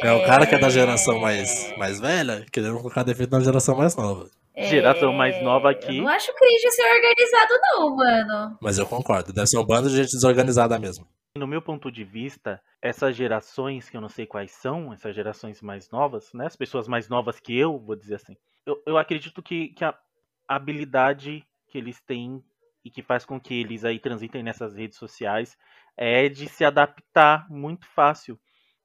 É 0.00 0.12
o 0.12 0.24
cara 0.26 0.46
que 0.46 0.54
é 0.54 0.58
da 0.58 0.68
geração 0.68 1.18
mais, 1.18 1.74
mais 1.76 1.98
velha, 1.98 2.44
querendo 2.52 2.76
colocar 2.76 3.02
defeito 3.02 3.32
na 3.32 3.42
geração 3.42 3.74
mais 3.74 3.96
nova. 3.96 4.28
Geração 4.66 5.12
mais 5.12 5.40
nova 5.42 5.70
aqui. 5.70 5.98
Eu 5.98 6.02
não 6.04 6.08
acho 6.08 6.34
cringe 6.34 6.70
ser 6.70 6.82
organizado, 6.82 7.54
não, 7.62 7.96
mano. 7.96 8.58
Mas 8.60 8.78
eu 8.78 8.86
concordo, 8.86 9.32
deve 9.32 9.46
ser 9.46 9.58
um 9.58 9.64
bando 9.64 9.88
de 9.88 9.96
gente 9.96 10.12
desorganizada 10.12 10.78
mesmo. 10.78 11.06
No 11.36 11.46
meu 11.46 11.62
ponto 11.62 11.92
de 11.92 12.02
vista, 12.02 12.60
essas 12.82 13.14
gerações, 13.14 13.88
que 13.88 13.96
eu 13.96 14.00
não 14.00 14.08
sei 14.08 14.26
quais 14.26 14.50
são, 14.50 14.92
essas 14.92 15.14
gerações 15.14 15.62
mais 15.62 15.90
novas, 15.90 16.32
né? 16.32 16.46
As 16.46 16.56
pessoas 16.56 16.88
mais 16.88 17.08
novas 17.08 17.38
que 17.38 17.56
eu, 17.56 17.78
vou 17.78 17.94
dizer 17.94 18.16
assim. 18.16 18.36
Eu, 18.66 18.82
eu 18.84 18.98
acredito 18.98 19.42
que, 19.42 19.68
que 19.68 19.84
a 19.84 19.94
habilidade 20.48 21.44
que 21.68 21.78
eles 21.78 22.00
têm 22.00 22.42
e 22.84 22.90
que 22.90 23.02
faz 23.02 23.24
com 23.24 23.38
que 23.38 23.54
eles 23.54 23.84
aí 23.84 23.98
transitem 23.98 24.42
nessas 24.42 24.74
redes 24.74 24.98
sociais 24.98 25.56
é 25.96 26.28
de 26.28 26.48
se 26.48 26.64
adaptar 26.64 27.48
muito 27.50 27.86
fácil. 27.86 28.38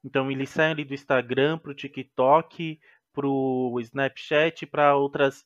Então 0.03 0.30
eles 0.30 0.50
saem 0.50 0.72
ali 0.72 0.84
do 0.84 0.94
Instagram 0.94 1.58
pro 1.58 1.74
TikTok, 1.74 2.80
pro 3.13 3.77
Snapchat, 3.80 4.65
para 4.65 4.96
outras 4.96 5.46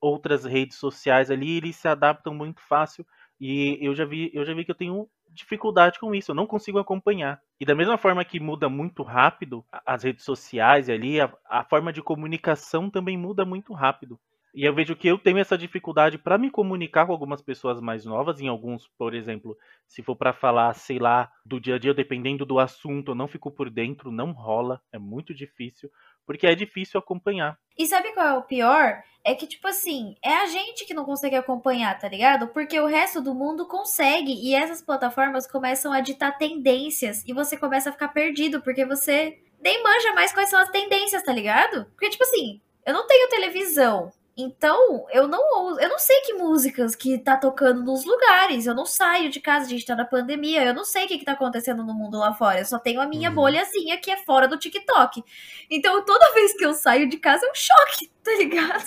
outras 0.00 0.44
redes 0.44 0.76
sociais 0.76 1.30
ali, 1.30 1.56
eles 1.56 1.76
se 1.76 1.88
adaptam 1.88 2.34
muito 2.34 2.60
fácil. 2.60 3.06
E 3.40 3.78
eu 3.80 3.94
já 3.94 4.04
vi, 4.04 4.30
eu 4.34 4.44
já 4.44 4.52
vi 4.52 4.64
que 4.64 4.70
eu 4.70 4.74
tenho 4.74 5.08
dificuldade 5.30 5.98
com 6.00 6.14
isso, 6.14 6.30
eu 6.30 6.34
não 6.34 6.46
consigo 6.46 6.78
acompanhar. 6.78 7.40
E 7.60 7.64
da 7.64 7.74
mesma 7.74 7.96
forma 7.96 8.24
que 8.24 8.40
muda 8.40 8.68
muito 8.68 9.02
rápido 9.02 9.64
as 9.86 10.02
redes 10.02 10.24
sociais 10.24 10.88
ali, 10.88 11.20
a, 11.20 11.32
a 11.48 11.62
forma 11.64 11.92
de 11.92 12.02
comunicação 12.02 12.90
também 12.90 13.16
muda 13.16 13.44
muito 13.44 13.72
rápido. 13.72 14.18
E 14.54 14.64
eu 14.64 14.74
vejo 14.74 14.96
que 14.96 15.06
eu 15.06 15.18
tenho 15.18 15.38
essa 15.38 15.58
dificuldade 15.58 16.18
para 16.18 16.38
me 16.38 16.50
comunicar 16.50 17.06
com 17.06 17.12
algumas 17.12 17.42
pessoas 17.42 17.80
mais 17.80 18.04
novas, 18.04 18.40
em 18.40 18.48
alguns, 18.48 18.88
por 18.98 19.14
exemplo, 19.14 19.56
se 19.86 20.02
for 20.02 20.16
para 20.16 20.32
falar, 20.32 20.72
sei 20.74 20.98
lá, 20.98 21.30
do 21.44 21.60
dia 21.60 21.76
a 21.76 21.78
dia, 21.78 21.92
dependendo 21.94 22.46
do 22.46 22.58
assunto, 22.58 23.12
eu 23.12 23.14
não 23.14 23.28
fico 23.28 23.50
por 23.50 23.70
dentro, 23.70 24.10
não 24.10 24.32
rola, 24.32 24.80
é 24.90 24.98
muito 24.98 25.34
difícil, 25.34 25.90
porque 26.28 26.46
é 26.46 26.54
difícil 26.54 27.00
acompanhar. 27.00 27.58
E 27.78 27.86
sabe 27.86 28.12
qual 28.12 28.26
é 28.26 28.34
o 28.34 28.42
pior? 28.42 29.02
É 29.24 29.34
que, 29.34 29.46
tipo 29.46 29.66
assim, 29.66 30.14
é 30.22 30.34
a 30.34 30.46
gente 30.46 30.84
que 30.84 30.92
não 30.92 31.06
consegue 31.06 31.34
acompanhar, 31.34 31.98
tá 31.98 32.06
ligado? 32.06 32.48
Porque 32.48 32.78
o 32.78 32.86
resto 32.86 33.22
do 33.22 33.34
mundo 33.34 33.66
consegue. 33.66 34.34
E 34.34 34.54
essas 34.54 34.82
plataformas 34.82 35.46
começam 35.50 35.90
a 35.90 36.02
ditar 36.02 36.36
tendências. 36.36 37.24
E 37.26 37.32
você 37.32 37.56
começa 37.56 37.88
a 37.88 37.92
ficar 37.92 38.08
perdido, 38.08 38.60
porque 38.60 38.84
você 38.84 39.38
nem 39.58 39.82
manja 39.82 40.12
mais 40.12 40.30
quais 40.30 40.50
são 40.50 40.60
as 40.60 40.68
tendências, 40.68 41.22
tá 41.22 41.32
ligado? 41.32 41.86
Porque, 41.92 42.10
tipo 42.10 42.24
assim, 42.24 42.60
eu 42.84 42.92
não 42.92 43.06
tenho 43.06 43.30
televisão. 43.30 44.12
Então, 44.40 45.04
eu 45.10 45.26
não 45.26 45.80
eu 45.80 45.88
não 45.88 45.98
sei 45.98 46.20
que 46.20 46.34
músicas 46.34 46.94
que 46.94 47.18
tá 47.18 47.36
tocando 47.36 47.82
nos 47.82 48.04
lugares. 48.04 48.66
Eu 48.66 48.74
não 48.74 48.86
saio 48.86 49.28
de 49.30 49.40
casa, 49.40 49.66
a 49.66 49.68
gente 49.68 49.84
tá 49.84 49.96
na 49.96 50.04
pandemia. 50.04 50.64
Eu 50.64 50.72
não 50.72 50.84
sei 50.84 51.06
o 51.06 51.08
que, 51.08 51.18
que 51.18 51.24
tá 51.24 51.32
acontecendo 51.32 51.82
no 51.84 51.92
mundo 51.92 52.16
lá 52.18 52.32
fora. 52.32 52.60
Eu 52.60 52.64
só 52.64 52.78
tenho 52.78 53.00
a 53.00 53.06
minha 53.06 53.30
Uhum. 53.30 53.34
bolhazinha 53.34 53.98
que 54.00 54.12
é 54.12 54.16
fora 54.18 54.46
do 54.46 54.56
TikTok. 54.56 55.24
Então, 55.68 56.04
toda 56.04 56.32
vez 56.34 56.54
que 56.56 56.64
eu 56.64 56.72
saio 56.72 57.08
de 57.08 57.16
casa 57.16 57.44
é 57.46 57.50
um 57.50 57.54
choque, 57.54 58.08
tá 58.22 58.30
ligado? 58.38 58.84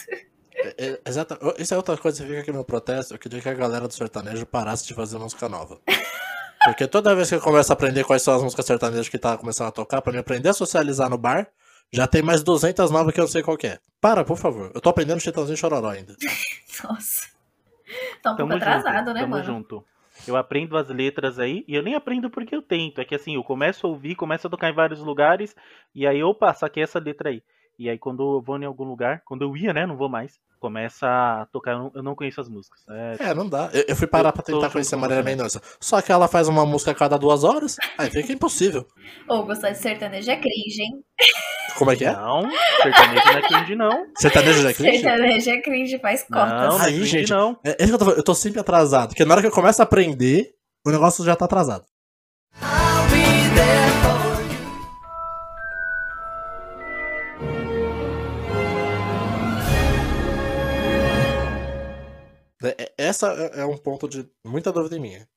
É, 0.55 0.75
é, 0.88 1.01
exata, 1.05 1.38
isso 1.58 1.74
é 1.74 1.77
outra 1.77 1.98
coisa 1.98 2.22
que 2.24 2.29
fica 2.29 2.41
aqui 2.41 2.51
no 2.53 2.63
protesto. 2.63 3.13
Eu 3.13 3.20
queria 3.20 3.41
que 3.41 3.50
a 3.50 3.53
galera 3.53 3.88
do 3.89 3.93
sertanejo 3.93 4.46
parasse 4.46 4.88
de 4.88 4.93
fazer 4.93 5.17
música 5.17 5.50
nova. 5.50 5.81
Porque 6.63 6.88
toda 6.88 7.15
vez 7.15 7.27
que 7.27 7.36
eu 7.36 7.41
começo 7.41 7.72
a 7.72 7.74
aprender 7.74 8.03
quais 8.05 8.22
são 8.22 8.36
as 8.36 8.43
músicas 8.43 8.65
sertanejas 8.65 9.10
que 9.10 9.17
tá 9.17 9.36
começando 9.36 9.67
a 9.67 9.72
tocar, 9.72 10.01
pra 10.01 10.13
me 10.13 10.20
aprender 10.20 10.48
a 10.50 10.53
socializar 10.53 11.10
no 11.10 11.17
bar, 11.17 11.48
já 11.91 12.07
tem 12.07 12.21
mais 12.21 12.43
200 12.43 12.89
novas 12.89 13.13
que 13.13 13.19
eu 13.19 13.24
não 13.24 13.29
sei 13.29 13.43
qual 13.43 13.57
que 13.57 13.67
é. 13.67 13.79
Para, 14.00 14.24
por 14.24 14.38
favor. 14.38 14.71
Eu 14.74 14.81
tô 14.81 14.89
aprendendo 14.89 15.19
Chitãozinho 15.19 15.57
Chororó 15.57 15.89
ainda. 15.89 16.15
Nossa. 16.83 17.29
Tá 18.21 18.31
um 18.31 18.38
pouco 18.38 18.53
atrasado, 18.53 18.98
junto, 18.98 19.13
né, 19.13 19.19
tamo 19.21 19.31
mano? 19.31 19.43
junto. 19.43 19.86
Eu 20.27 20.38
aprendo 20.38 20.77
as 20.77 20.88
letras 20.88 21.39
aí, 21.39 21.65
e 21.67 21.75
eu 21.75 21.81
nem 21.81 21.95
aprendo 21.95 22.29
porque 22.29 22.55
eu 22.55 22.62
tento. 22.62 23.01
É 23.01 23.05
que 23.05 23.15
assim, 23.15 23.36
eu 23.36 23.43
começo 23.43 23.86
a 23.86 23.89
ouvir, 23.89 24.15
começo 24.15 24.48
a 24.48 24.50
tocar 24.50 24.69
em 24.69 24.74
vários 24.74 25.00
lugares, 25.00 25.55
e 25.93 26.05
aí, 26.07 26.24
opa, 26.24 26.53
saquei 26.53 26.83
essa 26.83 27.00
letra 27.00 27.29
aí. 27.29 27.43
E 27.81 27.89
aí, 27.89 27.97
quando 27.97 28.38
eu 28.38 28.41
vou 28.43 28.61
em 28.61 28.65
algum 28.65 28.83
lugar, 28.83 29.23
quando 29.25 29.41
eu 29.41 29.57
ia, 29.57 29.73
né, 29.73 29.88
não 29.88 29.97
vou 29.97 30.07
mais, 30.07 30.33
começa 30.59 31.07
a 31.07 31.47
tocar, 31.51 31.71
eu 31.71 31.79
não, 31.79 31.91
eu 31.95 32.03
não 32.03 32.13
conheço 32.13 32.39
as 32.39 32.47
músicas. 32.47 32.79
É, 32.88 33.29
É, 33.29 33.33
não 33.33 33.50
dá. 33.50 33.71
Eu, 33.73 33.85
eu 33.88 33.95
fui 33.95 34.05
parar 34.05 34.29
Eu 34.29 34.33
pra 34.33 34.43
tentar 34.43 34.69
conhecer 34.69 34.93
a 34.93 35.00
Marília. 35.00 35.23
Mendonça. 35.23 35.59
Só 35.79 36.00
que 36.00 36.11
ela 36.11 36.27
faz 36.27 36.47
uma 36.47 36.63
música 36.63 36.91
a 36.91 36.93
cada 36.93 37.17
duas 37.17 37.43
horas, 37.43 37.77
aí 37.97 38.11
fica 38.11 38.31
impossível. 38.33 38.85
Ou 39.27 39.43
gostar 39.47 39.71
de 39.71 39.79
sertanejo 39.79 40.29
é 40.29 40.35
cringe, 40.35 40.79
hein? 40.79 41.03
Como 41.75 41.89
é 41.89 41.95
que 41.95 42.05
é? 42.05 42.13
Não, 42.13 42.43
sertanejo 42.83 43.25
não 43.25 43.38
é 43.38 43.41
cringe, 43.41 43.75
não. 43.75 44.05
Sertanejo 44.15 44.67
é 44.67 44.73
cringe? 44.75 44.97
Sertanejo 45.00 45.50
é 45.50 45.61
cringe, 45.61 45.97
faz 45.97 46.25
Não, 46.29 46.38
cotas. 46.39 46.69
não 46.75 46.81
é 46.83 46.85
Aí, 46.85 46.93
cringe, 46.93 47.09
gente, 47.09 47.31
não. 47.31 47.59
É, 47.65 47.83
é 47.83 47.89
eu, 47.89 47.97
tô, 47.97 48.11
eu 48.11 48.23
tô 48.23 48.35
sempre 48.35 48.59
atrasado, 48.59 49.07
porque 49.09 49.25
na 49.25 49.33
hora 49.33 49.41
que 49.41 49.47
eu 49.47 49.51
começo 49.51 49.81
a 49.81 49.85
aprender, 49.85 50.53
o 50.85 50.91
negócio 50.91 51.25
já 51.25 51.35
tá 51.35 51.45
atrasado. 51.45 51.83
Essa 62.98 63.34
é 63.34 63.62
é 63.62 63.65
um 63.65 63.77
ponto 63.77 64.08
de 64.08 64.30
muita 64.46 64.72
dúvida 64.72 65.00
minha. 65.00 65.27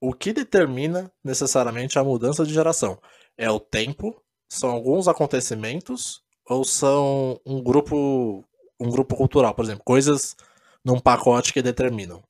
O 0.00 0.12
que 0.12 0.32
determina 0.32 1.10
necessariamente 1.22 1.98
a 1.98 2.04
mudança 2.04 2.44
de 2.44 2.52
geração? 2.52 3.00
É 3.38 3.50
o 3.50 3.58
tempo? 3.58 4.22
São 4.48 4.70
alguns 4.70 5.08
acontecimentos? 5.08 6.22
Ou 6.46 6.64
são 6.64 7.40
um 7.46 7.62
grupo, 7.62 8.44
um 8.78 8.90
grupo 8.90 9.16
cultural, 9.16 9.54
por 9.54 9.64
exemplo, 9.64 9.82
coisas 9.84 10.36
num 10.84 11.00
pacote 11.00 11.52
que 11.52 11.62
determinam? 11.62 12.22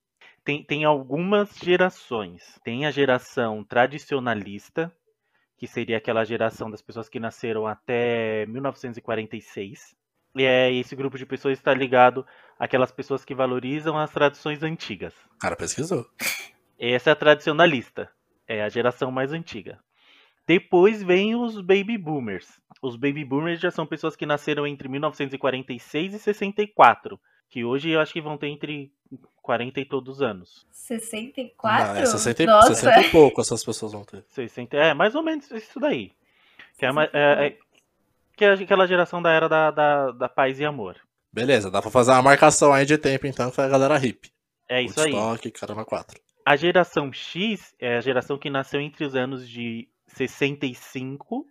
Tem, 0.45 0.63
tem 0.63 0.85
algumas 0.85 1.51
gerações. 1.57 2.61
Tem 2.63 2.87
a 2.87 2.91
geração 2.91 3.65
tradicionalista, 3.65 4.93
que 5.57 5.67
seria 5.67 5.97
aquela 5.97 6.25
geração 6.25 6.71
das 6.71 6.83
pessoas 6.83 7.09
que 7.09 7.19
nasceram 7.19 7.67
até 7.67 8.47
1946. 8.47 9.97
E 10.37 10.45
é, 10.45 10.73
esse 10.73 10.97
grupo 10.97 11.17
de 11.17 11.25
pessoas 11.27 11.57
está 11.59 11.73
ligado 11.73 12.27
àquelas 12.59 12.91
pessoas 12.91 13.25
que 13.25 13.35
valorizam 13.35 13.97
as 13.99 14.11
tradições 14.11 14.63
antigas. 14.63 15.15
O 15.37 15.39
cara 15.39 15.55
pesquisou. 15.57 16.07
Essa 16.79 17.11
é 17.11 17.13
a 17.13 17.17
tradicionalista. 17.17 18.11
É 18.47 18.63
a 18.63 18.69
geração 18.69 19.11
mais 19.11 19.33
antiga. 19.33 19.79
Depois 20.47 21.03
vem 21.03 21.35
os 21.35 21.61
baby 21.61 21.97
boomers. 21.97 22.61
Os 22.83 22.97
baby 22.97 23.25
boomers 23.25 23.61
já 23.61 23.71
são 23.71 23.87
pessoas 23.87 24.15
que 24.17 24.27
nasceram 24.27 24.67
entre 24.67 24.89
1946 24.89 26.15
e 26.15 26.19
64. 26.19 27.19
Que 27.49 27.65
hoje 27.65 27.91
eu 27.91 28.01
acho 28.01 28.13
que 28.13 28.21
vão 28.21 28.37
ter 28.37 28.49
entre 28.49 28.93
40 29.41 29.81
e 29.81 29.85
todos 29.85 30.17
os 30.17 30.23
anos. 30.23 30.67
64? 30.71 31.95
Não, 31.95 32.01
é 32.01 32.07
60, 32.07 32.43
e- 32.43 32.47
Nossa, 32.47 32.75
60 32.75 33.01
e 33.01 33.11
pouco 33.11 33.41
essas 33.41 33.65
pessoas 33.65 33.93
vão 33.93 34.05
ter. 34.05 34.23
60, 34.29 34.77
é, 34.77 34.93
mais 34.93 35.15
ou 35.15 35.23
menos 35.23 35.51
isso 35.51 35.79
daí. 35.81 36.13
Que 36.79 36.85
é, 36.87 36.91
uma- 36.91 37.05
é- 37.05 37.47
é- 37.47 37.59
que 38.37 38.45
é 38.45 38.53
aquela 38.53 38.87
geração 38.87 39.23
da 39.23 39.31
era 39.31 39.49
da, 39.49 39.71
da, 39.71 40.11
da 40.13 40.29
paz 40.29 40.59
e 40.61 40.65
amor. 40.65 40.97
Beleza, 41.33 41.71
dá 41.71 41.83
pra 41.83 41.91
fazer 41.91 42.13
uma 42.13 42.23
marcação 42.23 42.73
aí 42.73 42.87
de 42.87 42.97
tempo 42.97 43.27
então 43.27 43.51
com 43.51 43.61
a 43.61 43.69
galera 43.69 43.99
hippie. 43.99 44.31
É 44.69 44.83
isso 44.83 45.01
aí. 45.01 45.13
Woodstock, 45.13 45.51
Caramba 45.53 45.85
4. 45.85 46.21
A 46.47 46.57
geração 46.57 47.13
X 47.13 47.75
é 47.81 47.97
a 47.97 48.01
geração 48.01 48.39
que 48.39 48.51
nasceu 48.51 48.81
entre 48.81 49.05
os 49.05 49.15
anos 49.15 49.49
de 49.49 49.89
65 50.09 51.47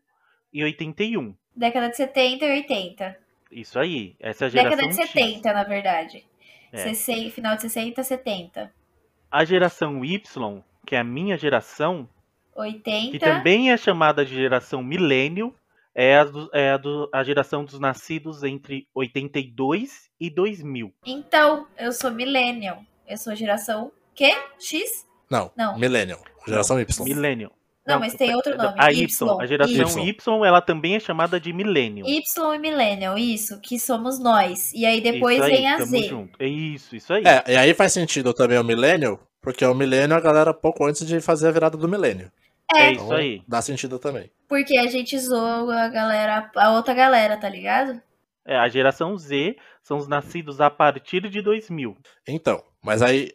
e 0.53 0.63
81. 0.63 1.35
década 1.55 1.89
de 1.89 1.97
70 1.97 2.45
e 2.45 2.51
80. 2.51 3.17
Isso 3.51 3.79
aí. 3.79 4.15
Essa 4.19 4.45
é 4.45 4.47
a 4.47 4.49
geração 4.49 4.77
Década 4.77 4.93
de 4.93 5.01
X. 5.01 5.11
70, 5.11 5.53
na 5.53 5.63
verdade. 5.63 6.25
É. 6.71 6.77
60, 6.77 7.31
final 7.31 7.55
de 7.55 7.63
60, 7.63 8.03
70. 8.03 8.73
A 9.31 9.45
geração 9.45 10.03
Y, 10.03 10.63
que 10.85 10.95
é 10.95 10.99
a 10.99 11.03
minha 11.03 11.37
geração, 11.37 12.07
80. 12.55 13.11
que 13.11 13.19
também 13.19 13.71
é 13.71 13.77
chamada 13.77 14.25
de 14.25 14.33
geração 14.33 14.83
milênio, 14.83 15.55
é, 15.95 16.17
a, 16.17 16.23
do- 16.23 16.49
é 16.53 16.71
a, 16.71 16.77
do- 16.77 17.09
a 17.13 17.23
geração 17.23 17.63
dos 17.65 17.79
nascidos 17.79 18.43
entre 18.43 18.87
82 18.93 20.09
e 20.19 20.29
2000. 20.29 20.93
Então, 21.05 21.67
eu 21.77 21.91
sou 21.91 22.11
millennial. 22.11 22.81
Eu 23.07 23.17
sou 23.17 23.35
geração 23.35 23.91
quê? 24.15 24.33
X? 24.59 25.05
Não, 25.29 25.51
Não. 25.55 25.77
Millennial. 25.77 26.19
Geração 26.47 26.79
Y. 26.79 27.03
Milênio. 27.05 27.51
Não, 27.85 27.99
mas 27.99 28.13
tem 28.13 28.33
outro 28.33 28.55
nome. 28.55 28.75
A 28.77 28.91
Y. 28.93 29.03
Y, 29.03 29.41
a 29.41 29.45
geração 29.45 29.99
Y. 29.99 30.09
Y, 30.09 30.45
ela 30.45 30.61
também 30.61 30.95
é 30.95 30.99
chamada 31.01 31.37
de 31.37 31.51
milênio. 31.51 32.05
Y 32.07 32.55
e 32.55 32.59
millennial, 32.59 33.17
isso, 33.17 33.59
que 33.59 33.77
somos 33.77 34.19
nós. 34.19 34.71
E 34.73 34.85
aí 34.85 35.01
depois 35.01 35.35
isso 35.35 35.43
aí, 35.45 35.51
vem 35.51 35.67
a 35.69 35.77
Z. 35.85 36.03
junto. 36.03 36.41
É 36.41 36.47
isso, 36.47 36.95
isso 36.95 37.11
aí. 37.13 37.23
É, 37.25 37.43
e 37.53 37.57
aí 37.57 37.73
faz 37.73 37.91
sentido 37.91 38.33
também 38.33 38.57
o 38.57 38.63
Millennial, 38.63 39.19
porque 39.41 39.65
o 39.65 39.73
Millennial 39.73 40.17
é 40.17 40.21
a 40.21 40.23
galera 40.23 40.53
pouco 40.53 40.85
antes 40.85 41.05
de 41.05 41.19
fazer 41.19 41.49
a 41.49 41.51
virada 41.51 41.75
do 41.77 41.89
Milênio. 41.89 42.31
É 42.73 42.79
É, 42.87 42.91
isso 42.91 43.03
Então, 43.05 43.17
aí. 43.17 43.41
Dá 43.47 43.61
sentido 43.61 43.99
também. 43.99 44.31
porque 44.47 44.77
a 44.77 44.87
gente 44.87 45.17
zoa 45.19 45.81
a 45.83 45.89
galera, 45.89 46.51
a 46.55 46.71
outra 46.71 46.93
galera, 46.93 47.37
tá 47.37 47.49
ligado? 47.49 48.01
É, 48.45 48.57
a 48.57 48.67
geração 48.67 49.17
Z 49.17 49.55
são 49.81 49.97
os 49.97 50.07
nascidos 50.07 50.59
a 50.59 50.69
partir 50.69 51.21
de 51.29 51.41
2000. 51.41 51.95
Então, 52.27 52.63
mas 52.83 53.01
aí 53.01 53.31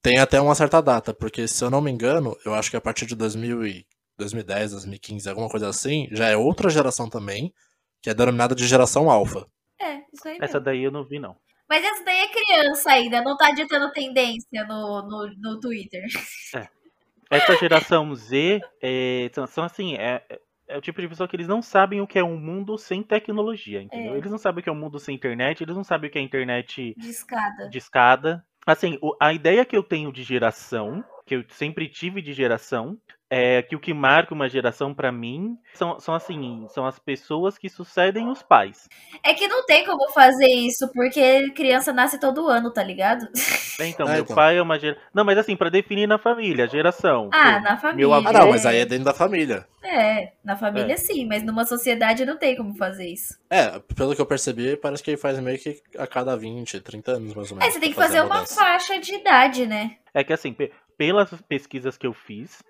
tem 0.00 0.18
até 0.18 0.40
uma 0.40 0.54
certa 0.54 0.80
data, 0.80 1.12
porque 1.12 1.48
se 1.48 1.64
eu 1.64 1.70
não 1.70 1.80
me 1.80 1.90
engano, 1.90 2.36
eu 2.44 2.54
acho 2.54 2.70
que 2.70 2.76
a 2.76 2.80
partir 2.80 3.06
de 3.06 3.16
2000 3.16 3.66
e 3.66 3.86
2010, 4.18 4.70
2015, 4.72 5.28
alguma 5.28 5.48
coisa 5.48 5.68
assim, 5.68 6.08
já 6.12 6.28
é 6.28 6.36
outra 6.36 6.70
geração 6.70 7.08
também, 7.10 7.52
que 8.00 8.08
é 8.08 8.14
denominada 8.14 8.54
de 8.54 8.66
geração 8.66 9.10
alfa. 9.10 9.46
É, 9.80 9.96
isso 10.12 10.26
aí 10.26 10.36
Essa 10.40 10.54
mesmo. 10.54 10.60
daí 10.64 10.82
eu 10.84 10.90
não 10.92 11.04
vi, 11.04 11.18
não. 11.18 11.36
Mas 11.68 11.84
essa 11.84 12.04
daí 12.04 12.18
é 12.18 12.28
criança 12.28 12.90
ainda, 12.92 13.20
não 13.22 13.36
tá 13.36 13.50
ditando 13.50 13.90
tendência 13.92 14.64
no, 14.68 15.02
no, 15.02 15.34
no 15.38 15.60
Twitter. 15.60 16.04
Essa 17.30 17.56
geração 17.56 18.14
Z 18.14 18.60
é, 18.82 19.30
são, 19.48 19.64
assim, 19.64 19.94
é, 19.94 20.22
é- 20.28 20.40
é 20.68 20.76
o 20.78 20.80
tipo 20.80 21.00
de 21.00 21.08
pessoa 21.08 21.28
que 21.28 21.36
eles 21.36 21.46
não 21.48 21.62
sabem 21.62 22.00
o 22.00 22.06
que 22.06 22.18
é 22.18 22.24
um 22.24 22.36
mundo 22.38 22.76
sem 22.78 23.02
tecnologia, 23.02 23.80
entendeu? 23.82 24.14
É. 24.14 24.18
Eles 24.18 24.30
não 24.30 24.38
sabem 24.38 24.60
o 24.60 24.62
que 24.64 24.68
é 24.68 24.72
um 24.72 24.76
mundo 24.76 24.98
sem 24.98 25.14
internet, 25.14 25.62
eles 25.62 25.76
não 25.76 25.84
sabem 25.84 26.08
o 26.08 26.12
que 26.12 26.18
é 26.18 26.22
internet 26.22 26.94
De 26.96 27.08
escada. 27.08 27.68
de 27.68 27.78
escada. 27.78 28.44
Assim, 28.66 28.98
o- 29.00 29.16
a 29.20 29.32
ideia 29.32 29.64
que 29.64 29.76
eu 29.76 29.82
tenho 29.82 30.12
de 30.12 30.22
geração, 30.24 31.04
que 31.26 31.34
eu 31.34 31.44
sempre 31.48 31.88
tive 31.88 32.22
de 32.22 32.32
geração, 32.32 32.96
é 33.28 33.60
que 33.60 33.74
o 33.74 33.80
que 33.80 33.92
marca 33.92 34.32
uma 34.32 34.48
geração 34.48 34.94
pra 34.94 35.10
mim 35.10 35.58
são, 35.74 35.98
são 35.98 36.14
assim, 36.14 36.64
são 36.68 36.86
as 36.86 36.96
pessoas 37.00 37.58
que 37.58 37.68
sucedem 37.68 38.28
os 38.28 38.40
pais. 38.40 38.88
É 39.24 39.34
que 39.34 39.48
não 39.48 39.66
tem 39.66 39.84
como 39.84 40.08
fazer 40.12 40.46
isso, 40.46 40.88
porque 40.94 41.50
criança 41.50 41.92
nasce 41.92 42.20
todo 42.20 42.46
ano, 42.46 42.72
tá 42.72 42.84
ligado? 42.84 43.26
É, 43.80 43.86
Então, 43.88 44.06
É, 44.08 44.12
meu 44.12 44.22
então. 44.22 44.36
pai 44.36 44.56
é 44.58 44.62
uma 44.62 44.78
geração. 44.78 45.02
Não, 45.12 45.24
mas 45.24 45.36
assim, 45.38 45.56
pra 45.56 45.68
definir 45.68 46.06
na 46.06 46.18
família, 46.18 46.68
geração. 46.68 47.28
Ah, 47.32 47.58
na 47.58 47.76
família. 47.76 47.96
Meu 48.06 48.14
avô- 48.14 48.28
Ah, 48.28 48.32
não, 48.32 48.50
mas 48.50 48.64
aí 48.64 48.78
é 48.78 48.86
dentro 48.86 49.06
da 49.06 49.12
família. 49.14 49.66
É, 49.82 50.32
na 50.44 50.56
família 50.56 50.94
É. 50.94 50.96
sim, 50.96 51.26
mas 51.26 51.42
numa 51.42 51.64
sociedade 51.66 52.24
não 52.24 52.36
tem 52.36 52.54
como 52.56 52.76
fazer 52.76 53.08
isso. 53.08 53.36
É, 53.50 53.80
pelo 53.96 54.14
que 54.14 54.20
eu 54.20 54.26
percebi, 54.26 54.76
parece 54.76 55.02
que 55.02 55.16
faz 55.16 55.36
meio 55.40 55.58
que 55.58 55.82
a 55.98 56.06
cada 56.06 56.36
20, 56.36 56.78
30 56.80 57.12
anos, 57.12 57.34
mais 57.34 57.50
ou 57.50 57.56
menos. 57.56 57.68
É, 57.68 57.72
você 57.74 57.80
tem 57.80 57.90
que 57.90 57.96
fazer 57.96 58.18
a 58.18 58.24
uma 58.24 58.46
faixa 58.46 59.00
de 59.00 59.14
idade, 59.16 59.66
né? 59.66 59.96
É 60.14 60.22
que 60.24 60.32
assim, 60.32 60.54
pelas 60.96 61.30
pesquisas 61.42 61.96
que 61.96 62.06
eu 62.06 62.12
fiz, 62.12 62.62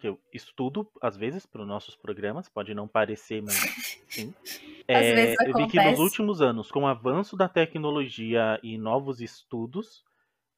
que 0.00 0.08
eu 0.08 0.18
estudo 0.32 0.86
às 1.00 1.16
vezes 1.16 1.46
para 1.46 1.62
os 1.62 1.68
nossos 1.68 1.96
programas, 1.96 2.48
pode 2.48 2.74
não 2.74 2.86
parecer, 2.86 3.42
mas 3.42 3.54
sim. 4.08 4.34
É, 4.86 5.34
eu 5.48 5.54
vi 5.56 5.66
que 5.66 5.82
nos 5.82 5.98
últimos 5.98 6.42
anos, 6.42 6.70
com 6.70 6.82
o 6.82 6.86
avanço 6.86 7.36
da 7.36 7.48
tecnologia 7.48 8.60
e 8.62 8.76
novos 8.76 9.20
estudos, 9.20 10.04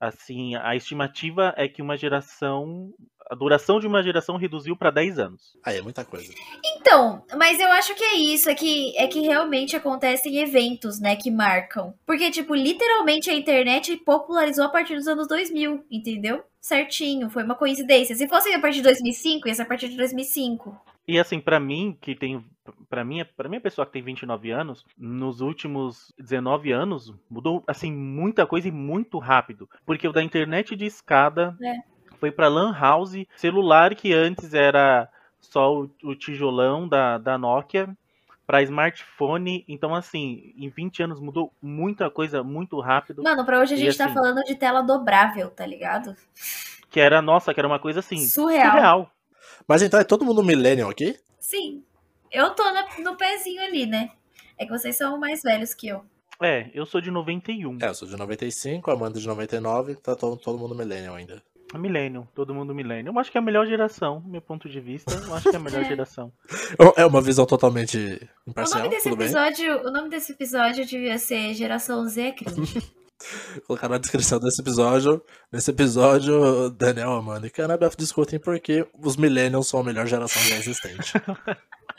assim, 0.00 0.56
a 0.56 0.74
estimativa 0.74 1.54
é 1.56 1.68
que 1.68 1.80
uma 1.80 1.96
geração, 1.96 2.92
a 3.30 3.34
duração 3.34 3.80
de 3.80 3.86
uma 3.86 4.02
geração 4.02 4.36
reduziu 4.36 4.76
para 4.76 4.90
10 4.90 5.18
anos. 5.18 5.56
Aí 5.64 5.78
é 5.78 5.82
muita 5.82 6.04
coisa. 6.04 6.32
Então, 6.64 7.22
mas 7.36 7.58
eu 7.58 7.70
acho 7.72 7.94
que 7.94 8.04
é 8.04 8.16
isso, 8.16 8.48
é 8.48 8.54
que, 8.54 8.96
é 8.96 9.06
que 9.06 9.20
realmente 9.20 9.76
acontecem 9.76 10.38
eventos, 10.38 11.00
né, 11.00 11.16
que 11.16 11.30
marcam. 11.30 11.94
Porque, 12.06 12.30
tipo, 12.30 12.54
literalmente 12.54 13.30
a 13.30 13.34
internet 13.34 13.96
popularizou 13.98 14.64
a 14.64 14.68
partir 14.68 14.94
dos 14.94 15.08
anos 15.08 15.26
2000, 15.26 15.84
entendeu? 15.90 16.42
Certinho, 16.60 17.30
foi 17.30 17.44
uma 17.44 17.54
coincidência. 17.54 18.14
Se 18.16 18.28
fosse 18.28 18.52
a 18.52 18.60
partir 18.60 18.78
de 18.78 18.84
2005, 18.84 19.48
ia 19.48 19.54
ser 19.54 19.62
a 19.62 19.66
partir 19.66 19.88
de 19.88 19.96
2005. 19.96 20.76
E 21.08 21.20
assim, 21.20 21.40
pra 21.40 21.60
mim, 21.60 21.96
que 22.00 22.16
tem. 22.16 22.44
Pra 22.88 23.04
mim, 23.04 23.24
pra 23.36 23.48
minha 23.48 23.60
pessoa 23.60 23.86
que 23.86 23.92
tem 23.92 24.02
29 24.02 24.50
anos, 24.50 24.84
nos 24.98 25.40
últimos 25.40 26.12
19 26.18 26.72
anos, 26.72 27.14
mudou, 27.30 27.62
assim, 27.66 27.92
muita 27.92 28.44
coisa 28.44 28.66
e 28.66 28.72
muito 28.72 29.18
rápido. 29.18 29.68
Porque 29.84 30.08
o 30.08 30.12
da 30.12 30.22
internet 30.22 30.74
de 30.74 30.84
escada 30.84 31.56
É. 31.62 31.95
foi 32.16 32.30
pra 32.30 32.48
Lan 32.48 32.72
House, 32.78 33.14
celular 33.36 33.94
que 33.94 34.12
antes 34.12 34.52
era 34.54 35.08
só 35.40 35.72
o, 35.74 35.90
o 36.02 36.14
tijolão 36.14 36.88
da, 36.88 37.18
da 37.18 37.38
Nokia, 37.38 37.88
pra 38.46 38.62
smartphone. 38.62 39.64
Então, 39.68 39.94
assim, 39.94 40.52
em 40.56 40.68
20 40.68 41.02
anos 41.04 41.20
mudou 41.20 41.52
muita 41.62 42.10
coisa 42.10 42.42
muito 42.42 42.80
rápido. 42.80 43.22
Mano, 43.22 43.44
pra 43.44 43.60
hoje 43.60 43.74
a 43.74 43.76
E 43.76 43.80
gente 43.80 43.96
tá 43.98 44.06
assim- 44.06 44.14
falando 44.14 44.42
de 44.44 44.54
tela 44.54 44.82
dobrável, 44.82 45.50
tá 45.50 45.64
ligado? 45.66 46.16
Que 46.90 47.00
era, 47.00 47.20
nossa, 47.20 47.52
que 47.52 47.60
era 47.60 47.66
uma 47.68 47.78
coisa 47.78 48.00
assim. 48.00 48.18
Surreal. 48.18 48.70
surreal. 48.70 49.10
Mas 49.68 49.82
então 49.82 49.98
é 50.00 50.04
todo 50.04 50.24
mundo 50.24 50.42
millennial 50.42 50.90
aqui? 50.90 51.18
Sim. 51.38 51.82
Eu 52.30 52.50
tô 52.54 52.62
no, 52.64 53.04
no 53.10 53.16
pezinho 53.16 53.62
ali, 53.62 53.86
né? 53.86 54.10
É 54.58 54.64
que 54.64 54.70
vocês 54.70 54.96
são 54.96 55.18
mais 55.18 55.42
velhos 55.42 55.74
que 55.74 55.88
eu. 55.88 56.04
É, 56.42 56.70
eu 56.74 56.84
sou 56.84 57.00
de 57.00 57.10
91. 57.10 57.78
É, 57.80 57.88
eu 57.88 57.94
sou 57.94 58.06
de 58.06 58.16
95, 58.16 58.90
a 58.90 58.94
Amanda 58.94 59.18
de 59.18 59.26
99, 59.26 59.94
tá 59.96 60.14
todo, 60.14 60.36
todo 60.36 60.58
mundo 60.58 60.74
millennial 60.74 61.14
ainda. 61.14 61.42
Milênio, 61.74 62.26
todo 62.34 62.54
mundo 62.54 62.74
milênio. 62.74 63.12
Eu 63.12 63.18
acho 63.18 63.30
que 63.30 63.36
é 63.36 63.40
a 63.40 63.44
melhor 63.44 63.66
geração, 63.66 64.20
do 64.20 64.28
meu 64.30 64.40
ponto 64.40 64.68
de 64.68 64.80
vista. 64.80 65.12
Eu 65.12 65.34
acho 65.34 65.50
que 65.50 65.56
é 65.56 65.58
a 65.58 65.62
melhor 65.62 65.82
É. 65.82 65.84
geração. 65.88 66.32
É 66.96 67.04
uma 67.04 67.20
visão 67.20 67.44
totalmente 67.44 67.96
O 68.46 68.50
imparcial, 68.50 68.80
nome, 68.84 68.90
desse 68.94 69.08
tudo 69.10 69.18
bem? 69.18 69.26
episódio, 69.26 69.86
o 69.86 69.90
nome 69.90 70.08
desse 70.08 70.32
episódio 70.32 70.86
devia 70.86 71.18
ser 71.18 71.52
Geração 71.54 72.06
Z 72.08 72.32
cringe. 72.32 72.82
Colocar 73.66 73.88
na 73.88 73.98
descrição 73.98 74.38
desse 74.38 74.60
episódio. 74.60 75.22
Nesse 75.50 75.70
episódio, 75.70 76.70
Daniel, 76.70 77.12
Amanda 77.12 77.46
e 77.46 77.50
Canabef 77.50 77.96
discutem 77.96 78.38
por 78.38 78.58
que 78.60 78.86
os 79.02 79.16
millennials 79.16 79.68
são 79.68 79.80
a 79.80 79.84
melhor 79.84 80.06
geração 80.06 80.40
já 80.42 80.56
existente. 80.56 81.12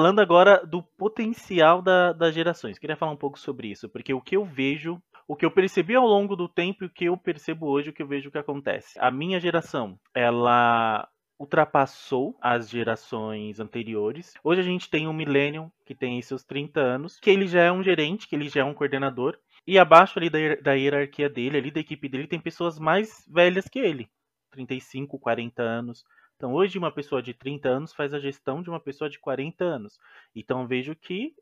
Falando 0.00 0.20
agora 0.20 0.64
do 0.64 0.82
potencial 0.82 1.82
da- 1.82 2.14
das 2.14 2.34
gerações, 2.34 2.78
queria 2.78 2.96
falar 2.96 3.12
um 3.12 3.18
pouco 3.18 3.38
sobre 3.38 3.68
isso, 3.68 3.86
porque 3.86 4.14
o 4.14 4.20
que 4.22 4.34
eu 4.34 4.46
vejo, 4.46 4.98
o 5.28 5.36
que 5.36 5.44
eu 5.44 5.50
percebi 5.50 5.94
ao 5.94 6.06
longo 6.06 6.34
do 6.34 6.48
tempo 6.48 6.84
e 6.84 6.86
o 6.86 6.90
que 6.90 7.04
eu 7.04 7.18
percebo 7.18 7.66
hoje, 7.66 7.90
o 7.90 7.92
que 7.92 8.02
eu 8.02 8.06
vejo 8.06 8.30
que 8.30 8.38
acontece. 8.38 8.98
A 8.98 9.10
minha 9.10 9.38
geração, 9.38 10.00
ela 10.14 11.06
ultrapassou 11.38 12.34
as 12.40 12.70
gerações 12.70 13.60
anteriores. 13.60 14.32
Hoje 14.42 14.62
a 14.62 14.64
gente 14.64 14.88
tem 14.88 15.06
um 15.06 15.12
millennium 15.12 15.70
que 15.84 15.94
tem 15.94 16.22
seus 16.22 16.42
30 16.42 16.80
anos, 16.80 17.20
que 17.20 17.28
ele 17.28 17.46
já 17.46 17.60
é 17.60 17.70
um 17.70 17.82
gerente, 17.82 18.26
que 18.26 18.34
ele 18.34 18.48
já 18.48 18.62
é 18.62 18.64
um 18.64 18.72
coordenador, 18.72 19.36
e 19.66 19.78
abaixo 19.78 20.18
ali 20.18 20.30
da, 20.30 20.38
da 20.62 20.72
hierarquia 20.72 21.28
dele, 21.28 21.58
ali 21.58 21.70
da 21.70 21.80
equipe 21.80 22.08
dele, 22.08 22.26
tem 22.26 22.40
pessoas 22.40 22.78
mais 22.78 23.22
velhas 23.30 23.68
que 23.68 23.78
ele, 23.78 24.08
35, 24.50 25.18
40 25.18 25.62
anos. 25.62 26.06
Então, 26.40 26.54
hoje, 26.54 26.78
uma 26.78 26.90
pessoa 26.90 27.22
de 27.22 27.34
30 27.34 27.68
anos 27.68 27.92
faz 27.92 28.14
a 28.14 28.18
gestão 28.18 28.62
de 28.62 28.70
uma 28.70 28.80
pessoa 28.80 29.10
de 29.10 29.18
40 29.18 29.62
anos. 29.62 30.00
Então, 30.34 30.66
vejo 30.66 30.96
que 30.96 31.34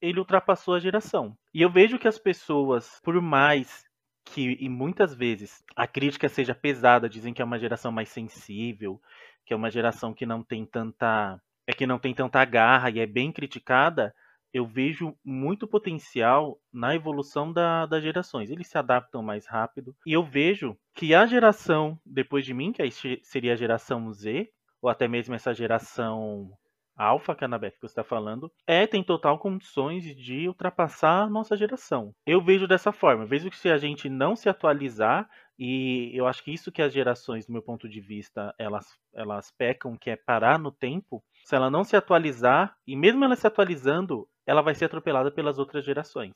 ele 0.00 0.20
ultrapassou 0.20 0.74
a 0.74 0.78
geração. 0.78 1.36
E 1.52 1.60
eu 1.60 1.68
vejo 1.68 1.98
que 1.98 2.06
as 2.06 2.16
pessoas, 2.16 3.00
por 3.02 3.20
mais 3.20 3.84
que, 4.24 4.56
e 4.60 4.68
muitas 4.68 5.12
vezes, 5.12 5.64
a 5.74 5.84
crítica 5.84 6.28
seja 6.28 6.54
pesada, 6.54 7.08
dizem 7.08 7.34
que 7.34 7.42
é 7.42 7.44
uma 7.44 7.58
geração 7.58 7.90
mais 7.90 8.08
sensível, 8.08 9.02
que 9.44 9.52
é 9.52 9.56
uma 9.56 9.68
geração 9.68 10.14
que 10.14 10.24
não 10.24 10.44
tem 10.44 10.64
tanta. 10.64 11.42
É 11.66 11.72
que 11.72 11.84
não 11.84 11.98
tem 11.98 12.14
tanta 12.14 12.44
garra 12.44 12.88
e 12.88 13.00
é 13.00 13.06
bem 13.06 13.32
criticada. 13.32 14.14
Eu 14.56 14.66
vejo 14.66 15.14
muito 15.22 15.66
potencial 15.66 16.58
na 16.72 16.94
evolução 16.94 17.52
da- 17.52 17.84
das 17.84 18.02
gerações. 18.02 18.50
Eles 18.50 18.68
se 18.68 18.78
adaptam 18.78 19.22
mais 19.22 19.46
rápido. 19.46 19.94
E 20.06 20.14
eu 20.14 20.22
vejo 20.24 20.74
que 20.94 21.14
a 21.14 21.26
geração 21.26 22.00
depois 22.06 22.42
de 22.42 22.54
mim, 22.54 22.72
que 22.72 22.80
aí 22.80 22.90
se- 22.90 23.20
seria 23.22 23.52
a 23.52 23.56
geração 23.56 24.10
Z, 24.14 24.48
ou 24.80 24.88
até 24.88 25.06
mesmo 25.06 25.34
essa 25.34 25.52
geração 25.52 26.50
Alpha, 26.96 27.34
que 27.34 27.46
que 27.46 27.78
você 27.80 27.86
está 27.86 28.02
falando, 28.02 28.50
é, 28.66 28.86
tem 28.86 29.04
total 29.04 29.38
condições 29.38 30.02
de 30.16 30.48
ultrapassar 30.48 31.24
a 31.24 31.28
nossa 31.28 31.54
geração. 31.54 32.14
Eu 32.26 32.40
vejo 32.40 32.66
dessa 32.66 32.90
forma. 32.90 33.24
Eu 33.24 33.28
vejo 33.28 33.50
que 33.50 33.58
se 33.58 33.68
a 33.68 33.76
gente 33.76 34.08
não 34.08 34.34
se 34.34 34.48
atualizar, 34.48 35.28
e 35.58 36.10
eu 36.14 36.26
acho 36.26 36.42
que 36.42 36.50
isso 36.50 36.72
que 36.72 36.80
as 36.80 36.94
gerações, 36.94 37.46
do 37.46 37.52
meu 37.52 37.60
ponto 37.60 37.86
de 37.86 38.00
vista, 38.00 38.54
elas, 38.58 38.86
elas 39.12 39.50
pecam, 39.50 39.94
que 39.98 40.08
é 40.08 40.16
parar 40.16 40.58
no 40.58 40.72
tempo, 40.72 41.22
se 41.44 41.54
ela 41.54 41.70
não 41.70 41.84
se 41.84 41.94
atualizar, 41.94 42.74
e 42.86 42.96
mesmo 42.96 43.22
ela 43.22 43.36
se 43.36 43.46
atualizando, 43.46 44.26
ela 44.46 44.62
vai 44.62 44.74
ser 44.74 44.84
atropelada 44.84 45.30
pelas 45.30 45.58
outras 45.58 45.84
gerações. 45.84 46.32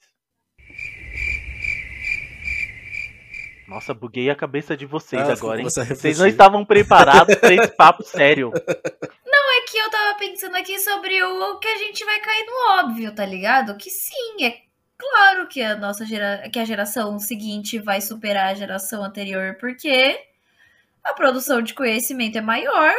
Nossa, 3.69 3.95
buguei 3.95 4.29
a 4.29 4.35
cabeça 4.35 4.77
de 4.77 4.85
vocês 4.85 5.29
Ah, 5.29 5.33
agora, 5.33 5.61
hein? 5.61 5.65
Vocês 5.65 6.19
não 6.19 6.27
estavam 6.27 6.65
preparados 6.65 7.37
para 7.37 7.55
esse 7.55 7.69
papo 7.69 8.03
sério. 8.05 8.51
é 8.53 9.61
que 9.71 9.79
eu 9.79 9.89
tava 9.89 10.19
pensando 10.19 10.57
aqui 10.57 10.77
sobre 10.81 11.23
o 11.23 11.59
que 11.61 11.69
a 11.69 11.77
gente 11.77 12.05
vai 12.05 12.19
cair 12.19 12.45
no 12.47 12.81
óbvio, 12.81 13.15
tá 13.15 13.25
ligado? 13.25 13.77
Que 13.77 13.89
sim, 13.89 14.45
é 14.45 14.63
claro 14.99 15.47
que 15.47 15.63
a 15.63 15.77
nossa 15.77 16.05
gera... 16.05 16.49
que 16.53 16.59
a 16.59 16.65
geração 16.65 17.17
seguinte 17.21 17.79
vai 17.79 18.01
superar 18.01 18.49
a 18.49 18.55
geração 18.55 19.05
anterior, 19.05 19.57
porque 19.61 20.21
a 21.05 21.15
produção 21.15 21.63
de 21.63 21.73
conhecimento 21.73 22.39
é 22.39 22.41
maior 22.41 22.93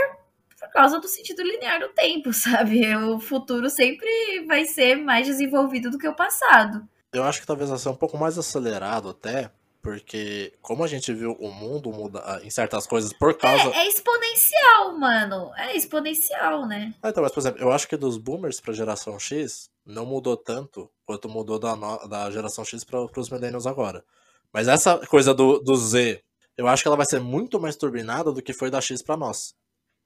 por 0.62 0.70
causa 0.72 1.00
do 1.00 1.08
sentido 1.08 1.42
linear 1.44 1.80
do 1.80 1.90
tempo, 1.90 2.32
sabe? 2.34 2.96
O 2.96 3.20
futuro 3.20 3.70
sempre 3.70 4.46
vai 4.48 4.66
ser 4.66 4.96
mais 4.96 5.28
desenvolvido 5.28 5.90
do 5.92 5.98
que 5.98 6.08
o 6.08 6.16
passado. 6.16 6.88
Eu 7.14 7.24
acho 7.24 7.42
que 7.42 7.48
talvez 7.48 7.70
vai 7.70 7.78
ser 7.80 7.90
um 7.90 7.96
pouco 7.96 8.18
mais 8.18 8.38
acelerado 8.38 9.10
até, 9.10 9.52
porque 9.82 10.54
como 10.62 10.84
a 10.84 10.88
gente 10.88 11.12
viu 11.14 11.34
o 11.40 11.52
mundo 11.52 11.92
mudar 11.92 12.40
em 12.44 12.50
certas 12.50 12.88
coisas 12.88 13.12
por 13.12 13.38
causa. 13.38 13.70
É, 13.76 13.80
é 13.80 13.88
exponencial, 13.88 14.98
mano. 14.98 15.52
É 15.58 15.76
exponencial, 15.76 16.66
né? 16.68 16.94
Ah, 17.04 17.10
então, 17.10 17.22
mas 17.24 17.32
por 17.34 17.40
exemplo, 17.42 17.62
eu 17.62 17.72
acho 17.72 17.88
que 17.88 17.98
dos 17.98 18.18
boomers 18.18 18.62
pra 18.62 18.74
geração 18.74 19.20
X 19.20 19.70
não 19.86 20.06
mudou 20.06 20.38
tanto 20.38 20.90
quanto 21.06 21.28
mudou 21.28 21.58
da, 21.60 21.76
no- 21.76 22.08
da 22.08 22.30
geração 22.32 22.64
X 22.64 22.84
para 22.84 23.02
os 23.18 23.30
millennials 23.30 23.66
agora. 23.68 24.06
Mas 24.54 24.68
essa 24.68 24.98
coisa 25.08 25.34
do, 25.34 25.60
do 25.60 25.76
Z, 25.76 26.22
eu 26.58 26.68
acho 26.68 26.84
que 26.84 26.88
ela 26.88 26.98
vai 26.98 27.06
ser 27.06 27.20
muito 27.20 27.60
mais 27.60 27.76
turbinada 27.76 28.32
do 28.32 28.42
que 28.42 28.54
foi 28.54 28.70
da 28.70 28.80
X 28.80 29.02
pra 29.02 29.18
nós. 29.18 29.54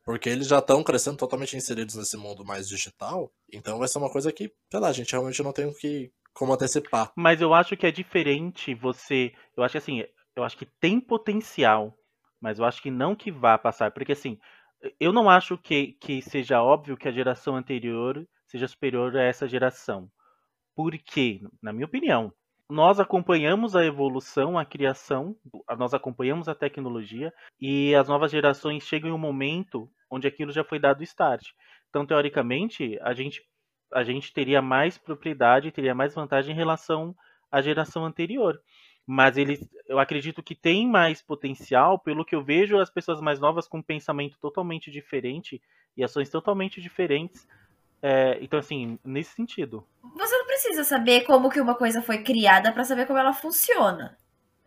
Porque 0.05 0.29
eles 0.29 0.47
já 0.47 0.59
estão 0.59 0.83
crescendo 0.83 1.17
totalmente 1.17 1.57
inseridos 1.57 1.95
nesse 1.95 2.15
mundo 2.15 2.45
mais 2.45 2.69
digital. 2.69 3.31
Então 3.51 3.79
vai 3.79 3.87
ser 3.87 3.97
uma 3.97 4.11
coisa 4.11 4.31
que, 4.31 4.53
sei 4.69 4.79
lá, 4.79 4.89
a 4.89 4.93
gente 4.93 5.11
realmente 5.11 5.41
não 5.41 5.51
tem 5.51 5.73
que, 5.73 6.11
como 6.31 6.53
antecipar. 6.53 7.11
Mas 7.17 7.41
eu 7.41 7.53
acho 7.53 7.75
que 7.75 7.87
é 7.87 7.91
diferente 7.91 8.75
você. 8.75 9.33
Eu 9.57 9.63
acho 9.63 9.71
que 9.71 9.77
assim, 9.79 10.03
eu 10.35 10.43
acho 10.43 10.57
que 10.57 10.67
tem 10.79 10.99
potencial, 10.99 11.97
mas 12.39 12.59
eu 12.59 12.65
acho 12.65 12.81
que 12.81 12.91
não 12.91 13.15
que 13.15 13.31
vá 13.31 13.57
passar. 13.57 13.91
Porque 13.91 14.11
assim, 14.11 14.37
eu 14.99 15.11
não 15.11 15.27
acho 15.27 15.57
que, 15.57 15.93
que 15.93 16.21
seja 16.21 16.61
óbvio 16.61 16.97
que 16.97 17.07
a 17.07 17.11
geração 17.11 17.55
anterior 17.55 18.27
seja 18.47 18.67
superior 18.67 19.15
a 19.17 19.23
essa 19.23 19.47
geração. 19.47 20.09
Porque, 20.75 21.41
na 21.63 21.73
minha 21.73 21.85
opinião, 21.85 22.31
nós 22.69 22.99
acompanhamos 22.99 23.75
a 23.75 23.85
evolução, 23.85 24.57
a 24.57 24.65
criação, 24.65 25.35
nós 25.77 25.93
acompanhamos 25.93 26.47
a 26.47 26.55
tecnologia 26.55 27.31
e 27.59 27.93
as 27.93 28.07
novas 28.07 28.31
gerações 28.31 28.83
chegam 28.83 29.09
em 29.09 29.13
um 29.13 29.17
momento 29.17 29.89
onde 30.09 30.27
aquilo 30.27 30.51
já 30.51 30.63
foi 30.63 30.79
dado 30.79 31.03
start. 31.03 31.49
Então, 31.89 32.05
teoricamente, 32.05 32.97
a 33.01 33.13
gente, 33.13 33.41
a 33.93 34.03
gente 34.03 34.33
teria 34.33 34.61
mais 34.61 34.97
propriedade, 34.97 35.71
teria 35.71 35.93
mais 35.93 36.15
vantagem 36.15 36.53
em 36.53 36.57
relação 36.57 37.15
à 37.51 37.61
geração 37.61 38.03
anterior. 38.03 38.59
Mas 39.07 39.37
eles, 39.37 39.59
eu 39.87 39.99
acredito 39.99 40.41
que 40.41 40.55
tem 40.55 40.87
mais 40.87 41.21
potencial, 41.21 41.99
pelo 41.99 42.25
que 42.25 42.35
eu 42.35 42.43
vejo 42.43 42.79
as 42.79 42.89
pessoas 42.89 43.21
mais 43.21 43.39
novas 43.39 43.67
com 43.67 43.77
um 43.77 43.83
pensamento 43.83 44.39
totalmente 44.39 44.89
diferente 44.89 45.61
e 45.95 46.03
ações 46.03 46.29
totalmente 46.29 46.81
diferentes. 46.81 47.47
É, 48.01 48.37
então, 48.41 48.59
assim, 48.59 48.99
nesse 49.03 49.33
sentido. 49.33 49.85
Você 50.15 50.37
não 50.37 50.45
precisa 50.45 50.83
saber 50.83 51.21
como 51.21 51.49
que 51.49 51.59
uma 51.59 51.75
coisa 51.75 52.01
foi 52.01 52.19
criada 52.23 52.71
pra 52.71 52.83
saber 52.83 53.05
como 53.07 53.19
ela 53.19 53.33
funciona. 53.33 54.17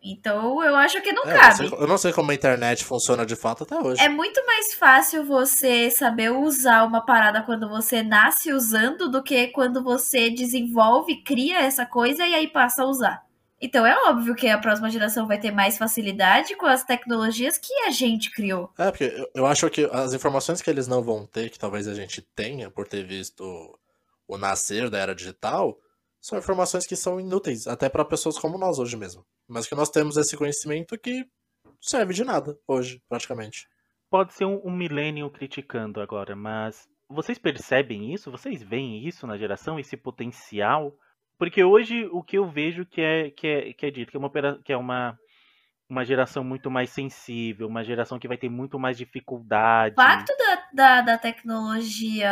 Então, 0.01 0.63
eu 0.63 0.75
acho 0.75 1.01
que 1.01 1.11
não 1.11 1.25
É, 1.25 1.27
eu, 1.27 1.33
não 1.33 1.41
cabe. 1.41 1.55
sei, 1.55 1.67
eu 1.73 1.87
não 1.87 1.97
sei 1.97 2.13
como 2.13 2.31
a 2.31 2.33
internet 2.33 2.85
funciona 2.85 3.25
de 3.25 3.35
fato 3.35 3.63
até 3.63 3.77
hoje. 3.77 4.01
É 4.01 4.07
muito 4.07 4.45
mais 4.45 4.73
fácil 4.73 5.25
você 5.25 5.91
saber 5.91 6.31
usar 6.31 6.85
uma 6.85 7.05
parada 7.05 7.43
quando 7.43 7.67
você 7.67 8.01
nasce 8.01 8.53
usando 8.53 9.09
do 9.09 9.21
que 9.21 9.47
quando 9.47 9.83
você 9.83 10.29
desenvolve, 10.29 11.21
cria 11.23 11.59
essa 11.59 11.85
coisa 11.85 12.25
e 12.25 12.33
aí 12.33 12.47
passa 12.47 12.83
a 12.83 12.85
usar. 12.85 13.28
Então 13.61 13.85
é 13.85 13.95
óbvio 14.09 14.35
que 14.35 14.47
a 14.47 14.57
próxima 14.57 14.89
geração 14.89 15.27
vai 15.27 15.39
ter 15.39 15.51
mais 15.51 15.77
facilidade 15.77 16.55
com 16.55 16.65
as 16.65 16.83
tecnologias 16.83 17.57
que 17.57 17.73
a 17.81 17.91
gente 17.91 18.31
criou. 18.31 18.71
É, 18.77 18.89
porque 18.89 19.29
eu, 19.33 19.45
acho 19.45 19.69
que 19.69 19.89
as 19.91 20.13
informações 20.13 20.61
que 20.61 20.69
eles 20.69 20.87
não 20.87 21.01
vão 21.01 21.25
ter, 21.25 21.49
que 21.49 21.59
talvez 21.59 21.87
a 21.87 21.93
gente 21.93 22.21
tenha 22.21 22.71
por 22.71 22.87
ter 22.87 23.05
visto 23.05 23.77
o 24.27 24.37
nascer 24.37 24.89
da 24.89 24.99
era 24.99 25.13
digital, 25.13 25.77
são 26.21 26.37
informações 26.37 26.85
que 26.85 26.95
são 26.95 27.19
inúteis, 27.19 27.67
até 27.67 27.89
para 27.89 28.05
pessoas 28.05 28.37
como 28.37 28.57
nós 28.57 28.79
hoje 28.79 28.95
mesmo. 28.95 29.25
Mas 29.47 29.67
que 29.67 29.75
nós 29.75 29.89
temos 29.89 30.17
esse 30.17 30.37
conhecimento 30.37 30.97
que 30.97 31.25
serve 31.81 32.13
de 32.13 32.23
nada 32.23 32.57
hoje, 32.67 33.01
praticamente. 33.07 33.67
Pode 34.09 34.33
ser 34.33 34.45
um, 34.45 34.61
um 34.65 34.71
milênio 34.71 35.29
criticando 35.29 36.01
agora, 36.01 36.35
mas 36.35 36.87
vocês 37.09 37.37
percebem 37.37 38.13
isso? 38.13 38.31
Vocês 38.31 38.61
veem 38.61 39.07
isso 39.07 39.25
na 39.25 39.37
geração, 39.37 39.79
esse 39.79 39.97
potencial? 39.97 40.95
Porque 41.39 41.63
hoje 41.63 42.05
o 42.11 42.21
que 42.21 42.37
eu 42.37 42.45
vejo 42.45 42.85
que 42.85 42.99
é, 42.99 43.31
que 43.31 43.47
é, 43.47 43.73
que 43.73 43.85
é 43.85 43.89
dito, 43.89 44.11
que 44.11 44.17
é, 44.17 44.19
uma, 44.19 44.59
que 44.61 44.73
é 44.73 44.77
uma, 44.77 45.17
uma 45.89 46.03
geração 46.03 46.43
muito 46.43 46.69
mais 46.69 46.89
sensível, 46.89 47.65
uma 47.65 47.81
geração 47.81 48.19
que 48.19 48.27
vai 48.27 48.37
ter 48.37 48.49
muito 48.49 48.77
mais 48.77 48.97
dificuldade. 48.97 49.95
O 49.97 50.01
impacto 50.01 50.33
da, 50.37 50.67
da, 50.73 51.01
da 51.01 51.17
tecnologia 51.17 52.29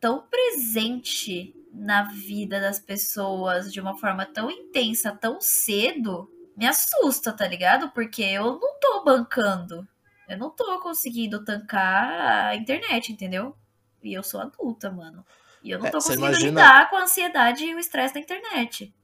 tão 0.00 0.26
presente 0.26 1.54
na 1.70 2.04
vida 2.04 2.58
das 2.58 2.80
pessoas 2.80 3.70
de 3.70 3.78
uma 3.78 3.98
forma 3.98 4.24
tão 4.24 4.50
intensa, 4.50 5.12
tão 5.12 5.38
cedo, 5.38 6.26
me 6.56 6.66
assusta, 6.66 7.34
tá 7.34 7.46
ligado? 7.46 7.90
Porque 7.90 8.22
eu 8.22 8.58
não 8.58 8.80
tô 8.80 9.04
bancando. 9.04 9.86
Eu 10.26 10.38
não 10.38 10.48
tô 10.48 10.80
conseguindo 10.80 11.44
tancar 11.44 12.46
a 12.46 12.56
internet, 12.56 13.12
entendeu? 13.12 13.54
E 14.02 14.14
eu 14.14 14.22
sou 14.22 14.40
adulta, 14.40 14.90
mano. 14.90 15.26
E 15.62 15.70
eu 15.70 15.78
não 15.78 15.86
É, 15.86 15.90
tô 15.90 15.98
conseguindo 15.98 16.26
imagina- 16.26 16.48
lidar 16.62 16.90
com 16.90 16.96
a 16.96 17.02
ansiedade 17.02 17.64
e 17.64 17.74
o 17.74 17.78
estresse 17.78 18.14
da 18.14 18.20
internet. 18.20 18.94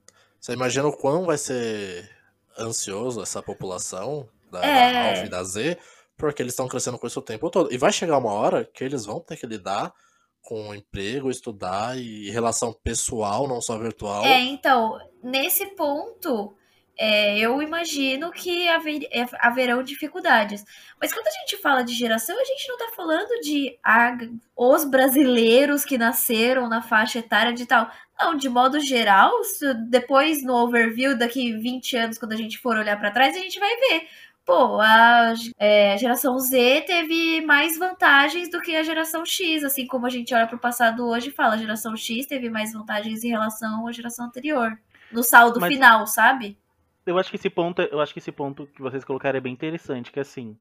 Você 0.40 0.52
imagina 0.52 0.86
o 0.88 0.96
quão 0.96 1.24
vai 1.24 1.36
ser 1.38 2.08
ansioso, 2.58 3.22
essa 3.22 3.42
população 3.42 4.28
da, 4.50 4.64
É. 4.64 4.92
da 4.92 5.08
Alpha 5.10 5.24
e 5.26 5.28
da 5.28 5.44
Z, 5.44 5.78
porque 6.16 6.42
eles 6.42 6.52
estão 6.52 6.68
crescendo 6.68 6.98
com 6.98 7.06
isso 7.06 7.18
o 7.18 7.22
tempo 7.22 7.50
todo. 7.50 7.72
E 7.72 7.76
vai 7.76 7.92
chegar 7.92 8.16
uma 8.18 8.32
hora 8.32 8.64
que 8.64 8.82
eles 8.82 9.04
vão 9.04 9.20
ter 9.20 9.36
que 9.36 9.46
lidar 9.46 9.92
com 10.40 10.74
emprego, 10.74 11.28
estudar 11.30 11.98
e 11.98 12.30
relação 12.30 12.72
pessoal, 12.72 13.48
não 13.48 13.60
só 13.60 13.76
virtual. 13.76 14.24
É, 14.24 14.38
então, 14.40 14.96
nesse 15.22 15.66
ponto, 15.74 16.56
é, 16.98 17.38
eu 17.38 17.60
imagino 17.60 18.30
que 18.32 18.68
haver- 18.68 19.06
é, 19.10 19.26
haverão 19.40 19.82
dificuldades. 19.82 20.64
Mas 21.00 21.12
quando 21.12 21.26
a 21.26 21.30
gente 21.40 21.56
fala 21.58 21.82
de 21.82 21.92
geração, 21.94 22.34
a 22.40 22.44
gente 22.44 22.68
não 22.68 22.78
tá 22.78 22.88
falando 22.96 23.40
de 23.40 23.78
ah, 23.84 24.16
os 24.56 24.84
brasileiros 24.84 25.84
que 25.84 25.98
nasceram 25.98 26.68
na 26.68 26.80
faixa 26.82 27.18
etária 27.18 27.52
de 27.52 27.66
tal. 27.66 27.90
Não, 28.18 28.34
de 28.34 28.48
modo 28.48 28.80
geral, 28.80 29.30
depois 29.90 30.42
no 30.42 30.54
overview, 30.54 31.16
daqui 31.18 31.52
20 31.52 31.96
anos, 31.96 32.18
quando 32.18 32.32
a 32.32 32.36
gente 32.36 32.58
for 32.58 32.76
olhar 32.76 32.98
pra 32.98 33.10
trás, 33.10 33.36
a 33.36 33.40
gente 33.40 33.58
vai 33.60 33.76
ver. 33.76 34.08
Pô, 34.44 34.80
a 34.80 35.34
é, 35.58 35.98
geração 35.98 36.38
Z 36.38 36.82
teve 36.86 37.40
mais 37.42 37.76
vantagens 37.76 38.48
do 38.48 38.60
que 38.60 38.76
a 38.76 38.82
geração 38.84 39.26
X, 39.26 39.64
assim 39.64 39.86
como 39.88 40.06
a 40.06 40.08
gente 40.08 40.32
olha 40.32 40.46
pro 40.46 40.56
passado 40.58 41.04
hoje 41.04 41.28
e 41.30 41.32
fala, 41.32 41.54
a 41.54 41.58
geração 41.58 41.96
X 41.96 42.26
teve 42.26 42.48
mais 42.48 42.72
vantagens 42.72 43.24
em 43.24 43.28
relação 43.28 43.86
à 43.88 43.92
geração 43.92 44.26
anterior. 44.26 44.78
No 45.10 45.22
saldo 45.24 45.58
Mas- 45.60 45.72
final, 45.74 46.06
sabe? 46.06 46.56
Eu 47.06 47.18
acho 47.18 47.30
que 47.30 47.36
esse 47.36 47.48
ponto, 47.48 47.82
eu 47.82 48.00
acho 48.00 48.12
que 48.12 48.18
esse 48.18 48.32
ponto 48.32 48.66
que 48.66 48.82
vocês 48.82 49.04
colocaram 49.04 49.36
é 49.38 49.40
bem 49.40 49.52
interessante, 49.52 50.10
que 50.10 50.20
assim, 50.20 50.56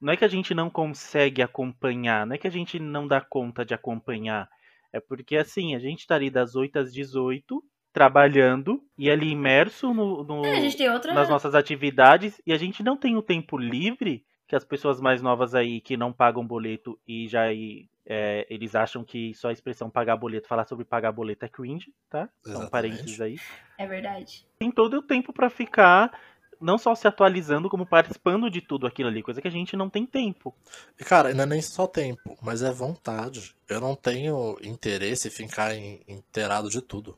não 0.00 0.12
é 0.12 0.16
que 0.16 0.24
a 0.24 0.28
gente 0.28 0.54
não 0.54 0.70
consegue 0.70 1.42
acompanhar, 1.42 2.24
não 2.26 2.34
é 2.34 2.38
que 2.38 2.46
a 2.46 2.50
gente 2.50 2.78
não 2.78 3.06
dá 3.06 3.20
conta 3.20 3.64
de 3.64 3.74
acompanhar, 3.74 4.48
é 4.92 5.00
porque 5.00 5.36
assim, 5.36 5.74
a 5.74 5.78
gente 5.78 6.06
tá 6.06 6.14
ali 6.14 6.30
das 6.30 6.54
8 6.54 6.78
às 6.78 6.92
18, 6.92 7.62
trabalhando 7.92 8.80
e 8.96 9.10
ali 9.10 9.30
imerso 9.30 9.92
no, 9.92 10.22
no- 10.22 10.46
É, 10.46 10.92
outra. 10.92 11.12
nas 11.12 11.28
nossas 11.28 11.54
atividades 11.54 12.40
e 12.46 12.52
a 12.52 12.56
gente 12.56 12.82
não 12.82 12.96
tem 12.96 13.16
o 13.16 13.22
tempo 13.22 13.58
livre 13.58 14.24
que 14.48 14.56
as 14.56 14.64
pessoas 14.64 14.98
mais 14.98 15.20
novas 15.20 15.54
aí 15.54 15.78
que 15.80 15.94
não 15.96 16.10
pagam 16.10 16.44
boleto 16.44 16.98
e 17.06 17.28
já 17.28 17.42
aí, 17.42 17.86
é, 18.06 18.46
eles 18.48 18.74
acham 18.74 19.04
que 19.04 19.34
só 19.34 19.48
a 19.48 19.52
expressão 19.52 19.90
pagar 19.90 20.16
boleto, 20.16 20.48
falar 20.48 20.66
sobre 20.66 20.86
pagar 20.86 21.12
boleto 21.12 21.44
é 21.44 21.48
cringe, 21.48 21.92
tá? 22.08 22.30
São 22.42 22.52
Exatamente. 22.62 22.70
parênteses 22.70 23.20
aí 23.20 23.36
É 23.76 23.86
verdade. 23.86 24.46
tem 24.58 24.72
todo 24.72 24.94
o 24.94 25.02
tempo 25.02 25.34
pra 25.34 25.50
ficar 25.50 26.18
não 26.60 26.78
só 26.78 26.94
se 26.94 27.06
atualizando, 27.06 27.68
como 27.68 27.86
participando 27.86 28.50
de 28.50 28.60
tudo 28.60 28.86
aquilo 28.86 29.08
ali, 29.08 29.22
coisa 29.22 29.40
que 29.40 29.46
a 29.46 29.50
gente 29.50 29.76
não 29.76 29.88
tem 29.88 30.04
tempo. 30.04 30.52
E, 30.98 31.04
cara, 31.04 31.32
não 31.32 31.44
é 31.44 31.46
nem 31.46 31.62
só 31.62 31.86
tempo, 31.86 32.36
mas 32.42 32.62
é 32.62 32.72
vontade. 32.72 33.54
Eu 33.68 33.80
não 33.80 33.94
tenho 33.94 34.56
interesse 34.62 35.28
em 35.28 35.30
ficar 35.30 35.72
inteirado 35.76 36.68
de 36.68 36.80
tudo. 36.80 37.16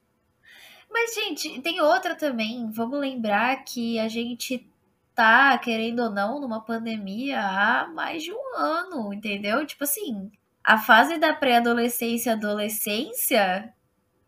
Mas, 0.90 1.14
gente, 1.14 1.60
tem 1.62 1.80
outra 1.80 2.14
também. 2.16 2.68
Vamos 2.70 2.98
lembrar 3.00 3.64
que 3.64 3.98
a 3.98 4.08
gente 4.08 4.68
tá, 5.14 5.56
querendo 5.58 6.00
ou 6.04 6.10
não, 6.10 6.40
numa 6.40 6.60
pandemia 6.64 7.40
há 7.40 7.86
mais 7.88 8.22
de 8.22 8.32
um 8.32 8.56
ano, 8.56 9.12
entendeu? 9.12 9.66
Tipo 9.66 9.84
assim, 9.84 10.30
a 10.64 10.78
fase 10.78 11.18
da 11.18 11.34
pré-adolescência 11.34 12.30
e 12.30 12.32
adolescência, 12.32 13.72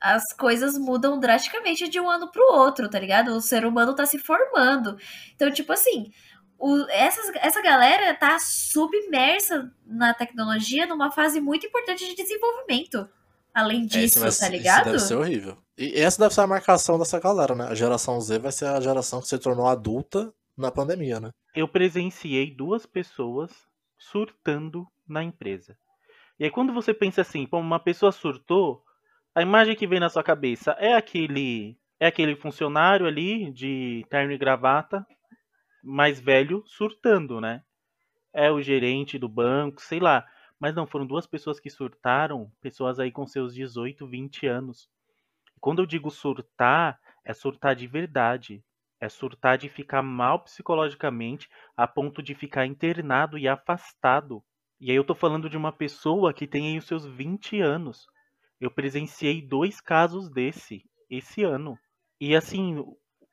as 0.00 0.32
coisas 0.34 0.76
mudam 0.78 1.18
drasticamente 1.20 1.88
de 1.88 2.00
um 2.00 2.10
ano 2.10 2.30
pro 2.30 2.42
outro, 2.52 2.88
tá 2.90 2.98
ligado? 2.98 3.28
O 3.32 3.40
ser 3.40 3.64
humano 3.64 3.94
tá 3.94 4.04
se 4.06 4.18
formando. 4.18 4.96
Então, 5.34 5.50
tipo 5.50 5.72
assim, 5.72 6.10
o- 6.58 6.86
essas- 6.90 7.30
essa 7.36 7.62
galera 7.62 8.14
tá 8.14 8.38
submersa 8.40 9.70
na 9.86 10.12
tecnologia 10.14 10.86
numa 10.86 11.10
fase 11.10 11.40
muito 11.40 11.66
importante 11.66 12.06
de 12.06 12.14
desenvolvimento. 12.16 13.08
Além 13.54 13.82
É, 13.84 13.86
disso, 13.86 14.18
isso 14.18 14.20
tá 14.20 14.28
Isso 14.46 14.50
ligado? 14.50 14.84
deve 14.86 14.98
ser 14.98 15.14
horrível. 15.14 15.58
E 15.76 16.00
essa 16.00 16.18
deve 16.20 16.34
ser 16.34 16.40
a 16.42 16.46
marcação 16.46 16.98
dessa 16.98 17.20
galera, 17.20 17.54
né? 17.54 17.66
A 17.68 17.74
geração 17.74 18.20
Z 18.20 18.38
vai 18.38 18.50
ser 18.52 18.66
a 18.66 18.80
geração 18.80 19.20
que 19.20 19.28
se 19.28 19.38
tornou 19.38 19.66
adulta 19.66 20.32
na 20.56 20.70
pandemia, 20.70 21.20
né? 21.20 21.30
Eu 21.54 21.68
presenciei 21.68 22.54
duas 22.54 22.86
pessoas 22.86 23.52
surtando 23.98 24.86
na 25.06 25.22
empresa. 25.22 25.76
E 26.38 26.44
aí 26.44 26.50
quando 26.50 26.72
você 26.72 26.92
pensa 26.92 27.20
assim, 27.20 27.46
pô, 27.46 27.58
uma 27.58 27.78
pessoa 27.78 28.10
surtou, 28.10 28.82
a 29.34 29.42
imagem 29.42 29.76
que 29.76 29.86
vem 29.86 30.00
na 30.00 30.08
sua 30.08 30.22
cabeça 30.22 30.72
é 30.72 30.94
aquele 30.94 31.78
é 32.00 32.06
aquele 32.06 32.34
funcionário 32.34 33.06
ali 33.06 33.52
de 33.52 34.04
terno 34.10 34.32
e 34.32 34.38
gravata, 34.38 35.06
mais 35.82 36.18
velho, 36.18 36.64
surtando, 36.66 37.40
né? 37.40 37.62
É 38.32 38.50
o 38.50 38.60
gerente 38.60 39.18
do 39.18 39.28
banco, 39.28 39.80
sei 39.80 40.00
lá. 40.00 40.26
Mas 40.58 40.74
não, 40.74 40.86
foram 40.86 41.06
duas 41.06 41.26
pessoas 41.26 41.60
que 41.60 41.70
surtaram, 41.70 42.50
pessoas 42.60 42.98
aí 42.98 43.12
com 43.12 43.24
seus 43.26 43.54
18, 43.54 44.04
20 44.06 44.46
anos. 44.48 44.88
Quando 45.60 45.80
eu 45.80 45.86
digo 45.86 46.10
surtar, 46.10 46.98
é 47.24 47.32
surtar 47.32 47.76
de 47.76 47.86
verdade. 47.86 48.64
É 49.02 49.08
surtar 49.08 49.58
de 49.58 49.68
ficar 49.68 50.00
mal 50.00 50.38
psicologicamente 50.44 51.48
a 51.76 51.88
ponto 51.88 52.22
de 52.22 52.36
ficar 52.36 52.66
internado 52.66 53.36
e 53.36 53.48
afastado. 53.48 54.40
E 54.80 54.92
aí 54.92 54.96
eu 54.96 55.02
tô 55.02 55.12
falando 55.12 55.50
de 55.50 55.56
uma 55.56 55.72
pessoa 55.72 56.32
que 56.32 56.46
tem 56.46 56.68
aí 56.68 56.78
os 56.78 56.86
seus 56.86 57.04
20 57.04 57.60
anos. 57.60 58.06
Eu 58.60 58.70
presenciei 58.70 59.42
dois 59.42 59.80
casos 59.80 60.30
desse 60.30 60.84
esse 61.10 61.42
ano. 61.42 61.76
E 62.20 62.36
assim, 62.36 62.78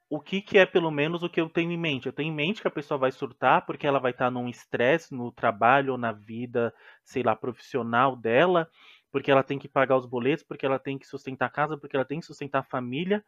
o 0.09 0.19
que, 0.19 0.41
que 0.41 0.57
é 0.57 0.65
pelo 0.65 0.89
menos 0.89 1.21
o 1.21 1.29
que 1.29 1.39
eu 1.39 1.47
tenho 1.47 1.71
em 1.71 1.77
mente? 1.77 2.07
Eu 2.07 2.13
tenho 2.13 2.31
em 2.31 2.35
mente 2.35 2.63
que 2.63 2.67
a 2.67 2.71
pessoa 2.71 2.97
vai 2.97 3.11
surtar 3.11 3.63
porque 3.63 3.85
ela 3.85 3.99
vai 3.99 4.09
estar 4.09 4.31
num 4.31 4.49
estresse 4.49 5.13
no 5.13 5.31
trabalho 5.31 5.91
ou 5.91 5.99
na 5.99 6.11
vida, 6.11 6.73
sei 7.03 7.21
lá, 7.21 7.35
profissional 7.35 8.15
dela, 8.15 8.67
porque 9.11 9.29
ela 9.29 9.43
tem 9.43 9.59
que 9.59 9.67
pagar 9.67 9.97
os 9.97 10.07
boletos, 10.07 10.43
porque 10.43 10.65
ela 10.65 10.79
tem 10.79 10.97
que 10.97 11.05
sustentar 11.05 11.45
a 11.45 11.51
casa, 11.51 11.77
porque 11.77 11.95
ela 11.95 12.05
tem 12.05 12.19
que 12.19 12.25
sustentar 12.25 12.61
a 12.61 12.63
família. 12.71 13.23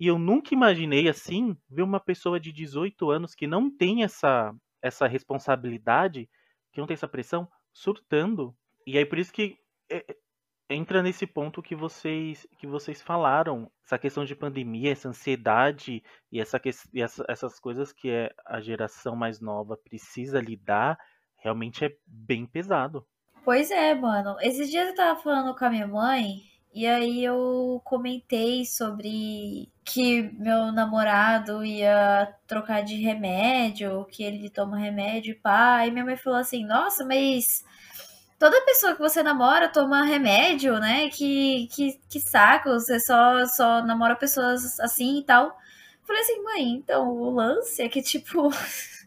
E 0.00 0.06
eu 0.06 0.18
nunca 0.18 0.54
imaginei 0.54 1.08
assim 1.08 1.56
ver 1.68 1.82
uma 1.82 2.00
pessoa 2.00 2.38
de 2.40 2.52
18 2.52 3.10
anos 3.10 3.34
que 3.34 3.46
não 3.46 3.70
tem 3.70 4.02
essa 4.04 4.54
essa 4.80 5.08
responsabilidade, 5.08 6.28
que 6.72 6.80
não 6.80 6.86
tem 6.86 6.94
essa 6.94 7.08
pressão, 7.08 7.48
surtando. 7.72 8.54
E 8.86 8.96
aí 8.96 9.04
por 9.04 9.18
isso 9.18 9.32
que 9.32 9.56
é, 9.90 10.04
entra 10.70 11.02
nesse 11.02 11.26
ponto 11.26 11.62
que 11.62 11.74
vocês 11.74 12.46
que 12.58 12.66
vocês 12.66 13.02
falaram, 13.02 13.70
essa 13.84 13.98
questão 13.98 14.24
de 14.24 14.36
pandemia, 14.36 14.92
essa 14.92 15.08
ansiedade 15.08 16.02
e, 16.30 16.40
essa, 16.40 16.60
e 16.94 17.02
essa- 17.02 17.24
essas 17.28 17.58
coisas 17.60 17.92
que 17.92 18.10
é, 18.10 18.30
a 18.46 18.60
geração 18.60 19.16
mais 19.16 19.40
nova 19.40 19.76
precisa 19.76 20.40
lidar, 20.40 20.98
realmente 21.38 21.84
é 21.84 21.96
bem 22.06 22.46
pesado. 22.46 23.06
Pois 23.44 23.70
é, 23.70 23.94
mano. 23.94 24.36
Esses 24.40 24.70
dias 24.70 24.88
eu 24.88 24.94
tava 24.94 25.20
falando 25.20 25.56
com 25.56 25.64
a 25.64 25.70
minha 25.70 25.86
mãe 25.88 26.42
e 26.74 26.86
aí 26.86 27.24
eu 27.24 27.80
comentei 27.84 28.64
sobre 28.64 29.68
que 29.84 30.22
meu 30.38 30.70
namorado 30.72 31.64
ia 31.64 32.32
trocar 32.46 32.82
de 32.82 32.96
remédio, 32.96 34.06
que 34.10 34.22
ele 34.22 34.50
toma 34.50 34.78
remédio 34.78 35.32
e 35.32 35.34
pá. 35.34 35.86
E 35.86 35.90
minha 35.90 36.04
mãe 36.04 36.16
falou 36.16 36.38
assim: 36.38 36.64
Nossa, 36.64 37.04
mas 37.04 37.64
toda 38.38 38.64
pessoa 38.64 38.94
que 38.94 39.00
você 39.00 39.22
namora 39.22 39.68
toma 39.68 40.04
remédio, 40.04 40.78
né? 40.78 41.08
Que, 41.10 41.68
que, 41.72 42.00
que 42.08 42.20
saco, 42.20 42.70
você 42.70 43.00
só, 43.00 43.44
só 43.46 43.82
namora 43.84 44.16
pessoas 44.16 44.78
assim 44.80 45.18
e 45.20 45.24
tal. 45.24 45.56
Falei 46.08 46.22
assim, 46.22 46.42
mãe, 46.42 46.70
então 46.72 47.08
o 47.10 47.30
lance 47.34 47.82
é 47.82 47.88
que, 47.88 48.00
tipo. 48.02 48.48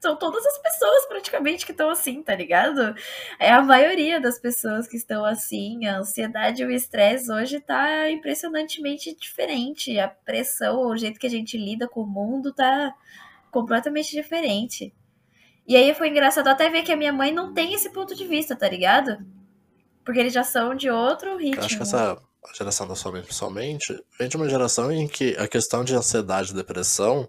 São 0.00 0.16
todas 0.16 0.44
as 0.46 0.58
pessoas 0.58 1.06
praticamente 1.06 1.66
que 1.66 1.72
estão 1.72 1.90
assim, 1.90 2.22
tá 2.22 2.34
ligado? 2.34 2.94
É 3.38 3.52
a 3.52 3.60
maioria 3.60 4.18
das 4.18 4.38
pessoas 4.38 4.88
que 4.88 4.96
estão 4.96 5.24
assim. 5.24 5.86
A 5.86 5.98
ansiedade 5.98 6.62
e 6.62 6.66
o 6.66 6.70
estresse 6.70 7.30
hoje 7.30 7.60
tá 7.60 8.10
impressionantemente 8.10 9.14
diferente. 9.14 9.98
A 9.98 10.08
pressão, 10.08 10.86
o 10.86 10.96
jeito 10.96 11.20
que 11.20 11.26
a 11.26 11.30
gente 11.30 11.58
lida 11.58 11.86
com 11.86 12.00
o 12.00 12.06
mundo 12.06 12.52
tá 12.52 12.94
completamente 13.50 14.10
diferente. 14.12 14.94
E 15.66 15.76
aí 15.76 15.94
foi 15.94 16.08
engraçado 16.08 16.48
até 16.48 16.68
ver 16.68 16.82
que 16.82 16.92
a 16.92 16.96
minha 16.96 17.12
mãe 17.12 17.30
não 17.30 17.52
tem 17.52 17.74
esse 17.74 17.90
ponto 17.90 18.14
de 18.14 18.26
vista, 18.26 18.56
tá 18.56 18.68
ligado? 18.68 19.18
Porque 20.04 20.18
eles 20.18 20.32
já 20.32 20.42
são 20.42 20.74
de 20.74 20.90
outro 20.90 21.36
ritmo. 21.36 21.60
Eu 21.60 21.66
acho 21.66 21.76
que 21.76 21.82
essa 21.82 22.20
geração 22.56 22.88
da 22.88 22.96
sua 22.96 23.12
mãe, 23.12 23.22
principalmente, 23.22 24.02
vem 24.18 24.28
de 24.28 24.36
uma 24.36 24.48
geração 24.48 24.90
em 24.90 25.06
que 25.06 25.36
a 25.38 25.46
questão 25.46 25.84
de 25.84 25.94
ansiedade 25.94 26.50
e 26.50 26.54
depressão 26.54 27.28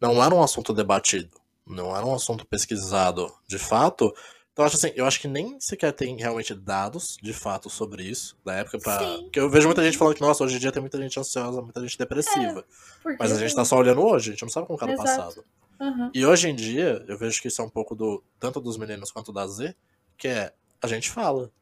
não 0.00 0.22
era 0.22 0.34
um 0.34 0.42
assunto 0.42 0.72
debatido, 0.72 1.37
não 1.68 1.94
era 1.96 2.04
um 2.04 2.14
assunto 2.14 2.46
pesquisado 2.46 3.32
de 3.46 3.58
fato. 3.58 4.12
Então, 4.52 4.64
eu 4.64 4.66
acho 4.66 4.76
assim, 4.76 4.92
eu 4.96 5.06
acho 5.06 5.20
que 5.20 5.28
nem 5.28 5.56
sequer 5.60 5.92
tem 5.92 6.16
realmente 6.16 6.52
dados 6.54 7.16
de 7.22 7.32
fato 7.32 7.70
sobre 7.70 8.02
isso 8.02 8.36
da 8.44 8.54
época 8.54 8.78
para 8.78 8.98
Sim. 8.98 9.22
Porque 9.24 9.38
eu 9.38 9.48
vejo 9.48 9.66
muita 9.68 9.84
gente 9.84 9.96
falando 9.96 10.14
que, 10.16 10.20
nossa, 10.20 10.42
hoje 10.42 10.56
em 10.56 10.58
dia 10.58 10.72
tem 10.72 10.80
muita 10.80 10.98
gente 10.98 11.18
ansiosa, 11.18 11.62
muita 11.62 11.80
gente 11.80 11.96
depressiva. 11.96 12.64
Porque- 13.02 13.16
Mas 13.20 13.30
a 13.32 13.38
gente 13.38 13.54
tá 13.54 13.64
só 13.64 13.76
olhando 13.76 14.00
hoje, 14.02 14.30
a 14.30 14.32
gente 14.32 14.42
não 14.42 14.48
sabe 14.48 14.66
como 14.66 14.78
era 14.82 14.90
o 14.90 14.94
Exato. 14.94 15.06
passado. 15.06 15.44
Uhum. 15.80 16.10
E 16.12 16.26
hoje 16.26 16.48
em 16.48 16.56
dia, 16.56 17.04
eu 17.06 17.16
vejo 17.16 17.40
que 17.40 17.46
isso 17.46 17.62
é 17.62 17.64
um 17.64 17.70
pouco 17.70 17.94
do 17.94 18.22
tanto 18.40 18.60
dos 18.60 18.76
meninos 18.76 19.12
quanto 19.12 19.32
da 19.32 19.46
Z, 19.46 19.76
que 20.16 20.26
é 20.26 20.52
a 20.82 20.86
gente 20.88 21.08
fala. 21.10 21.52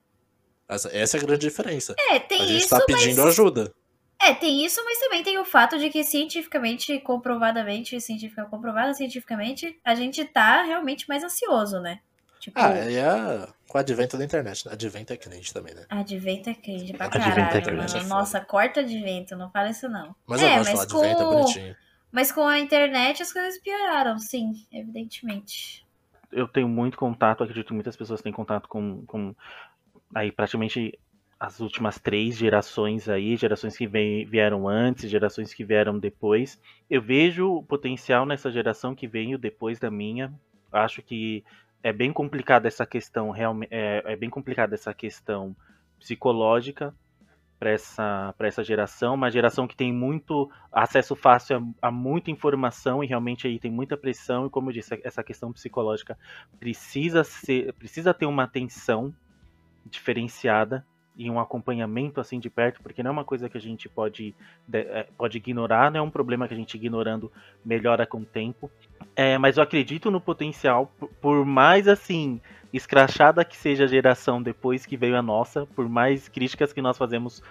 Essa, 0.68 0.88
essa 0.96 1.16
é 1.16 1.20
a 1.20 1.22
grande 1.22 1.42
diferença. 1.46 1.94
É, 1.98 2.18
tem 2.18 2.40
a 2.40 2.46
gente 2.46 2.60
isso, 2.60 2.70
tá 2.70 2.80
pedindo 2.80 3.22
mas... 3.22 3.28
ajuda. 3.38 3.72
É, 4.20 4.34
tem 4.34 4.64
isso, 4.64 4.82
mas 4.84 4.98
também 4.98 5.22
tem 5.22 5.38
o 5.38 5.44
fato 5.44 5.78
de 5.78 5.90
que 5.90 6.02
cientificamente, 6.02 6.98
comprovadamente, 7.00 8.00
científica 8.00 8.46
comprovada 8.46 8.92
cientificamente, 8.94 9.78
a 9.84 9.94
gente 9.94 10.24
tá 10.24 10.62
realmente 10.62 11.06
mais 11.08 11.22
ansioso, 11.22 11.80
né? 11.80 12.00
Tipo, 12.40 12.58
Ah, 12.58 12.74
e 12.90 12.96
é 12.96 13.46
com 13.68 13.76
o 13.76 13.80
advento 13.80 14.16
da 14.16 14.24
internet, 14.24 14.66
né? 14.66 14.72
Advento 14.72 15.12
é 15.12 15.16
crente 15.16 15.52
também, 15.52 15.74
né? 15.74 15.84
advento 15.88 16.48
é 16.50 16.54
cringe 16.54 16.92
pra 16.94 17.08
Advento 17.08 17.56
é 17.56 17.60
caralho, 17.60 17.62
cringe, 17.62 17.96
mano. 17.96 18.06
é. 18.06 18.08
Nossa, 18.08 18.40
corta 18.40 18.80
advento, 18.80 19.36
não 19.36 19.50
fala 19.50 19.70
isso 19.70 19.88
não. 19.88 20.14
Mas 20.26 20.42
É, 20.42 20.46
eu 20.46 20.54
gosto 20.54 20.76
mas 20.76 20.82
advento, 20.82 21.22
é 21.22 21.26
com- 21.26 21.30
bonitinho. 21.34 21.76
Mas 22.12 22.32
com 22.32 22.46
a 22.46 22.58
internet 22.58 23.22
as 23.22 23.32
coisas 23.32 23.60
pioraram, 23.60 24.18
sim, 24.18 24.52
evidentemente. 24.72 25.84
Eu 26.32 26.48
tenho 26.48 26.68
muito 26.68 26.96
contato, 26.96 27.42
acredito 27.42 27.68
que 27.68 27.74
muitas 27.74 27.96
pessoas 27.96 28.22
têm 28.22 28.32
contato 28.32 28.68
com, 28.68 29.04
com 29.06 29.34
aí 30.14 30.32
praticamente 30.32 30.98
as 31.38 31.60
últimas 31.60 31.98
três 31.98 32.36
gerações 32.36 33.08
aí, 33.08 33.36
gerações 33.36 33.76
que 33.76 33.86
vieram 33.86 34.66
antes, 34.66 35.10
gerações 35.10 35.52
que 35.52 35.64
vieram 35.64 35.98
depois. 35.98 36.60
Eu 36.88 37.02
vejo 37.02 37.56
o 37.56 37.62
potencial 37.62 38.24
nessa 38.24 38.50
geração 38.50 38.94
que 38.94 39.06
veio 39.06 39.36
depois 39.36 39.78
da 39.78 39.90
minha. 39.90 40.32
Acho 40.72 41.02
que 41.02 41.44
é 41.82 41.92
bem 41.92 42.12
complicada 42.12 42.66
essa 42.66 42.86
questão, 42.86 43.30
realmente 43.30 43.68
é, 43.70 44.02
é 44.04 44.16
bem 44.16 44.30
complicada 44.30 44.74
essa 44.74 44.92
questão 44.94 45.54
psicológica 45.98 46.94
para 47.58 47.70
essa, 47.70 48.34
essa 48.38 48.64
geração, 48.64 49.14
uma 49.14 49.30
geração 49.30 49.66
que 49.66 49.76
tem 49.76 49.92
muito 49.92 50.50
acesso 50.70 51.14
fácil 51.14 51.74
a, 51.80 51.88
a, 51.88 51.90
muita 51.90 52.30
informação 52.30 53.02
e 53.02 53.06
realmente 53.06 53.46
aí 53.46 53.58
tem 53.58 53.70
muita 53.70 53.96
pressão 53.96 54.46
e 54.46 54.50
como 54.50 54.68
eu 54.68 54.74
disse, 54.74 55.00
essa 55.02 55.22
questão 55.22 55.52
psicológica 55.52 56.18
precisa 56.58 57.24
ser, 57.24 57.72
precisa 57.74 58.12
ter 58.12 58.26
uma 58.26 58.42
atenção 58.42 59.14
diferenciada 59.86 60.84
e 61.16 61.30
um 61.30 61.40
acompanhamento 61.40 62.20
assim 62.20 62.38
de 62.38 62.50
perto, 62.50 62.82
porque 62.82 63.02
não 63.02 63.08
é 63.10 63.12
uma 63.12 63.24
coisa 63.24 63.48
que 63.48 63.56
a 63.56 63.60
gente 63.60 63.88
pode, 63.88 64.34
é, 64.72 65.06
pode 65.16 65.38
ignorar, 65.38 65.90
não 65.90 66.00
é 66.00 66.02
um 66.02 66.10
problema 66.10 66.46
que 66.46 66.54
a 66.54 66.56
gente 66.56 66.74
ignorando 66.74 67.32
melhora 67.64 68.06
com 68.06 68.18
o 68.18 68.24
tempo. 68.24 68.70
É, 69.14 69.38
mas 69.38 69.56
eu 69.56 69.62
acredito 69.62 70.10
no 70.10 70.20
potencial, 70.20 70.92
por 71.20 71.44
mais 71.44 71.88
assim 71.88 72.40
escrachada 72.72 73.44
que 73.44 73.56
seja 73.56 73.84
a 73.84 73.86
geração 73.86 74.42
depois 74.42 74.84
que 74.84 74.96
veio 74.96 75.16
a 75.16 75.22
nossa, 75.22 75.66
por 75.66 75.88
mais 75.88 76.28
críticas 76.28 76.72
que 76.72 76.82
nós 76.82 76.98
fazemos, 76.98 77.42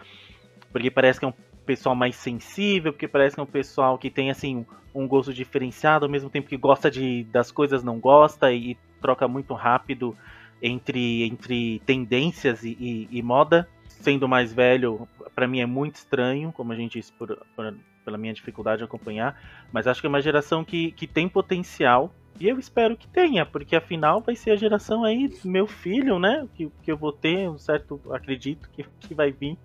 porque 0.71 0.91
parece 0.91 1.19
que 1.19 1.25
é 1.25 1.27
um 1.27 1.33
pessoal 1.65 1.95
mais 1.95 2.15
sensível, 2.15 2.93
porque 2.93 3.07
parece 3.07 3.35
que 3.35 3.39
é 3.39 3.43
um 3.43 3.47
pessoal 3.47 3.97
que 3.97 4.11
tem 4.11 4.29
assim 4.29 4.65
um 4.93 5.07
gosto 5.07 5.33
diferenciado, 5.33 6.05
ao 6.05 6.11
mesmo 6.11 6.29
tempo 6.29 6.47
que 6.47 6.55
gosta 6.55 6.91
de 6.91 7.23
das 7.25 7.51
coisas 7.51 7.83
não 7.83 7.99
gosta 7.99 8.51
e, 8.51 8.71
e 8.71 8.77
troca 9.01 9.27
muito 9.27 9.53
rápido 9.53 10.15
entre, 10.61 11.23
entre 11.23 11.79
tendências 11.85 12.63
e, 12.63 12.77
e, 12.79 13.07
e 13.11 13.21
moda. 13.21 13.67
Sendo 13.87 14.27
mais 14.27 14.53
velho, 14.53 15.07
para 15.33 15.47
mim 15.47 15.59
é 15.59 15.65
muito 15.65 15.95
estranho, 15.95 16.51
como 16.51 16.71
a 16.71 16.75
gente 16.75 16.99
disse, 16.99 17.11
por, 17.13 17.37
por, 17.55 17.75
pela 18.03 18.17
minha 18.17 18.33
dificuldade 18.33 18.79
de 18.79 18.83
acompanhar. 18.83 19.39
Mas 19.71 19.87
acho 19.87 20.01
que 20.01 20.07
é 20.07 20.09
uma 20.09 20.21
geração 20.21 20.63
que, 20.63 20.91
que 20.91 21.07
tem 21.07 21.27
potencial. 21.27 22.13
E 22.37 22.49
eu 22.49 22.59
espero 22.59 22.97
que 22.97 23.07
tenha, 23.07 23.45
porque 23.45 23.75
afinal 23.75 24.19
vai 24.19 24.35
ser 24.35 24.51
a 24.51 24.55
geração 24.57 25.05
aí 25.05 25.29
do 25.29 25.49
meu 25.49 25.65
filho, 25.65 26.19
né? 26.19 26.45
Que, 26.53 26.69
que 26.83 26.91
eu 26.91 26.97
vou 26.97 27.13
ter, 27.13 27.49
um 27.49 27.57
certo. 27.57 27.99
Acredito 28.11 28.69
que, 28.73 28.85
que 28.99 29.13
vai 29.13 29.31
vir. 29.31 29.57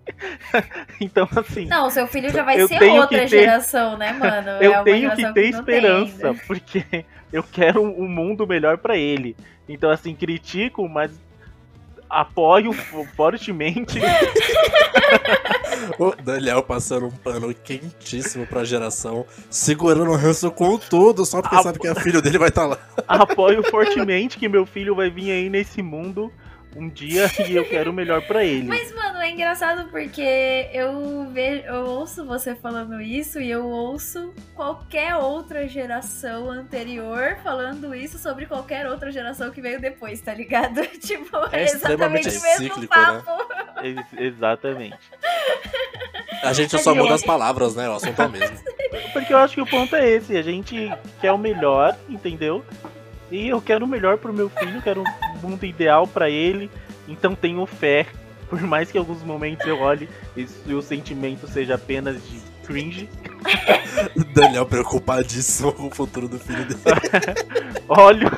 então, 1.01 1.27
assim. 1.35 1.65
Não, 1.65 1.89
seu 1.89 2.07
filho 2.07 2.29
já 2.29 2.43
vai 2.43 2.65
ser 2.67 2.81
outra 2.91 3.19
ter, 3.19 3.27
geração, 3.27 3.97
né, 3.97 4.13
mano? 4.17 4.51
Eu 4.61 4.73
é 4.73 4.83
tenho 4.83 5.11
que 5.11 5.33
ter 5.33 5.51
que 5.51 5.57
esperança, 5.57 6.33
porque 6.47 7.05
eu 7.31 7.43
quero 7.43 7.81
um 7.81 8.07
mundo 8.07 8.47
melhor 8.47 8.77
para 8.77 8.95
ele. 8.95 9.35
Então, 9.67 9.89
assim, 9.89 10.15
critico, 10.15 10.87
mas 10.87 11.11
apoio 12.11 12.73
fortemente. 13.15 13.99
o 15.97 16.13
Daniel 16.21 16.61
passando 16.61 17.07
um 17.07 17.11
pano 17.11 17.53
quentíssimo 17.53 18.45
pra 18.45 18.63
geração, 18.63 19.25
segurando 19.49 20.11
o 20.11 20.15
ranço 20.15 20.51
com 20.51 20.77
tudo, 20.77 21.25
só 21.25 21.41
porque 21.41 21.55
Apo... 21.55 21.63
sabe 21.63 21.79
que 21.79 21.87
a 21.87 21.95
filho 21.95 22.21
dele 22.21 22.37
vai 22.37 22.49
estar 22.49 22.63
tá 22.63 22.67
lá. 22.67 22.79
Apoio 23.07 23.63
fortemente 23.69 24.37
que 24.37 24.49
meu 24.49 24.65
filho 24.65 24.93
vai 24.95 25.09
vir 25.09 25.31
aí 25.31 25.49
nesse 25.49 25.81
mundo 25.81 26.31
um 26.75 26.87
dia 26.89 27.29
e 27.47 27.55
eu 27.55 27.67
quero 27.67 27.91
o 27.91 27.93
melhor 27.93 28.21
para 28.21 28.43
ele. 28.43 28.67
Mas, 28.67 28.93
mano, 28.93 29.19
é 29.19 29.29
engraçado 29.29 29.89
porque 29.89 30.69
eu 30.73 31.29
vejo, 31.31 31.65
eu 31.65 31.85
ouço 31.85 32.25
você 32.25 32.55
falando 32.55 33.01
isso 33.01 33.39
e 33.39 33.49
eu 33.49 33.65
ouço 33.67 34.33
qualquer 34.55 35.15
outra 35.15 35.67
geração 35.67 36.49
anterior 36.49 37.37
falando 37.43 37.93
isso 37.93 38.17
sobre 38.17 38.45
qualquer 38.45 38.87
outra 38.87 39.11
geração 39.11 39.51
que 39.51 39.61
veio 39.61 39.79
depois, 39.79 40.21
tá 40.21 40.33
ligado? 40.33 40.81
tipo, 40.99 41.37
é 41.51 41.63
exatamente 41.63 42.29
o 42.29 42.31
mesmo 42.31 42.57
cíclico, 42.57 42.95
né? 42.97 43.21
papo. 43.23 43.81
Né? 43.81 44.05
exatamente. 44.17 44.97
A 46.43 46.53
gente 46.53 46.77
só 46.79 46.95
muda 46.95 47.13
as 47.13 47.23
palavras, 47.23 47.75
né? 47.75 47.89
O 47.89 47.93
assunto 47.93 48.21
é 48.21 48.25
o 48.25 48.29
mesmo. 48.29 48.57
Porque 49.13 49.33
eu 49.33 49.37
acho 49.37 49.55
que 49.55 49.61
o 49.61 49.65
ponto 49.65 49.95
é 49.95 50.09
esse, 50.09 50.35
a 50.37 50.41
gente 50.41 50.91
quer 51.19 51.31
o 51.31 51.37
melhor, 51.37 51.97
entendeu? 52.09 52.65
E 53.31 53.47
eu 53.47 53.61
quero 53.61 53.85
o 53.85 53.87
melhor 53.87 54.17
pro 54.17 54.33
meu 54.33 54.49
filho, 54.49 54.81
quero 54.81 55.01
um 55.01 55.49
mundo 55.49 55.65
ideal 55.65 56.05
para 56.05 56.29
ele. 56.29 56.69
Então 57.07 57.33
tenho 57.33 57.65
fé, 57.65 58.05
por 58.49 58.61
mais 58.61 58.91
que 58.91 58.97
em 58.97 58.99
alguns 58.99 59.23
momentos 59.23 59.65
eu 59.65 59.79
olhe 59.79 60.09
e 60.35 60.73
o 60.73 60.81
sentimento 60.81 61.47
seja 61.47 61.75
apenas 61.75 62.21
de 62.29 62.41
cringe. 62.65 63.09
Daniel 64.33 64.65
preocupadíssimo 64.65 65.71
com 65.71 65.87
o 65.87 65.91
futuro 65.91 66.27
do 66.27 66.37
filho 66.37 66.65
dele. 66.65 66.79
Olho. 67.87 68.29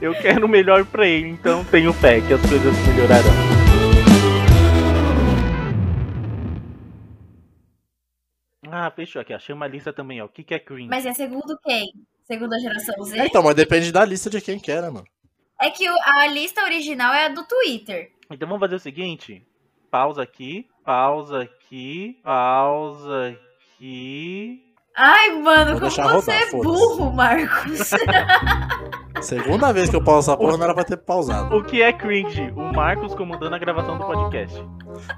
eu 0.00 0.14
quero 0.14 0.46
o 0.46 0.48
melhor 0.48 0.84
para 0.84 1.06
ele, 1.06 1.28
então 1.28 1.64
tenho 1.64 1.92
fé 1.92 2.20
que 2.20 2.32
as 2.32 2.40
coisas 2.40 2.74
melhorarão. 2.86 3.61
Fechou 8.94 9.20
aqui. 9.22 9.32
Achei 9.32 9.54
uma 9.54 9.66
lista 9.66 9.92
também, 9.92 10.20
ó. 10.20 10.26
O 10.26 10.28
que, 10.28 10.44
que 10.44 10.54
é 10.54 10.58
cringe? 10.58 10.88
Mas 10.88 11.06
é 11.06 11.12
segundo 11.12 11.58
quem? 11.64 11.92
Segunda 12.24 12.58
geração 12.58 13.02
Z? 13.04 13.18
É, 13.18 13.26
então, 13.26 13.42
mas 13.42 13.54
depende 13.54 13.90
da 13.90 14.04
lista 14.04 14.30
de 14.30 14.40
quem 14.40 14.58
quer, 14.58 14.82
né, 14.82 14.90
mano? 14.90 15.06
É 15.60 15.70
que 15.70 15.86
a 15.86 16.26
lista 16.26 16.64
original 16.64 17.12
é 17.12 17.26
a 17.26 17.28
do 17.28 17.44
Twitter. 17.44 18.12
Então 18.30 18.48
vamos 18.48 18.60
fazer 18.60 18.76
o 18.76 18.80
seguinte: 18.80 19.46
pausa 19.90 20.22
aqui, 20.22 20.66
pausa 20.84 21.42
aqui, 21.42 22.18
pausa 22.22 23.36
aqui. 23.76 24.62
Ai, 24.94 25.30
mano, 25.32 25.78
Vou 25.78 25.90
como 25.90 26.08
você 26.08 26.32
rodar, 26.32 26.42
é 26.42 26.50
burro, 26.50 27.12
Marcos. 27.12 27.90
Segunda 29.22 29.72
vez 29.72 29.88
que 29.88 29.96
eu 29.96 30.02
pauso 30.02 30.30
essa 30.30 30.36
porra, 30.36 30.56
não 30.56 30.64
era 30.64 30.74
pra 30.74 30.84
ter 30.84 30.96
pausado. 30.96 31.56
O 31.56 31.64
que 31.64 31.82
é 31.82 31.92
cringe? 31.92 32.52
O 32.56 32.72
Marcos 32.72 33.14
comandando 33.14 33.54
a 33.54 33.58
gravação 33.58 33.98
do 33.98 34.04
podcast. 34.04 34.62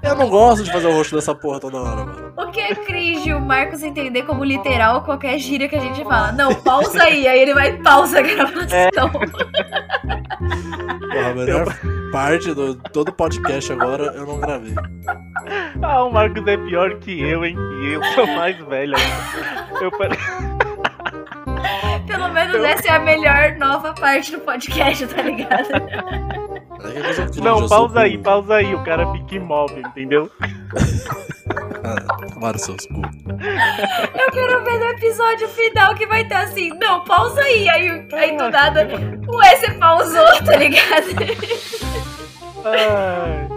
Eu 0.01 0.15
não 0.15 0.29
gosto 0.29 0.63
de 0.63 0.71
fazer 0.71 0.87
o 0.87 0.93
rosto 0.93 1.15
dessa 1.15 1.33
porra 1.35 1.59
toda 1.59 1.77
hora, 1.77 2.05
mano. 2.05 2.33
O 2.37 2.51
que 2.51 2.59
é 2.59 2.75
cringe? 2.75 3.33
O 3.33 3.41
Marcos 3.41 3.83
entender 3.83 4.23
como 4.23 4.43
literal 4.43 5.03
qualquer 5.03 5.37
gíria 5.39 5.67
que 5.67 5.75
a 5.75 5.79
gente 5.79 6.03
fala. 6.03 6.31
Não, 6.31 6.53
pausa 6.53 7.03
aí. 7.03 7.27
Aí 7.27 7.39
ele 7.39 7.53
vai 7.53 7.77
pausa 7.81 8.19
a 8.19 8.21
gravação. 8.21 8.77
É. 8.77 8.89
Porra, 11.15 11.29
a 11.29 11.33
melhor 11.33 11.67
eu... 11.83 12.11
parte 12.11 12.53
do 12.53 12.75
todo 12.75 13.11
podcast 13.11 13.71
agora 13.71 14.13
eu 14.15 14.25
não 14.25 14.39
gravei. 14.39 14.73
Ah, 15.81 16.03
o 16.03 16.11
Marcos 16.11 16.45
é 16.47 16.57
pior 16.57 16.95
que 16.99 17.21
eu, 17.21 17.45
hein? 17.45 17.55
E 17.81 17.93
eu 17.93 18.03
sou 18.13 18.27
mais 18.27 18.57
velho 18.65 18.95
ainda. 18.95 19.83
Eu 19.83 19.91
Pelo 19.91 20.15
menos 22.47 22.63
essa 22.65 22.87
é 22.87 22.91
a 22.91 22.99
melhor 22.99 23.55
nova 23.57 23.93
parte 23.93 24.31
do 24.31 24.39
podcast, 24.39 25.07
tá 25.07 25.21
ligado? 25.21 25.69
Não, 27.41 27.67
pausa 27.67 28.01
aí, 28.01 28.17
pausa 28.17 28.55
aí. 28.55 28.75
O 28.75 28.83
cara 28.83 29.11
fica 29.11 29.35
imóvel, 29.35 29.79
entendeu? 29.79 30.29
Claro, 32.33 32.59
seus 32.59 32.85
cu. 32.87 33.01
Eu 34.19 34.31
quero 34.31 34.63
ver 34.63 34.79
no 34.79 34.85
episódio 34.85 35.47
final 35.49 35.95
que 35.95 36.05
vai 36.05 36.21
estar 36.21 36.41
assim. 36.43 36.69
Não, 36.79 37.03
pausa 37.03 37.41
aí. 37.41 37.67
Aí, 37.69 38.07
aí 38.13 38.37
do 38.37 38.49
nada, 38.49 38.87
o 39.27 39.41
S 39.41 39.71
pausou, 39.73 40.43
tá 40.43 40.55
ligado? 40.57 41.07
Ai. 42.65 43.54